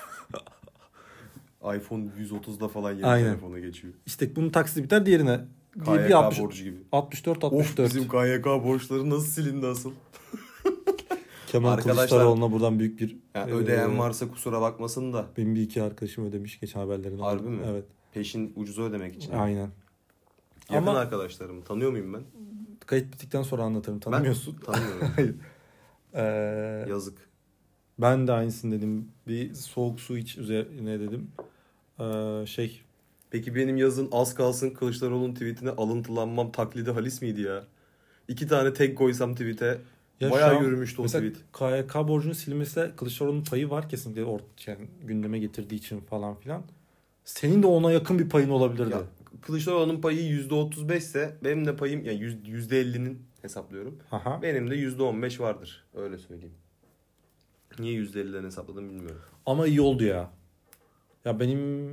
iPhone 1.64 2.06
130'da 2.20 2.68
falan 2.68 2.92
yeni 2.92 3.06
Aynen. 3.06 3.26
telefona 3.32 3.60
geçiyor. 3.60 3.94
İşte 4.06 4.36
bunun 4.36 4.50
taksiti 4.50 4.84
biter 4.84 5.06
diğerine. 5.06 5.40
Bir, 5.76 5.82
bir 5.82 5.86
KYK 5.86 6.12
60, 6.16 6.40
borcu 6.40 6.64
gibi. 6.64 6.78
64 6.92 7.44
Of 7.44 7.54
64. 7.54 7.90
bizim 7.90 8.04
KYK 8.10 8.46
borçları 8.46 9.10
nasıl 9.10 9.28
silindi 9.28 9.68
asıl? 9.68 9.92
Kemal 11.48 11.72
Arkadaşlar- 11.72 11.96
Kılıçdaroğlu'na 12.08 12.52
buradan 12.52 12.80
büyük 12.80 13.00
bir 13.00 13.18
Yani 13.36 13.52
e, 13.52 13.54
ödeyen 13.54 14.00
varsa 14.00 14.28
kusura 14.32 14.62
bakmasın 14.62 15.14
da 15.14 15.26
Benim 15.38 15.56
bir 15.56 15.62
iki 15.62 15.84
arkadaşım 15.84 16.26
ödemiş 16.26 16.60
geçen 16.60 16.80
haberlerini. 16.80 17.22
Harbi 17.22 17.50
mi? 17.50 17.62
Evet. 17.70 17.86
peşin 18.14 18.54
ucuza 18.56 18.82
ödemek 18.82 19.16
için. 19.16 19.32
Aynen. 19.32 19.70
Yakın 20.70 20.88
Ama- 20.88 21.00
arkadaşlarım. 21.00 21.62
Tanıyor 21.62 21.92
muyum 21.92 22.14
ben? 22.14 22.22
Kayıt 22.86 23.14
bittikten 23.14 23.42
sonra 23.44 23.64
anlatırım. 23.64 24.00
Tanımıyorsun. 24.00 24.56
Ben 24.68 24.74
tanımıyorum. 24.74 25.38
Ee, 26.14 26.86
Yazık. 26.90 27.30
ben 28.00 28.28
de 28.28 28.32
aynısını 28.32 28.72
dedim. 28.76 29.08
Bir 29.28 29.54
soğuk 29.54 30.00
su 30.00 30.18
iç 30.18 30.38
üzerine 30.38 31.00
dedim. 31.00 31.32
Ee, 32.00 32.46
şey 32.46 32.82
Peki 33.32 33.56
benim 33.56 33.78
yazın 33.78 34.10
az 34.12 34.36
kalsın 34.36 34.70
Kılıçdaroğlu'nun 34.70 35.34
tweetine 35.34 35.70
alıntılanmam 35.70 36.52
taklidi 36.52 36.92
halis 36.92 37.22
miydi 37.22 37.42
ya? 37.42 37.64
İki 38.28 38.48
tane 38.48 38.74
tek 38.74 38.98
koysam 38.98 39.34
tweete 39.34 39.82
Ya 40.20 40.32
bayağı 40.32 40.58
an 40.58 40.64
yürümüştü 40.64 41.02
o 41.02 41.06
tweet. 41.06 41.38
KYK 41.54 42.08
borcunun 42.08 42.34
silmesine 42.34 42.96
Kılıçdaroğlu'nun 42.96 43.44
payı 43.44 43.70
var 43.70 43.90
kesinlikle 43.90 44.24
ort 44.24 44.68
yani 44.68 44.88
gündeme 45.04 45.40
getirdiği 45.40 45.76
için 45.76 46.00
falan 46.02 46.36
filan. 46.36 46.64
Senin 47.26 47.64
de 47.64 47.68
ona 47.68 47.92
yakın 47.92 48.20
bir 48.20 48.30
payın 48.30 48.50
olabilirdi. 48.50 48.92
Ya, 48.92 49.02
Kılıçdaroğlu'nun 49.42 50.02
payı 50.02 50.20
%35 50.20 50.98
ise 50.98 51.38
benim 51.44 51.66
de 51.66 51.76
payım 51.76 52.06
yani 52.06 52.20
%50'nin 52.20 53.22
hesaplıyorum. 53.42 54.00
Aha. 54.12 54.42
Benim 54.42 54.70
de 54.70 54.76
%15 54.76 55.40
vardır. 55.40 55.86
Öyle 55.96 56.18
söyleyeyim. 56.18 56.56
Niye 57.80 58.02
%50'den 58.02 58.44
hesapladım 58.44 58.90
bilmiyorum. 58.90 59.22
Ama 59.46 59.68
iyi 59.68 59.82
oldu 59.82 60.04
ya. 60.04 60.39
Ya 61.26 61.40
benim 61.40 61.92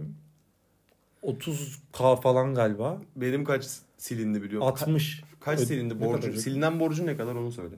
30k 1.22 2.20
falan 2.20 2.54
galiba. 2.54 3.02
Benim 3.16 3.44
kaç 3.44 3.66
silindi 3.96 4.42
biliyor 4.42 4.62
musun? 4.62 4.76
Ka- 4.76 4.90
60. 4.90 5.22
kaç 5.40 5.58
Öde- 5.58 5.66
silindi 5.66 6.00
borcun? 6.00 6.32
Silinen 6.32 6.80
borcun 6.80 7.06
ne 7.06 7.16
kadar 7.16 7.34
onu 7.34 7.52
söyle. 7.52 7.74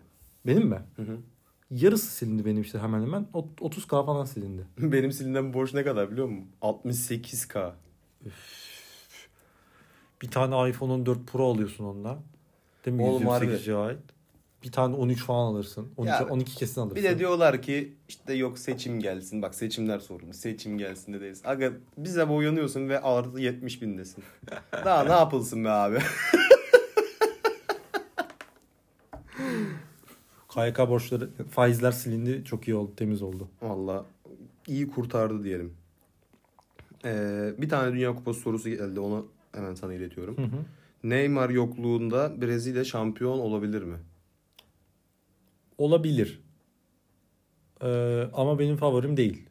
Benim 0.46 0.68
mi? 0.68 0.82
Hı 0.96 1.02
hı. 1.02 1.18
Yarısı 1.70 2.06
silindi 2.06 2.44
benim 2.44 2.62
işte 2.62 2.78
hemen 2.78 3.02
hemen. 3.02 3.26
Ot- 3.34 3.61
30k 3.61 4.06
falan 4.06 4.24
silindi. 4.24 4.66
Benim 4.78 5.12
silinen 5.12 5.54
borç 5.54 5.74
ne 5.74 5.84
kadar 5.84 6.11
biliyor 6.11 6.26
musun? 6.26 6.48
68k. 6.62 7.72
Bir 10.22 10.30
tane 10.30 10.70
iPhone 10.70 10.92
14 10.92 11.26
Pro 11.26 11.50
alıyorsun 11.50 11.84
onunla. 11.84 12.18
Değil 12.84 12.96
mi? 12.96 13.02
Oğlum 13.02 13.22
128 13.22 13.64
GB. 13.66 13.96
Bir 14.64 14.72
tane 14.72 14.94
13 14.96 15.24
falan 15.24 15.46
alırsın. 15.46 15.88
12, 15.96 16.10
Ya, 16.10 16.26
12 16.30 16.56
kesin 16.56 16.80
alırsın. 16.80 16.96
Bir 16.96 17.02
de 17.02 17.18
diyorlar 17.18 17.62
ki 17.62 17.96
işte 18.08 18.34
yok 18.34 18.58
seçim 18.58 19.00
gelsin. 19.00 19.42
Bak 19.42 19.54
seçimler 19.54 19.98
sorunu. 19.98 20.34
Seçim 20.34 20.78
gelsin 20.78 21.12
de 21.12 21.20
değiliz. 21.20 21.42
Aga 21.44 21.72
bize 21.98 22.28
boyanıyorsun 22.28 22.88
ve 22.88 23.00
artı 23.00 23.40
70 23.40 23.82
bindesin. 23.82 24.24
Daha 24.84 25.04
ne 25.04 25.12
yapılsın 25.12 25.64
be 25.64 25.70
abi? 25.70 25.98
KYK 30.54 30.78
borçları, 30.78 31.30
faizler 31.50 31.92
silindi. 31.92 32.44
Çok 32.44 32.68
iyi 32.68 32.74
oldu, 32.74 32.92
temiz 32.96 33.22
oldu. 33.22 33.48
Valla 33.62 34.06
iyi 34.66 34.90
kurtardı 34.90 35.44
diyelim. 35.44 35.72
Ee, 37.04 37.52
bir 37.58 37.68
tane 37.68 37.92
Dünya 37.92 38.14
Kupası 38.14 38.40
sorusu 38.40 38.68
geldi. 38.68 39.00
Onu 39.00 39.26
hemen 39.52 39.74
sana 39.74 39.94
iletiyorum. 39.94 40.36
Hı 40.36 40.42
hı. 40.42 40.64
Neymar 41.04 41.50
yokluğunda 41.50 42.40
Brezilya 42.42 42.84
şampiyon 42.84 43.38
olabilir 43.38 43.82
mi? 43.82 43.96
Olabilir. 45.78 46.40
Ee, 47.82 48.22
ama 48.34 48.58
benim 48.58 48.76
favorim 48.76 49.16
değil. 49.16 49.48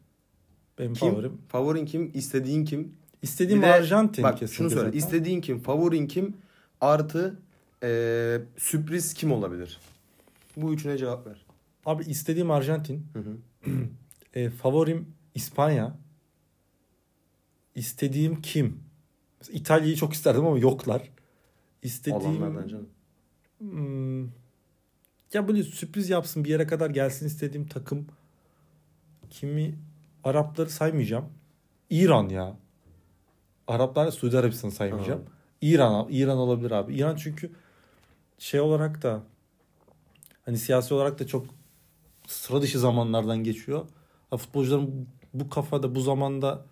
Benim 0.78 0.94
Kim? 0.94 1.10
favorim. 1.10 1.38
Favorin 1.48 1.86
kim? 1.86 2.10
İstediğin 2.14 2.64
kim? 2.64 2.94
İstediğim 3.22 3.62
Bir 3.62 3.66
de- 3.66 3.72
Arjantin 3.72 4.24
Bak 4.24 4.38
kesinlikle 4.38 4.56
şunu 4.56 4.70
söyle. 4.70 4.84
zaten. 4.84 4.98
İstediğin 4.98 5.40
kim? 5.40 5.60
Favorin 5.60 6.06
kim? 6.06 6.36
Artı 6.80 7.38
ee, 7.82 8.40
sürpriz 8.56 9.14
kim 9.14 9.32
olabilir? 9.32 9.80
Bu 10.56 10.72
üçüne 10.72 10.98
cevap 10.98 11.26
ver. 11.26 11.46
Abi 11.86 12.04
istediğim 12.04 12.50
Arjantin. 12.50 13.06
Hı 13.12 13.18
hı. 13.18 13.36
E, 14.34 14.50
favorim 14.50 15.06
İspanya. 15.34 15.96
İstediğim 17.74 18.42
kim? 18.42 18.80
Mesela 19.40 19.58
İtalya'yı 19.58 19.96
çok 19.96 20.12
isterdim 20.12 20.46
ama 20.46 20.58
yoklar. 20.58 21.10
İstediğim... 21.82 22.42
Alanlardan 22.42 22.68
canım. 22.68 22.88
Hmm, 23.58 24.24
ya 25.32 25.48
böyle 25.48 25.62
sürpriz 25.62 26.10
yapsın 26.10 26.44
bir 26.44 26.50
yere 26.50 26.66
kadar 26.66 26.90
gelsin 26.90 27.26
istediğim 27.26 27.66
takım 27.66 28.06
kimi 29.30 29.78
Arapları 30.24 30.70
saymayacağım. 30.70 31.24
İran 31.90 32.28
ya. 32.28 32.56
Araplar 33.66 34.10
Suudi 34.10 34.38
Arabistan'ı 34.38 34.72
saymayacağım. 34.72 35.20
Aha. 35.20 35.28
İran 35.60 36.06
İran 36.10 36.38
olabilir 36.38 36.70
abi. 36.70 36.94
İran 36.94 37.16
çünkü 37.16 37.50
şey 38.38 38.60
olarak 38.60 39.02
da 39.02 39.22
hani 40.44 40.58
siyasi 40.58 40.94
olarak 40.94 41.18
da 41.18 41.26
çok 41.26 41.46
sıra 42.26 42.62
dışı 42.62 42.78
zamanlardan 42.78 43.44
geçiyor. 43.44 43.86
Ha, 44.30 44.36
futbolcuların 44.36 45.08
bu 45.34 45.50
kafada 45.50 45.94
bu 45.94 46.00
zamanda 46.00 46.64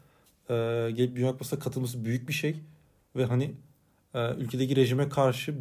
e, 0.51 0.55
gelip 0.95 1.17
Dünya 1.17 1.33
Kupası'na 1.33 1.61
katılması 1.61 2.05
büyük 2.05 2.29
bir 2.29 2.33
şey 2.33 2.61
ve 3.17 3.25
hani 3.25 3.55
e, 4.15 4.35
ülkedeki 4.35 4.77
rejime 4.77 5.09
karşı 5.09 5.55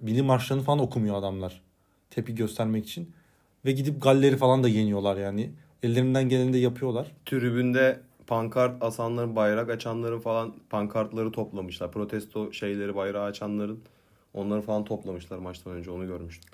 bilim 0.00 0.26
marşlarını 0.26 0.62
falan 0.62 0.78
okumuyor 0.78 1.16
adamlar. 1.16 1.62
Tepki 2.14 2.34
göstermek 2.34 2.84
için. 2.84 3.10
Ve 3.64 3.72
gidip 3.72 4.02
galleri 4.02 4.36
falan 4.36 4.62
da 4.64 4.68
yeniyorlar 4.68 5.16
yani. 5.16 5.50
Ellerinden 5.82 6.28
geleni 6.28 6.52
de 6.52 6.58
yapıyorlar. 6.58 7.12
Tribünde 7.26 8.00
pankart 8.26 8.82
asanların, 8.82 9.36
bayrak 9.36 9.70
açanların 9.70 10.20
falan 10.20 10.54
pankartları 10.70 11.32
toplamışlar. 11.32 11.92
Protesto 11.92 12.52
şeyleri, 12.52 12.94
bayrağı 12.94 13.24
açanların 13.24 13.80
onları 14.34 14.60
falan 14.60 14.84
toplamışlar 14.84 15.38
maçtan 15.38 15.72
önce 15.72 15.90
onu 15.90 16.06
görmüştüm. 16.06 16.50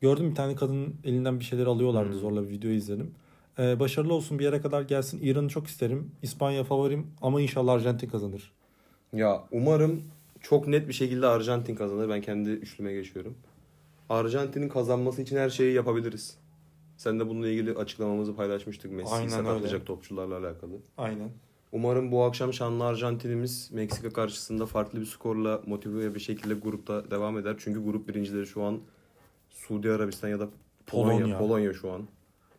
Gördüm 0.00 0.30
bir 0.30 0.34
tane 0.34 0.54
kadının 0.54 0.94
elinden 1.04 1.40
bir 1.40 1.44
şeyler 1.44 1.66
alıyorlardı 1.66 2.12
Hmm. 2.12 2.18
zorla 2.18 2.42
bir 2.42 2.48
video 2.50 2.70
izledim. 2.70 3.14
Ee, 3.58 3.80
başarılı 3.80 4.14
olsun 4.14 4.38
bir 4.38 4.44
yere 4.44 4.60
kadar 4.60 4.82
gelsin. 4.82 5.20
İran'ı 5.22 5.48
çok 5.48 5.66
isterim. 5.66 6.10
İspanya 6.22 6.64
favorim 6.64 7.06
ama 7.22 7.40
inşallah 7.40 7.72
Arjantin 7.72 8.08
kazanır. 8.08 8.52
Ya 9.12 9.44
umarım 9.52 10.02
çok 10.40 10.66
net 10.68 10.88
bir 10.88 10.92
şekilde 10.92 11.26
Arjantin 11.26 11.74
kazanır. 11.74 12.08
Ben 12.08 12.20
kendi 12.20 12.50
üçlüme 12.50 12.92
geçiyorum. 12.92 13.34
Arjantin'in 14.10 14.68
kazanması 14.68 15.22
için 15.22 15.36
her 15.36 15.50
şeyi 15.50 15.74
yapabiliriz. 15.74 16.36
Sen 16.96 17.20
de 17.20 17.28
bununla 17.28 17.48
ilgili 17.48 17.74
açıklamamızı 17.74 18.36
paylaşmıştık 18.36 18.92
Messi'yi 18.92 19.16
Aynen 19.18 19.28
sakatlayacak 19.28 19.72
öyle. 19.74 19.84
topçularla 19.84 20.38
alakalı. 20.38 20.72
Aynen. 20.98 21.30
Umarım 21.72 22.12
bu 22.12 22.22
akşam 22.24 22.52
şanlı 22.52 22.84
Arjantinimiz 22.84 23.70
Meksika 23.72 24.10
karşısında 24.10 24.66
farklı 24.66 25.00
bir 25.00 25.06
skorla 25.06 25.60
motive 25.66 26.14
bir 26.14 26.20
şekilde 26.20 26.54
grupta 26.54 27.10
devam 27.10 27.38
eder. 27.38 27.56
Çünkü 27.58 27.84
grup 27.84 28.08
birincileri 28.08 28.46
şu 28.46 28.62
an 28.62 28.78
Suudi 29.50 29.90
Arabistan 29.90 30.28
ya 30.28 30.40
da 30.40 30.48
Polonya. 30.86 31.18
Polonya. 31.18 31.38
Polonya, 31.38 31.72
şu 31.72 31.92
an. 31.92 32.02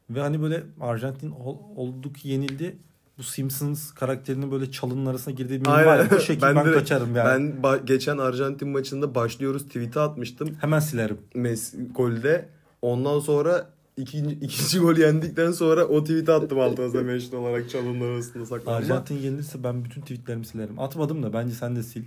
Ve 0.10 0.20
hani 0.20 0.42
böyle 0.42 0.64
Arjantin 0.82 1.32
ol- 1.32 1.58
oldu 1.76 2.14
ki 2.14 2.30
yenildi. 2.30 2.78
Bu 3.17 3.24
Simpsons 3.24 3.91
karakterinin 3.91 4.52
böyle 4.52 4.71
çalının 4.71 5.06
arasına 5.06 5.34
girdiği 5.34 5.62
bir 5.62 5.69
var 5.69 6.00
ya, 6.00 6.08
o 6.17 6.19
şekilde 6.19 6.56
ben, 6.56 6.65
direkt- 6.65 6.80
kaçarım 6.80 7.15
yani. 7.15 7.54
Ben 7.63 7.86
geçen 7.86 8.17
Arjantin 8.17 8.67
maçında 8.69 9.15
başlıyoruz 9.15 9.65
tweet'e 9.65 10.00
atmıştım. 10.00 10.56
Hemen 10.62 10.80
silerim. 10.80 11.17
Messi 11.36 11.88
golde. 11.93 12.50
Ondan 12.82 13.19
sonra 13.19 13.69
ikinci, 13.97 14.36
ikinci 14.45 14.80
gol 14.80 14.97
yendikten 14.97 15.52
sonra 15.52 15.86
o 15.86 16.04
tweet'e 16.04 16.32
attım 16.34 16.60
altına 16.60 17.02
mention 17.02 17.41
olarak 17.43 17.69
çalının 17.69 18.13
arasında 18.13 18.45
saklanma. 18.45 18.78
Arjantin 18.78 19.15
yenilirse 19.17 19.63
ben 19.63 19.86
bütün 19.86 20.02
tweetlerimi 20.02 20.45
silerim. 20.45 20.80
Atmadım 20.80 21.24
da 21.24 21.34
bence 21.34 21.54
sen 21.54 21.76
de 21.76 21.84
sil. 21.91 22.06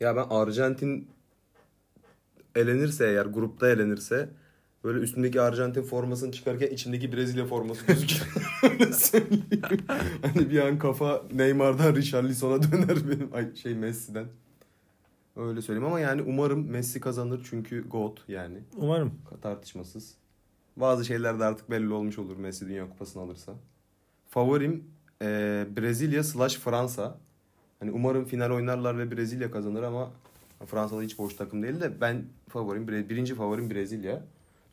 Ya 0.00 0.16
ben 0.16 0.26
Arjantin 0.30 1.08
elenirse 2.54 3.06
eğer 3.06 3.26
grupta 3.26 3.68
elenirse 3.68 4.28
böyle 4.84 4.98
üstündeki 4.98 5.40
Arjantin 5.40 5.82
formasını 5.82 6.32
çıkarken 6.32 6.66
içindeki 6.68 7.12
Brezilya 7.12 7.46
forması 7.46 7.86
gözüküyor. 7.86 8.26
Hani 10.22 10.50
bir 10.50 10.58
an 10.60 10.78
kafa 10.78 11.22
Neymar'dan 11.34 11.96
Richarlison'a 11.96 12.62
döner 12.62 12.96
benim 13.10 13.30
ay 13.34 13.54
şey 13.54 13.74
Messi'den. 13.74 14.26
Öyle 15.36 15.62
söyleyeyim 15.62 15.86
ama 15.86 16.00
yani 16.00 16.22
umarım 16.22 16.66
Messi 16.70 17.00
kazanır 17.00 17.46
çünkü 17.50 17.88
GOAT 17.88 18.18
yani 18.28 18.58
Umarım. 18.76 19.12
tartışmasız. 19.42 20.14
Bazı 20.76 21.04
şeyler 21.04 21.40
de 21.40 21.44
artık 21.44 21.70
belli 21.70 21.92
olmuş 21.92 22.18
olur 22.18 22.36
Messi 22.36 22.68
Dünya 22.68 22.88
Kupası'nı 22.90 23.22
alırsa. 23.22 23.52
Favorim 24.28 24.84
eee, 25.20 25.66
Brezilya 25.76 26.24
slash 26.24 26.56
Fransa. 26.58 27.18
Hani 27.80 27.90
umarım 27.90 28.24
final 28.24 28.50
oynarlar 28.50 28.98
ve 28.98 29.10
Brezilya 29.16 29.50
kazanır 29.50 29.82
ama 29.82 30.10
Fransa'da 30.66 31.02
hiç 31.02 31.18
boş 31.18 31.34
takım 31.34 31.62
değil 31.62 31.80
de 31.80 32.00
ben 32.00 32.24
favorim 32.48 32.88
birinci 32.88 33.34
favorim 33.34 33.70
Brezilya. 33.70 34.24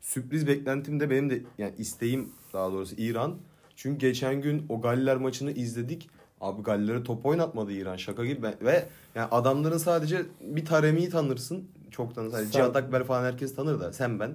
Sürpriz 0.02 0.46
beklentim 0.46 1.00
de 1.00 1.10
benim 1.10 1.30
de 1.30 1.42
yani 1.58 1.74
isteğim 1.78 2.32
daha 2.52 2.72
doğrusu 2.72 2.94
İran. 2.98 3.36
Çünkü 3.76 3.98
geçen 3.98 4.40
gün 4.42 4.66
o 4.68 4.80
Galler 4.80 5.16
maçını 5.16 5.50
izledik. 5.50 6.10
Abi 6.40 6.62
Galler'e 6.62 7.02
top 7.02 7.26
oynatmadı 7.26 7.72
İran 7.72 7.96
şaka 7.96 8.24
gibi 8.24 8.46
ve 8.62 8.88
yani 9.14 9.28
adamların 9.30 9.78
sadece 9.78 10.22
bir 10.40 10.64
Taremi'yi 10.64 11.10
tanırsın. 11.10 11.68
Çok 11.90 12.14
tanır. 12.14 12.30
Sen- 12.30 12.50
Cihat 12.50 12.76
Akber 12.76 13.04
falan 13.04 13.24
herkes 13.24 13.54
tanır 13.54 13.80
da 13.80 13.92
sen 13.92 14.20
ben. 14.20 14.34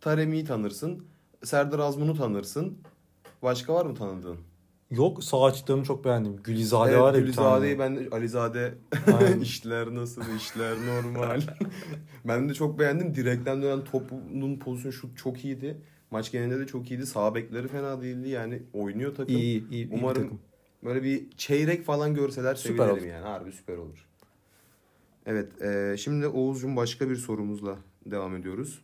Taremi'yi 0.00 0.44
tanırsın. 0.44 1.04
Serdar 1.44 1.78
Azmun'u 1.78 2.14
tanırsın. 2.16 2.78
Başka 3.42 3.74
var 3.74 3.86
mı 3.86 3.94
tanıdığın? 3.94 4.38
Yok 4.90 5.24
sağ 5.24 5.44
açıklarını 5.44 5.84
çok 5.84 6.04
beğendim. 6.04 6.36
Gülizade 6.44 6.90
Evet, 6.90 7.00
var 7.02 7.12
ya 7.14 7.18
bir 7.18 7.22
Gülizade'yi 7.24 7.76
tane. 7.76 7.96
ben 7.96 8.04
de 8.04 8.16
Alizade 8.16 8.74
işler 9.42 9.94
nasıl 9.94 10.22
işler 10.36 10.74
normal. 10.86 11.40
ben 12.24 12.48
de 12.48 12.54
çok 12.54 12.78
beğendim. 12.78 13.14
Direkten 13.14 13.62
dönen 13.62 13.84
topunun 13.84 14.58
pozisyonu 14.58 14.92
şut 14.92 15.18
çok 15.18 15.44
iyiydi. 15.44 15.80
Maç 16.10 16.32
genelinde 16.32 16.58
de 16.58 16.66
çok 16.66 16.90
iyiydi. 16.90 17.06
Sağ 17.06 17.34
bekleri 17.34 17.68
fena 17.68 18.02
değildi. 18.02 18.28
Yani 18.28 18.62
oynuyor 18.72 19.14
takım. 19.14 19.36
İyi, 19.36 19.42
iyi, 19.44 19.70
iyi 19.70 19.90
bir 19.90 19.96
Umarım 19.98 20.22
takım. 20.22 20.40
böyle 20.84 21.02
bir 21.02 21.30
çeyrek 21.36 21.84
falan 21.84 22.14
görseler 22.14 22.54
Süper 22.54 22.76
sevinirim 22.86 23.02
olur. 23.04 23.12
yani. 23.14 23.22
Harbi 23.26 23.52
süper 23.52 23.76
olur. 23.76 24.06
Evet. 25.26 25.62
e, 25.62 25.96
şimdi 25.98 26.26
Oğuz'cum 26.26 26.76
başka 26.76 27.10
bir 27.10 27.16
sorumuzla 27.16 27.76
devam 28.06 28.36
ediyoruz. 28.36 28.82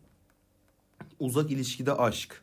Uzak 1.21 1.51
ilişkide 1.51 1.93
aşk. 1.93 2.43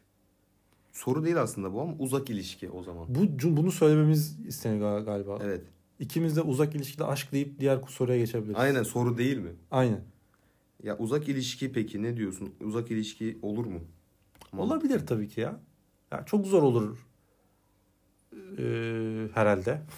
Soru 0.92 1.26
değil 1.26 1.42
aslında 1.42 1.74
bu 1.74 1.82
ama 1.82 1.94
uzak 2.00 2.30
ilişki 2.30 2.70
o 2.70 2.84
zaman. 2.84 3.06
Bu 3.10 3.58
bunu 3.58 3.72
söylememiz 3.72 4.40
isteniyor 4.48 5.00
gal- 5.00 5.06
galiba. 5.06 5.40
Evet. 5.44 5.62
İkimiz 6.00 6.36
de 6.36 6.42
uzak 6.42 6.76
ilişkide 6.76 7.06
aşk 7.06 7.32
deyip 7.32 7.60
diğer 7.60 7.80
soruya 7.88 8.18
geçebiliriz. 8.18 8.56
Aynen 8.60 8.84
soru 8.84 9.18
değil 9.18 9.38
mi? 9.38 9.52
Aynen. 9.72 10.02
Ya 10.84 10.98
uzak 10.98 11.30
ilişki 11.30 11.72
peki 11.72 12.04
ne 12.04 12.18
diyorsun? 12.18 12.54
Uzak 12.64 12.92
ilişki 12.92 13.40
olur 13.42 13.66
mu? 13.66 13.80
Olabilir 14.58 15.08
tabii 15.08 15.28
ki 15.30 15.42
ya. 15.42 15.60
ya 16.12 16.24
çok 16.26 16.46
zor 16.48 16.64
olur. 16.64 16.98
Ee, 18.58 19.28
herhalde. 19.34 19.82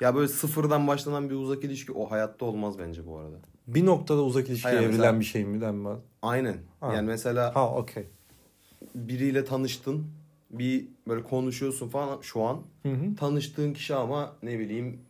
Ya 0.00 0.14
böyle 0.14 0.28
sıfırdan 0.28 0.86
başlanan 0.86 1.30
bir 1.30 1.34
uzak 1.34 1.64
ilişki 1.64 1.92
o 1.92 2.10
hayatta 2.10 2.44
olmaz 2.46 2.78
bence 2.78 3.06
bu 3.06 3.16
arada. 3.18 3.36
Bir 3.66 3.86
noktada 3.86 4.22
uzak 4.24 4.48
ilişkiye 4.48 4.72
Aynen, 4.74 4.82
evrilen 4.82 4.98
mesela- 4.98 5.20
bir 5.20 5.24
şey 5.24 5.44
mi 5.44 5.60
denmez? 5.60 5.98
Aynen. 6.22 6.56
Ha. 6.80 6.94
Yani 6.94 7.06
mesela 7.06 7.54
Ha 7.54 7.74
okey. 7.76 8.06
biriyle 8.94 9.44
tanıştın. 9.44 10.06
Bir 10.50 10.88
böyle 11.08 11.22
konuşuyorsun 11.22 11.88
falan 11.88 12.20
şu 12.20 12.42
an. 12.42 12.62
Hı 12.82 12.88
hı. 12.88 13.16
Tanıştığın 13.16 13.72
kişi 13.72 13.94
ama 13.94 14.36
ne 14.42 14.58
bileyim 14.58 15.00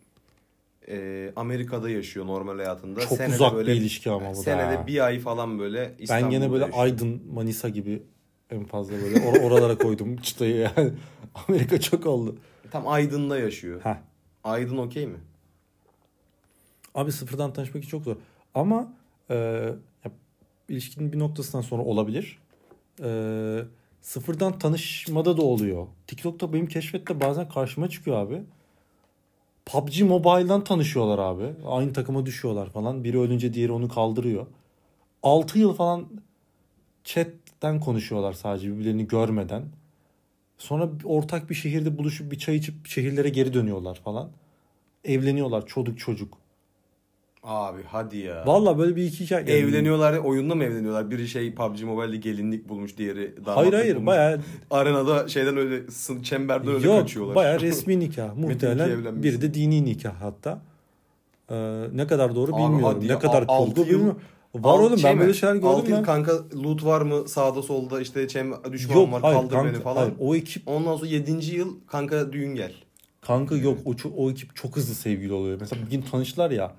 e, 0.88 1.32
Amerika'da 1.36 1.90
yaşıyor 1.90 2.26
normal 2.26 2.56
hayatında. 2.56 3.00
Çok 3.00 3.18
Senede 3.18 3.34
uzak 3.34 3.54
böyle, 3.54 3.72
bir 3.72 3.76
ilişki 3.76 4.10
ama 4.10 4.32
bu 4.32 4.36
da. 4.36 4.42
Senede 4.42 4.86
bir 4.86 5.04
ay 5.04 5.18
falan 5.18 5.58
böyle 5.58 5.94
Ben 5.98 6.02
İstanbul'da 6.02 6.30
gene 6.30 6.52
böyle 6.52 6.64
yaşıyor. 6.64 6.82
Aydın, 6.84 7.22
Manisa 7.34 7.68
gibi 7.68 8.02
en 8.50 8.64
fazla 8.64 8.92
böyle 8.92 9.16
or- 9.16 9.46
oralara 9.46 9.78
koydum 9.78 10.16
çıtayı 10.16 10.56
yani. 10.56 10.92
Amerika 11.48 11.80
çok 11.80 12.06
oldu. 12.06 12.36
Tam 12.70 12.88
Aydın'da 12.88 13.38
yaşıyor. 13.38 13.80
Heh. 13.84 13.96
Aydın 14.44 14.76
okey 14.76 15.06
mi? 15.06 15.18
Abi 16.94 17.12
sıfırdan 17.12 17.52
tanışmak 17.52 17.88
çok 17.88 18.02
zor. 18.02 18.16
Ama 18.54 18.92
e, 19.30 19.34
ya, 20.04 20.10
ilişkinin 20.68 21.12
bir 21.12 21.18
noktasından 21.18 21.62
sonra 21.62 21.82
olabilir. 21.82 22.38
E, 23.02 23.08
sıfırdan 24.02 24.58
tanışmada 24.58 25.36
da 25.36 25.42
oluyor. 25.42 25.86
TikTok'ta 26.06 26.52
benim 26.52 26.66
keşfette 26.66 27.20
bazen 27.20 27.48
karşıma 27.48 27.88
çıkıyor 27.88 28.16
abi. 28.16 28.42
PUBG 29.66 30.00
Mobile'dan 30.00 30.64
tanışıyorlar 30.64 31.18
abi. 31.18 31.52
Aynı 31.66 31.92
takıma 31.92 32.26
düşüyorlar 32.26 32.70
falan. 32.70 33.04
Biri 33.04 33.18
ölünce 33.18 33.54
diğeri 33.54 33.72
onu 33.72 33.88
kaldırıyor. 33.88 34.46
6 35.22 35.58
yıl 35.58 35.74
falan 35.74 36.08
chatten 37.04 37.80
konuşuyorlar 37.80 38.32
sadece 38.32 38.72
birbirlerini 38.72 39.08
görmeden. 39.08 39.64
Sonra 40.58 40.90
ortak 41.04 41.50
bir 41.50 41.54
şehirde 41.54 41.98
buluşup 41.98 42.32
bir 42.32 42.38
çay 42.38 42.56
içip 42.56 42.86
şehirlere 42.86 43.28
geri 43.28 43.54
dönüyorlar 43.54 44.00
falan. 44.04 44.30
Evleniyorlar 45.04 45.66
çocuk 45.66 45.98
çocuk. 45.98 46.38
Abi 47.42 47.82
hadi 47.86 48.16
ya. 48.18 48.42
Valla 48.46 48.78
böyle 48.78 48.96
bir 48.96 49.04
iki 49.04 49.24
hikaye. 49.24 49.40
yani- 49.50 49.50
Evleniyorlar 49.70 50.16
oyunda 50.18 50.54
mı 50.54 50.64
evleniyorlar? 50.64 51.10
Biri 51.10 51.28
şey 51.28 51.54
PUBG 51.54 51.82
Mobile'de 51.82 52.16
gelinlik 52.16 52.68
bulmuş 52.68 52.96
diğeri 52.98 53.36
damatlık 53.36 53.56
Hayır 53.56 53.72
hayır 53.72 53.94
bulmuş. 53.96 54.06
baya 54.06 54.38
Arenada 54.70 55.28
şeyden 55.28 55.56
öyle 55.56 55.82
çemberden 56.22 56.74
öyle 56.74 56.86
yok 56.86 57.00
kaçıyorlar. 57.00 57.34
baya 57.36 57.60
resmi 57.60 58.00
nikah 58.00 58.36
muhtemelen 58.36 59.22
biri 59.22 59.40
de 59.42 59.54
dini 59.54 59.84
nikah 59.84 60.14
hatta. 60.20 60.60
Ee, 61.50 61.84
ne 61.92 62.06
kadar 62.06 62.34
doğru 62.34 62.54
Abi 62.54 62.62
bilmiyorum. 62.62 62.98
ne 63.02 63.06
ya, 63.06 63.18
kadar 63.18 63.42
yıl- 63.42 63.76
bilmiyorum. 63.86 64.18
Var 64.54 64.70
Alt- 64.72 64.80
oğlum 64.80 64.98
şey 64.98 65.10
ben 65.10 65.16
mi? 65.16 65.20
böyle 65.22 65.34
şeyler 65.34 65.54
gördüm 65.54 65.84
yıl 65.88 65.96
ben. 65.96 66.02
kanka 66.02 66.32
loot 66.64 66.84
var 66.84 67.00
mı 67.00 67.28
sağda 67.28 67.62
solda 67.62 68.00
işte 68.00 68.28
çem 68.28 68.52
düşman 68.72 68.94
Yok 68.96 69.12
var 69.12 69.22
hayır 69.22 69.36
kaldır 69.36 69.50
kanka, 69.54 69.72
beni 69.72 69.82
falan. 69.82 69.96
hayır, 69.96 70.12
o 70.20 70.34
ekip 70.36 70.68
Ondan 70.68 70.96
sonra 70.96 71.06
7. 71.10 71.54
yıl 71.56 71.74
kanka 71.86 72.32
düğün 72.32 72.54
gel. 72.54 72.72
kanka 73.20 73.56
yok 73.56 73.78
o, 73.84 73.94
o 74.16 74.30
ekip 74.30 74.56
çok 74.56 74.76
hızlı 74.76 74.94
sevgili 74.94 75.32
oluyor. 75.32 75.58
Mesela 75.60 75.86
bir 75.86 75.90
gün 75.90 76.02
tanıştılar 76.02 76.50
ya. 76.50 76.72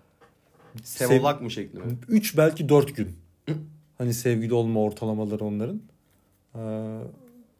Sevolak 0.83 1.41
mı 1.41 1.51
şekli 1.51 1.79
mi? 1.79 1.97
3 2.07 2.37
belki 2.37 2.69
4 2.69 2.95
gün. 2.95 3.15
Hani 3.97 4.13
sevgili 4.13 4.53
olma 4.53 4.81
ortalamaları 4.81 5.45
onların. 5.45 5.81
Ee, 6.55 6.99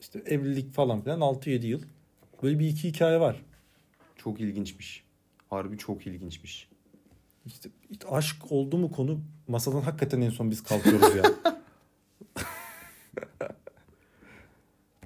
işte 0.02 0.20
evlilik 0.26 0.74
falan 0.74 1.02
filan 1.02 1.20
6-7 1.20 1.66
yıl. 1.66 1.82
Böyle 2.44 2.60
bir 2.60 2.68
iki 2.68 2.90
hikaye 2.90 3.20
var. 3.20 3.42
Çok 4.16 4.40
ilginçmiş. 4.40 5.04
Harbi 5.50 5.78
çok 5.78 6.08
ilginçmiş. 6.08 6.70
İşte, 7.46 7.70
işte 7.90 8.08
aşk 8.08 8.52
oldu 8.52 8.78
mu 8.78 8.92
konu 8.92 9.22
masadan 9.48 9.82
hakikaten 9.82 10.22
en 10.22 10.30
son 10.30 10.52
biz 10.52 10.64
kalkıyoruz 10.64 11.16
ya. 11.16 11.24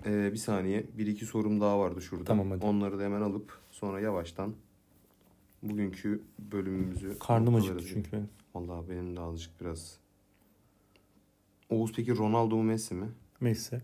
Ee, 0.05 0.31
bir 0.31 0.37
saniye. 0.37 0.85
Bir 0.97 1.07
iki 1.07 1.25
sorum 1.25 1.61
daha 1.61 1.79
vardı 1.79 2.01
şurada. 2.01 2.25
Tamam, 2.25 2.51
hadi. 2.51 2.65
Onları 2.65 2.99
da 2.99 3.03
hemen 3.03 3.21
alıp 3.21 3.59
sonra 3.71 3.99
yavaştan 3.99 4.53
bugünkü 5.63 6.23
bölümümüzü 6.39 7.19
Karnım 7.19 7.55
acıktı 7.55 7.85
çünkü 7.87 8.11
benim. 8.11 8.29
Vallahi 8.55 8.89
benim 8.89 9.15
de 9.15 9.19
azıcık 9.21 9.61
biraz. 9.61 9.97
Oğuz 11.69 11.91
peki 11.95 12.17
Ronaldo 12.17 12.55
mu 12.57 12.63
Messi 12.63 12.93
mi? 12.95 13.09
Neyse. 13.41 13.81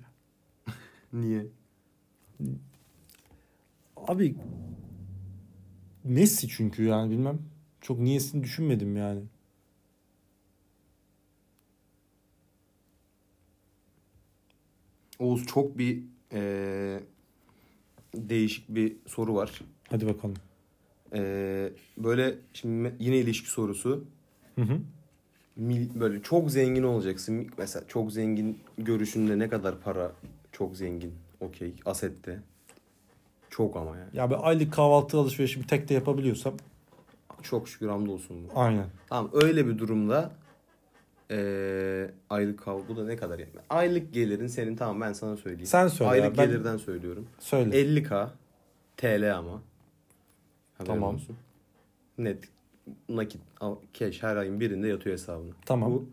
Niye? 1.14 1.46
Abi 3.98 4.36
Messi 6.04 6.48
çünkü 6.48 6.84
yani 6.84 7.12
bilmem. 7.12 7.40
Çok 7.82 8.00
niyesini 8.00 8.44
düşünmedim 8.44 8.98
yani. 8.98 9.22
Oğuz 15.20 15.46
çok 15.46 15.78
bir 15.78 16.04
eee, 16.34 17.04
değişik 18.16 18.70
bir 18.70 18.96
soru 19.08 19.36
var. 19.36 19.62
Hadi 19.90 20.08
bakalım. 20.08 20.36
Eee, 21.14 21.74
böyle 21.98 22.36
şimdi 22.54 22.96
yine 23.00 23.18
ilişki 23.18 23.50
sorusu. 23.50 24.04
Hı 24.56 24.62
hı. 24.62 24.80
Böyle 26.00 26.22
çok 26.22 26.52
zengin 26.52 26.84
olacaksın. 26.84 27.48
Mesela 27.58 27.88
çok 27.88 28.12
zengin 28.12 28.60
görüşünde 28.78 29.40
ne 29.40 29.50
kadar 29.50 29.80
para 29.82 30.12
çok 30.52 30.78
zengin. 30.78 31.14
Okey. 31.40 31.74
Asette. 31.86 32.40
Çok 33.50 33.76
ama 33.78 33.98
yani. 33.98 34.10
Ya 34.14 34.32
ben 34.32 34.38
aylık 34.42 34.74
kahvaltı 34.74 35.18
alışverişi 35.18 35.62
bir 35.62 35.68
tek 35.68 35.90
de 35.90 35.94
yapabiliyorsam 35.94 36.54
Çok 37.44 37.70
şükür 37.70 37.88
hamdolsun 37.88 38.38
bu. 38.44 38.60
aynen. 38.60 38.86
Tamam 39.10 39.32
öyle 39.34 39.68
bir 39.68 39.78
durumda 39.78 40.32
eee 41.30 42.12
aylık 42.30 42.60
kav 42.60 42.80
bu 42.90 42.98
da 42.98 43.06
ne 43.06 43.16
kadar 43.16 43.40
yani? 43.40 43.50
Aylık 43.70 44.14
gelirin 44.14 44.48
senin 44.48 44.76
tamam 44.76 45.02
ben 45.02 45.14
sana 45.14 45.38
söyleyeyim. 45.38 45.66
Sen 45.66 45.88
söyle 45.88 46.12
Aylık 46.12 46.26
ya, 46.26 46.38
ben- 46.38 46.48
gelirden 46.50 46.78
söylüyorum. 46.78 47.28
Söyle. 47.40 47.76
50k 47.82 48.30
TL 48.98 49.38
ama. 49.38 49.62
Haberin 50.80 50.94
Tamam. 50.94 51.16
olsun. 51.16 51.36
Net 52.18 52.44
nakit 53.10 53.42
cash 53.94 54.24
her 54.24 54.36
ayın 54.36 54.60
birinde 54.60 54.88
yatıyor 54.88 55.14
hesabına. 55.14 55.54
Tamam. 55.66 55.92
Bu. 55.92 56.10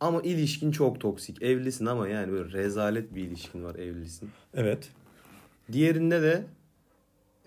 Ama 0.00 0.22
ilişkin 0.22 0.70
çok 0.70 1.00
toksik. 1.00 1.42
Evlisin 1.42 1.86
ama 1.86 2.08
yani 2.08 2.32
böyle 2.32 2.52
rezalet 2.52 3.14
bir 3.14 3.22
ilişkin 3.24 3.64
var 3.64 3.74
evlisin. 3.74 4.30
Evet. 4.54 4.90
Diğerinde 5.72 6.22
de 6.22 6.44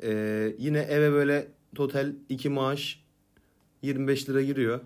eee, 0.03 0.55
yine 0.59 0.79
eve 0.79 1.11
böyle 1.11 1.47
total 1.75 2.13
iki 2.29 2.49
maaş 2.49 3.03
25 3.81 4.29
lira 4.29 4.41
giriyor. 4.41 4.79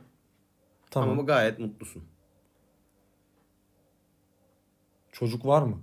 Tamam. 0.92 1.10
Ama 1.10 1.22
gayet 1.22 1.60
mutlusun. 1.60 2.04
Çocuk 5.12 5.46
var 5.46 5.62
mı? 5.62 5.78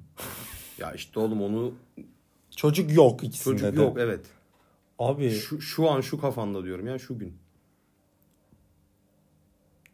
Ya 0.78 0.92
işte 0.92 1.20
oğlum 1.20 1.42
onu 1.42 1.74
Çocuk 2.56 2.92
yok 2.92 3.24
ikisinde 3.24 3.58
çocuk 3.58 3.76
de. 3.76 3.82
yok 3.82 3.96
evet. 4.00 4.26
Abi 5.02 5.30
Şu, 5.30 5.60
şu 5.60 5.90
an 5.90 6.00
şu 6.00 6.20
kafanda 6.20 6.64
diyorum 6.64 6.86
ya 6.86 6.98
şu 6.98 7.18
gün. 7.18 7.34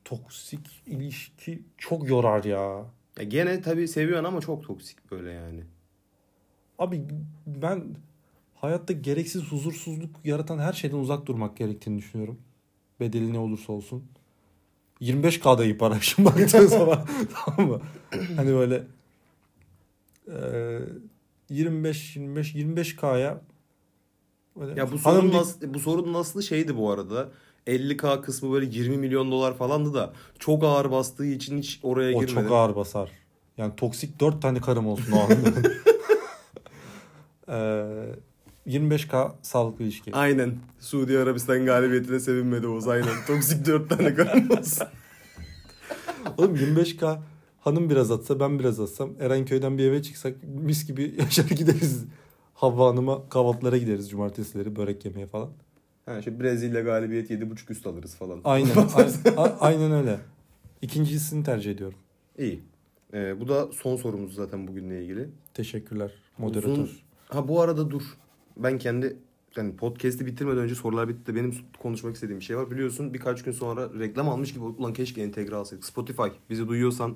toksik 0.04 0.82
ilişki 0.86 1.62
çok 1.78 2.08
yorar 2.08 2.44
ya. 2.44 2.84
Ya 3.18 3.24
gene 3.24 3.60
tabii 3.62 3.88
seviyorsun 3.88 4.24
ama 4.24 4.40
çok 4.40 4.64
toksik 4.64 5.10
böyle 5.10 5.30
yani. 5.30 5.64
Abi 6.78 7.04
ben 7.46 7.84
hayatta 8.54 8.92
gereksiz 8.92 9.42
huzursuzluk 9.42 10.10
yaratan 10.24 10.58
her 10.58 10.72
şeyden 10.72 10.96
uzak 10.96 11.26
durmak 11.26 11.56
gerektiğini 11.56 11.98
düşünüyorum. 11.98 12.38
Bedeli 13.00 13.32
ne 13.32 13.38
olursa 13.38 13.72
olsun. 13.72 14.04
25K'da 15.00 15.64
iyi 15.64 15.78
para 15.78 16.00
şimdi 16.00 16.28
baktığın 16.28 16.66
zaman. 16.78 17.06
tamam 17.34 17.70
mı? 17.70 17.80
Hani 18.36 18.52
böyle 18.52 18.82
eee 20.28 20.80
25 21.50 22.16
25 22.16 22.54
25K'ya 22.54 23.40
böyle 24.60 24.80
Ya 24.80 24.92
bu 24.92 24.98
hanım 24.98 25.28
bir- 25.32 25.36
nasıl, 25.36 25.74
bu 25.74 25.78
sorunun 25.80 26.14
aslı 26.14 26.42
şeydi 26.42 26.76
bu 26.76 26.90
arada. 26.90 27.28
50k 27.66 28.20
kısmı 28.22 28.52
böyle 28.52 28.66
20 28.66 28.96
milyon 28.96 29.30
dolar 29.30 29.56
falandı 29.56 29.94
da 29.94 30.12
çok 30.38 30.64
ağır 30.64 30.90
bastığı 30.90 31.26
için 31.26 31.58
hiç 31.58 31.80
oraya 31.82 32.16
o 32.16 32.20
girmedi. 32.20 32.44
çok 32.48 32.52
ağır 32.52 32.76
basar. 32.76 33.10
Yani 33.58 33.76
toksik 33.76 34.20
4 34.20 34.42
tane 34.42 34.60
karım 34.60 34.86
olsun 34.86 35.12
o 35.12 35.20
anda. 35.20 35.68
Eee 37.48 38.14
25K 38.66 39.32
sağlıklı 39.42 39.84
ilişki. 39.84 40.14
Aynen. 40.14 40.54
Suudi 40.80 41.18
Arabistan 41.18 41.64
galibiyetine 41.66 42.20
sevinmedi 42.20 42.66
Oğuz 42.66 42.88
aynen. 42.88 43.14
Toksik 43.26 43.66
4 43.66 43.88
tane 43.90 44.14
karın 44.14 44.48
olsun. 44.48 44.86
Oğlum 46.38 46.56
25K 46.56 47.18
hanım 47.60 47.90
biraz 47.90 48.10
atsa 48.10 48.40
ben 48.40 48.58
biraz 48.58 48.80
atsam 48.80 49.10
Erenköy'den 49.20 49.78
bir 49.78 49.84
eve 49.84 50.02
çıksak 50.02 50.34
mis 50.42 50.86
gibi 50.86 51.14
yaşar 51.18 51.44
gideriz. 51.48 52.04
Havva 52.58 52.88
Hanım'a 52.88 53.28
kahvaltılara 53.28 53.76
gideriz 53.76 54.10
cumartesileri 54.10 54.76
börek 54.76 55.04
yemeye 55.04 55.26
falan. 55.26 55.48
ha, 56.06 56.22
şu 56.22 56.40
Brezilya 56.40 56.80
galibiyet 56.80 57.30
7.5 57.30 57.70
üst 57.72 57.86
alırız 57.86 58.14
falan. 58.14 58.40
Aynen. 58.44 58.70
a- 59.36 59.42
a- 59.42 59.56
aynen 59.60 59.92
öyle. 59.92 60.18
İkincisini 60.82 61.44
tercih 61.44 61.70
ediyorum. 61.70 61.98
İyi. 62.38 62.60
Ee, 63.14 63.40
bu 63.40 63.48
da 63.48 63.68
son 63.72 63.96
sorumuz 63.96 64.34
zaten 64.34 64.68
bugünle 64.68 65.02
ilgili. 65.02 65.28
Teşekkürler 65.54 66.12
moderatör. 66.38 66.70
Uzun- 66.72 66.90
Ha 67.28 67.48
bu 67.48 67.60
arada 67.60 67.90
dur. 67.90 68.02
Ben 68.56 68.78
kendi 68.78 69.16
yani 69.56 69.76
podcast'i 69.76 70.26
bitirmeden 70.26 70.58
önce 70.58 70.74
sorular 70.74 71.08
bitti. 71.08 71.26
de 71.26 71.34
Benim 71.34 71.54
konuşmak 71.82 72.14
istediğim 72.14 72.40
bir 72.40 72.44
şey 72.44 72.56
var. 72.56 72.70
Biliyorsun 72.70 73.14
birkaç 73.14 73.42
gün 73.42 73.52
sonra 73.52 73.88
reklam 73.98 74.28
almış 74.28 74.52
gibi 74.54 74.64
ulan 74.64 74.92
keşke 74.92 75.22
entegre 75.22 75.54
alsaydık. 75.54 75.84
Spotify 75.84 76.22
bizi 76.50 76.68
duyuyorsan 76.68 77.14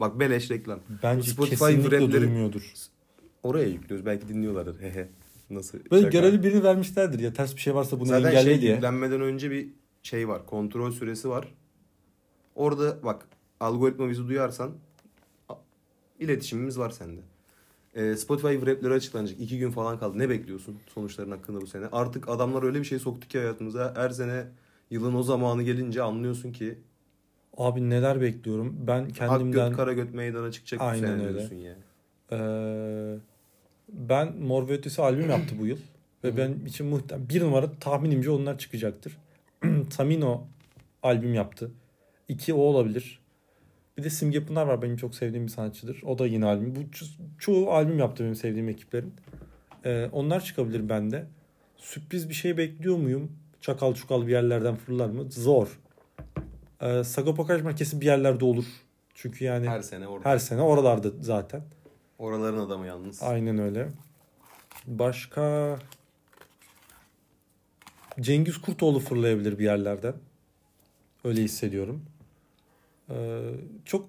bak 0.00 0.20
beleş 0.20 0.50
reklam. 0.50 0.80
Bence 1.02 1.30
Spotify 1.30 1.56
kesinlikle 1.56 1.96
rapleri- 1.96 2.12
duymuyordur. 2.20 2.74
Oraya 3.42 3.68
yüklüyoruz. 3.68 4.06
Belki 4.06 4.28
dinliyorlardır. 4.28 4.80
Hehe. 4.80 5.08
Nasıl? 5.50 5.78
Böyle 5.90 6.02
şaka. 6.02 6.18
görevli 6.18 6.42
birini 6.42 6.62
vermişlerdir 6.64 7.18
ya 7.18 7.32
ters 7.32 7.56
bir 7.56 7.60
şey 7.60 7.74
varsa 7.74 8.00
bunu 8.00 8.08
Zaten 8.08 8.28
engelle 8.28 8.44
şey 8.52 8.60
diye. 8.60 8.72
yüklenmeden 8.74 9.20
önce 9.20 9.50
bir 9.50 9.68
şey 10.02 10.28
var. 10.28 10.46
Kontrol 10.46 10.90
süresi 10.90 11.28
var. 11.28 11.54
Orada 12.54 13.02
bak 13.04 13.26
algoritma 13.60 14.08
bizi 14.10 14.28
duyarsan 14.28 14.70
iletişimimiz 16.18 16.78
var 16.78 16.90
sende. 16.90 17.20
Ee, 17.94 18.16
Spotify 18.16 18.66
rapleri 18.66 18.92
açıklanacak. 18.92 19.40
iki 19.40 19.58
gün 19.58 19.70
falan 19.70 19.98
kaldı. 19.98 20.18
Ne 20.18 20.28
bekliyorsun 20.28 20.76
sonuçların 20.94 21.30
hakkında 21.30 21.60
bu 21.60 21.66
sene? 21.66 21.86
Artık 21.92 22.28
adamlar 22.28 22.62
öyle 22.62 22.78
bir 22.78 22.84
şey 22.84 22.98
soktu 22.98 23.28
ki 23.28 23.38
hayatımıza. 23.38 23.92
Her 23.96 24.10
sene 24.10 24.46
yılın 24.90 25.14
o 25.14 25.22
zamanı 25.22 25.62
gelince 25.62 26.02
anlıyorsun 26.02 26.52
ki 26.52 26.78
Abi 27.56 27.90
neler 27.90 28.20
bekliyorum. 28.20 28.76
Ben 28.86 29.08
kendimden 29.08 29.68
göt 29.68 29.76
kara 29.76 29.92
göt 29.92 30.14
meydana 30.14 30.52
çıkacak 30.52 30.80
bu 30.80 30.84
Aynen 30.84 31.00
sene 31.06 31.26
öyle. 31.26 31.38
diyorsun 31.38 31.56
ya. 31.56 31.76
Ee, 32.32 33.16
ben 33.92 34.36
Mor 34.36 34.68
ve 34.68 34.72
Ötesi 34.72 35.02
albüm 35.02 35.30
yaptı 35.30 35.54
bu 35.58 35.66
yıl. 35.66 35.78
Ve 36.24 36.36
benim 36.36 36.66
için 36.66 36.86
muhtemelen 36.86 37.28
bir 37.28 37.40
numara 37.40 37.72
tahminimce 37.72 38.30
onlar 38.30 38.58
çıkacaktır. 38.58 39.16
Tamino 39.96 40.46
albüm 41.02 41.34
yaptı. 41.34 41.70
İki 42.28 42.54
o 42.54 42.58
olabilir. 42.60 43.20
Bir 43.98 44.04
de 44.04 44.10
Simge 44.10 44.44
Pınar 44.44 44.66
var 44.66 44.82
benim 44.82 44.96
çok 44.96 45.14
sevdiğim 45.14 45.46
bir 45.46 45.50
sanatçıdır. 45.52 46.02
O 46.06 46.18
da 46.18 46.26
yine 46.26 46.46
albüm. 46.46 46.76
Bu 46.76 46.80
ço- 46.80 47.16
çoğu 47.38 47.70
albüm 47.70 47.98
yaptı 47.98 48.24
benim 48.24 48.34
sevdiğim 48.34 48.68
ekiplerin. 48.68 49.14
Ee, 49.84 50.08
onlar 50.12 50.44
çıkabilir 50.44 50.88
bende. 50.88 51.26
Sürpriz 51.76 52.28
bir 52.28 52.34
şey 52.34 52.56
bekliyor 52.56 52.96
muyum? 52.96 53.32
Çakal 53.60 53.94
çukal 53.94 54.26
bir 54.26 54.32
yerlerden 54.32 54.76
fırlar 54.76 55.06
mı? 55.10 55.32
Zor. 55.32 55.78
Ee, 56.82 57.04
Sagopa 57.04 57.46
Kajmer 57.46 57.76
kesin 57.76 58.00
bir 58.00 58.06
yerlerde 58.06 58.44
olur. 58.44 58.64
Çünkü 59.14 59.44
yani 59.44 59.66
her, 59.68 59.72
Her 59.76 59.82
sene 59.82 60.08
orada. 60.08 60.28
her 60.28 60.38
sene 60.38 60.60
oralarda 60.60 61.08
zaten. 61.20 61.62
Oraların 62.20 62.58
adamı 62.58 62.86
yalnız. 62.86 63.22
Aynen 63.22 63.58
öyle. 63.58 63.88
Başka 64.86 65.78
Cengiz 68.20 68.58
Kurtoğlu 68.58 69.00
fırlayabilir 69.00 69.58
bir 69.58 69.64
yerlerden. 69.64 70.14
Öyle 71.24 71.42
hissediyorum. 71.42 72.02
Ee, 73.10 73.40
çok 73.84 74.08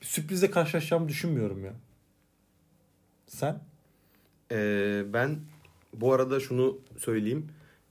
sürprize 0.00 0.50
karşılaşacağımı 0.50 1.08
düşünmüyorum 1.08 1.64
ya. 1.64 1.72
Sen? 3.26 3.60
Ee, 4.52 5.02
ben 5.12 5.38
bu 5.94 6.12
arada 6.12 6.40
şunu 6.40 6.78
söyleyeyim. 6.98 7.46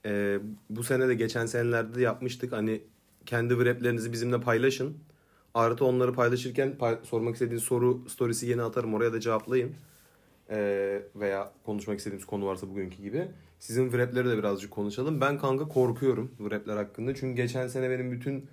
Ee, 0.05 0.39
bu 0.69 0.83
sene 0.83 1.07
de 1.07 1.15
geçen 1.15 1.45
senelerde 1.45 1.95
de 1.95 2.01
yapmıştık. 2.01 2.51
Hani 2.51 2.81
kendi 3.25 3.65
raplerinizi 3.65 4.13
bizimle 4.13 4.41
paylaşın. 4.41 4.97
Artı 5.57 5.85
onları 5.85 6.13
paylaşırken 6.13 6.75
pay- 6.79 6.97
sormak 7.03 7.33
istediğiniz 7.35 7.63
soru 7.63 8.09
storiesi 8.09 8.47
yeni 8.47 8.61
atarım. 8.61 8.93
Oraya 8.93 9.13
da 9.13 9.19
cevaplayın. 9.19 9.71
Ee, 10.49 11.01
veya 11.15 11.51
konuşmak 11.65 11.97
istediğimiz 11.97 12.25
konu 12.25 12.45
varsa 12.45 12.69
bugünkü 12.69 12.97
gibi. 13.03 13.27
Sizin 13.59 13.93
rapleri 13.93 14.29
de 14.29 14.37
birazcık 14.37 14.71
konuşalım. 14.71 15.21
Ben 15.21 15.37
kanka 15.37 15.67
korkuyorum 15.67 16.31
rapler 16.51 16.77
hakkında. 16.77 17.15
Çünkü 17.15 17.35
geçen 17.35 17.67
sene 17.67 17.89
benim 17.89 18.11
bütün 18.11 18.45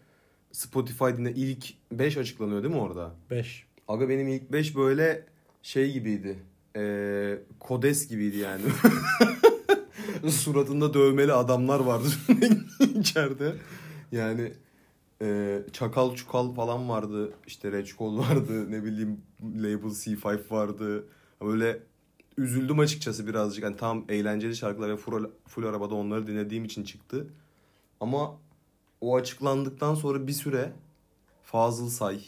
Spotify 0.52 1.04
dinle 1.04 1.32
ilk 1.32 1.66
5 1.92 2.16
açıklanıyor 2.16 2.62
değil 2.62 2.74
mi 2.74 2.80
orada? 2.80 3.10
5. 3.30 3.66
Aga 3.88 4.08
benim 4.08 4.28
ilk 4.28 4.52
5 4.52 4.76
böyle 4.76 5.26
şey 5.62 5.92
gibiydi. 5.92 6.38
Ee, 6.76 7.38
kodes 7.60 8.08
gibiydi 8.08 8.36
yani. 8.36 8.62
Suratında 10.30 10.94
dövmeli 10.94 11.32
adamlar 11.32 11.80
vardı 11.80 12.06
içeride. 12.98 13.52
Yani 14.12 14.52
e, 15.24 15.62
çakal 15.72 16.14
çukal 16.14 16.54
falan 16.54 16.88
vardı. 16.88 17.32
İşte 17.46 17.72
reçkol 17.72 18.18
vardı. 18.18 18.70
Ne 18.72 18.84
bileyim 18.84 19.20
label 19.42 19.90
C5 19.90 20.50
vardı. 20.50 21.06
Böyle 21.42 21.82
üzüldüm 22.38 22.78
açıkçası 22.78 23.26
birazcık. 23.26 23.64
Yani 23.64 23.76
tam 23.76 24.04
eğlenceli 24.08 24.56
şarkılar 24.56 24.88
ve 24.88 24.96
full, 24.96 25.30
full 25.48 25.64
arabada 25.64 25.94
onları 25.94 26.26
dinlediğim 26.26 26.64
için 26.64 26.84
çıktı. 26.84 27.26
Ama 28.00 28.36
o 29.00 29.16
açıklandıktan 29.16 29.94
sonra 29.94 30.26
bir 30.26 30.32
süre 30.32 30.72
Fazıl 31.42 31.88
Say, 31.88 32.20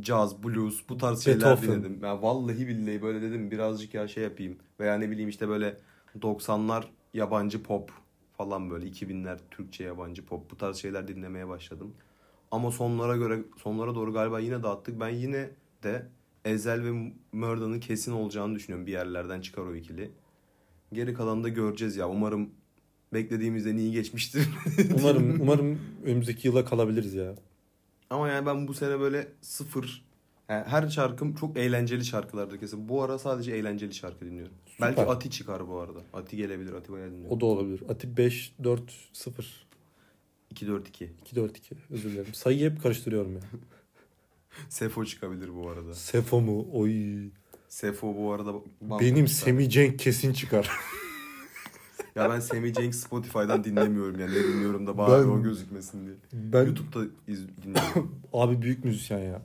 caz, 0.00 0.42
blues 0.42 0.80
bu 0.88 0.96
tarz 0.96 1.24
şeyler 1.24 1.40
Beethoven. 1.40 1.78
dinledim. 1.78 2.04
Ya 2.04 2.22
vallahi 2.22 2.68
billahi 2.68 3.02
böyle 3.02 3.22
dedim 3.22 3.50
birazcık 3.50 3.94
ya 3.94 4.08
şey 4.08 4.24
yapayım. 4.24 4.56
Veya 4.80 4.98
ne 4.98 5.10
bileyim 5.10 5.28
işte 5.28 5.48
böyle 5.48 5.76
90'lar 6.20 6.84
yabancı 7.14 7.62
pop 7.62 7.90
falan 8.36 8.70
böyle 8.70 8.86
2000'ler 8.86 9.38
Türkçe 9.50 9.84
yabancı 9.84 10.26
pop 10.26 10.50
bu 10.50 10.56
tarz 10.56 10.76
şeyler 10.76 11.08
dinlemeye 11.08 11.48
başladım. 11.48 11.94
Ama 12.50 12.70
sonlara 12.70 13.16
göre 13.16 13.42
sonlara 13.62 13.94
doğru 13.94 14.12
galiba 14.12 14.40
yine 14.40 14.62
dağıttık. 14.62 15.00
Ben 15.00 15.08
yine 15.08 15.50
de 15.82 16.06
Ezel 16.44 16.84
ve 16.84 17.12
Murda'nın 17.32 17.80
kesin 17.80 18.12
olacağını 18.12 18.54
düşünüyorum. 18.54 18.86
Bir 18.86 18.92
yerlerden 18.92 19.40
çıkar 19.40 19.62
o 19.62 19.74
ikili. 19.74 20.10
Geri 20.92 21.14
kalanı 21.14 21.44
da 21.44 21.48
göreceğiz 21.48 21.96
ya. 21.96 22.08
Umarım 22.08 22.50
beklediğimizden 23.12 23.76
iyi 23.76 23.92
geçmiştir. 23.92 24.48
Umarım 24.98 25.40
umarım 25.40 25.80
önümüzdeki 26.04 26.48
yıla 26.48 26.64
kalabiliriz 26.64 27.14
ya. 27.14 27.34
Ama 28.10 28.28
yani 28.28 28.46
ben 28.46 28.68
bu 28.68 28.74
sene 28.74 29.00
böyle 29.00 29.28
sıfır 29.40 30.04
yani 30.48 30.64
her 30.64 30.88
şarkım 30.88 31.34
çok 31.34 31.56
eğlenceli 31.56 32.04
şarkılardır 32.04 32.60
kesin. 32.60 32.88
Bu 32.88 33.02
ara 33.02 33.18
sadece 33.18 33.52
eğlenceli 33.52 33.94
şarkı 33.94 34.24
dinliyorum. 34.26 34.54
Süper. 34.66 34.96
Belki 34.96 35.10
Ati 35.10 35.30
çıkar 35.30 35.68
bu 35.68 35.78
arada. 35.78 35.98
Ati 36.12 36.36
gelebilir. 36.36 36.72
Ati 36.72 36.92
bayağı 36.92 37.10
dinliyorum. 37.10 37.36
O 37.36 37.40
da 37.40 37.46
olabilir. 37.46 37.82
Atip 37.88 38.16
5 38.18 38.52
4 38.64 38.82
0 39.12 39.66
2-4-2. 40.54 41.08
2 41.20 41.36
4 41.36 41.56
2 41.56 41.74
özür 41.90 42.10
dilerim. 42.10 42.34
Sayıyı 42.34 42.70
hep 42.70 42.82
karıştırıyorum 42.82 43.34
ya. 43.34 43.40
Sefo 44.68 45.04
çıkabilir 45.04 45.54
bu 45.54 45.68
arada. 45.70 45.94
Sefo 45.94 46.40
mu? 46.40 46.66
Oy. 46.72 46.92
Sefo 47.68 48.16
bu 48.16 48.32
arada. 48.32 48.54
Benim 48.80 49.28
Semi 49.28 49.70
Cenk 49.70 49.98
kesin 49.98 50.32
çıkar. 50.32 50.70
Ya 52.14 52.30
ben 52.30 52.40
Sammy 52.40 52.72
Cenk 52.72 52.94
Spotify'dan 52.94 53.64
dinlemiyorum 53.64 54.20
yani. 54.20 54.34
Dinliyorum 54.34 54.86
da 54.86 54.98
bari 54.98 55.24
Ben- 55.24 55.28
o 55.28 55.42
gözükmesin 55.42 56.06
diye. 56.06 56.14
Ben 56.32 56.64
YouTube'da 56.64 57.04
iz, 57.28 57.46
dinliyorum. 57.62 58.20
abi 58.32 58.62
büyük 58.62 58.84
müzisyen 58.84 59.18
ya. 59.18 59.42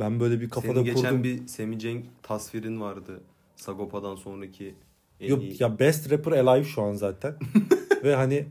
Ben 0.00 0.20
böyle 0.20 0.40
bir 0.40 0.50
kafada 0.50 0.72
Senin 0.72 0.84
geçen 0.84 1.02
kurdum. 1.02 1.24
bir 1.24 1.46
Sammy 1.46 1.78
Cenk 1.78 2.04
tasvirin 2.22 2.80
vardı. 2.80 3.20
Sagopa'dan 3.56 4.16
sonraki 4.16 4.74
en 5.20 5.28
Yok 5.28 5.42
iyi. 5.42 5.62
ya 5.62 5.78
best 5.78 6.12
rapper 6.12 6.32
alive 6.32 6.64
şu 6.64 6.82
an 6.82 6.94
zaten. 6.94 7.34
Ve 8.04 8.14
hani 8.14 8.46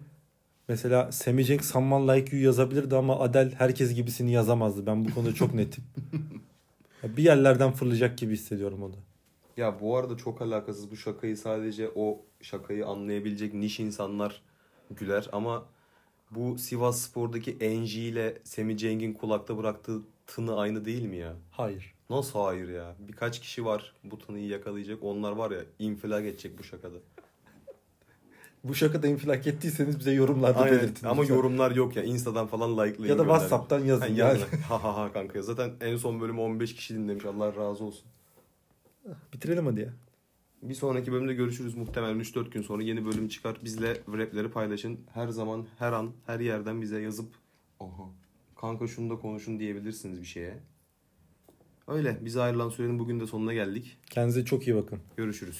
mesela 0.68 1.12
Semi 1.12 1.46
Cenk 1.46 1.66
Someone 1.66 2.14
Like 2.18 2.36
You 2.36 2.46
yazabilirdi 2.46 2.96
ama 2.96 3.20
Adele 3.20 3.56
herkes 3.56 3.94
gibisini 3.94 4.32
yazamazdı. 4.32 4.86
Ben 4.86 5.06
bu 5.06 5.14
konuda 5.14 5.34
çok 5.34 5.54
netim. 5.54 5.84
Bir 7.04 7.24
yerlerden 7.24 7.72
fırlayacak 7.72 8.18
gibi 8.18 8.34
hissediyorum 8.34 8.84
o 8.84 8.94
da. 8.94 8.98
Ya 9.58 9.80
bu 9.82 9.98
arada 9.98 10.18
çok 10.18 10.42
alakasız 10.42 10.92
bu 10.92 10.98
şakayı 10.98 11.38
sadece 11.38 11.90
o 11.96 12.22
şakayı 12.42 12.88
anlayabilecek 12.88 13.54
niş 13.54 13.80
insanlar 13.80 14.42
güler 14.92 15.30
ama 15.32 15.66
bu 16.32 16.58
Sivas 16.58 17.02
Spor'daki 17.02 17.58
Enji 17.60 18.02
ile 18.02 18.38
Semi 18.44 18.78
Cenk'in 18.78 19.14
kulakta 19.14 19.58
bıraktığı 19.58 20.02
tını 20.36 20.58
aynı 20.58 20.86
değil 20.86 21.04
mi 21.04 21.18
ya? 21.18 21.36
Hayır. 21.52 21.94
Nasıl 22.10 22.40
hayır 22.40 22.70
ya? 22.70 22.96
Birkaç 23.00 23.40
kişi 23.40 23.66
var 23.66 23.94
bu 24.04 24.20
tınıyı 24.20 24.48
yakalayacak. 24.48 25.04
Onlar 25.04 25.32
var 25.32 25.52
ya 25.52 25.60
infilak 25.80 26.26
edecek 26.26 26.60
bu 26.60 26.64
şakada. 26.64 26.98
Bu 28.64 28.76
şakada 28.76 29.08
infilak 29.08 29.48
ettiyseniz 29.48 30.00
bize 30.00 30.12
yorumlarda 30.12 30.60
Aynen. 30.60 30.80
belirtin. 30.80 31.08
Ama 31.08 31.22
lütfen. 31.22 31.36
yorumlar 31.36 31.72
yok 31.72 31.96
ya. 31.96 32.04
Insta'dan 32.04 32.48
falan 32.48 32.72
like'layın. 32.72 33.02
ya 33.14 33.18
da 33.18 33.24
gönderin. 33.24 33.24
WhatsApp'tan 33.40 33.80
yazın. 33.80 34.06
Yani 34.06 34.18
Yani. 34.20 34.42
ha 34.70 34.84
ha 34.84 34.98
ha 34.98 35.14
kanka. 35.14 35.42
Zaten 35.42 35.72
en 35.82 35.98
son 35.98 36.22
bölümü 36.22 36.40
15 36.40 36.76
kişi 36.76 36.96
dinlemiş. 36.96 37.26
Allah 37.26 37.56
razı 37.56 37.84
olsun. 37.84 38.06
Bitirelim 39.34 39.66
hadi 39.66 39.82
ya. 39.82 39.94
Bir 40.62 40.74
sonraki 40.74 41.12
bölümde 41.12 41.34
görüşürüz 41.34 41.76
muhtemelen 41.78 42.20
3-4 42.20 42.50
gün 42.50 42.62
sonra 42.62 42.84
yeni 42.84 43.06
bölüm 43.06 43.28
çıkar. 43.28 43.58
Bizle 43.64 43.98
rapleri 44.08 44.52
paylaşın. 44.52 45.00
Her 45.14 45.28
zaman, 45.28 45.66
her 45.80 45.92
an, 45.94 46.12
her 46.26 46.40
yerden 46.40 46.82
bize 46.82 47.02
yazıp 47.02 47.28
Aha. 47.80 48.04
Kanka 48.62 48.88
şunu 48.88 49.10
da 49.10 49.16
konuşun 49.16 49.60
diyebilirsiniz 49.60 50.22
bir 50.22 50.26
şeye. 50.26 50.58
Öyle. 51.88 52.18
Bize 52.26 52.42
ayrılan 52.42 52.70
sürenin 52.70 53.00
bugün 53.00 53.20
de 53.20 53.28
sonuna 53.28 53.54
geldik. 53.54 53.98
Kendinize 54.10 54.46
çok 54.46 54.68
iyi 54.68 54.76
bakın. 54.76 55.00
Görüşürüz. 55.18 55.60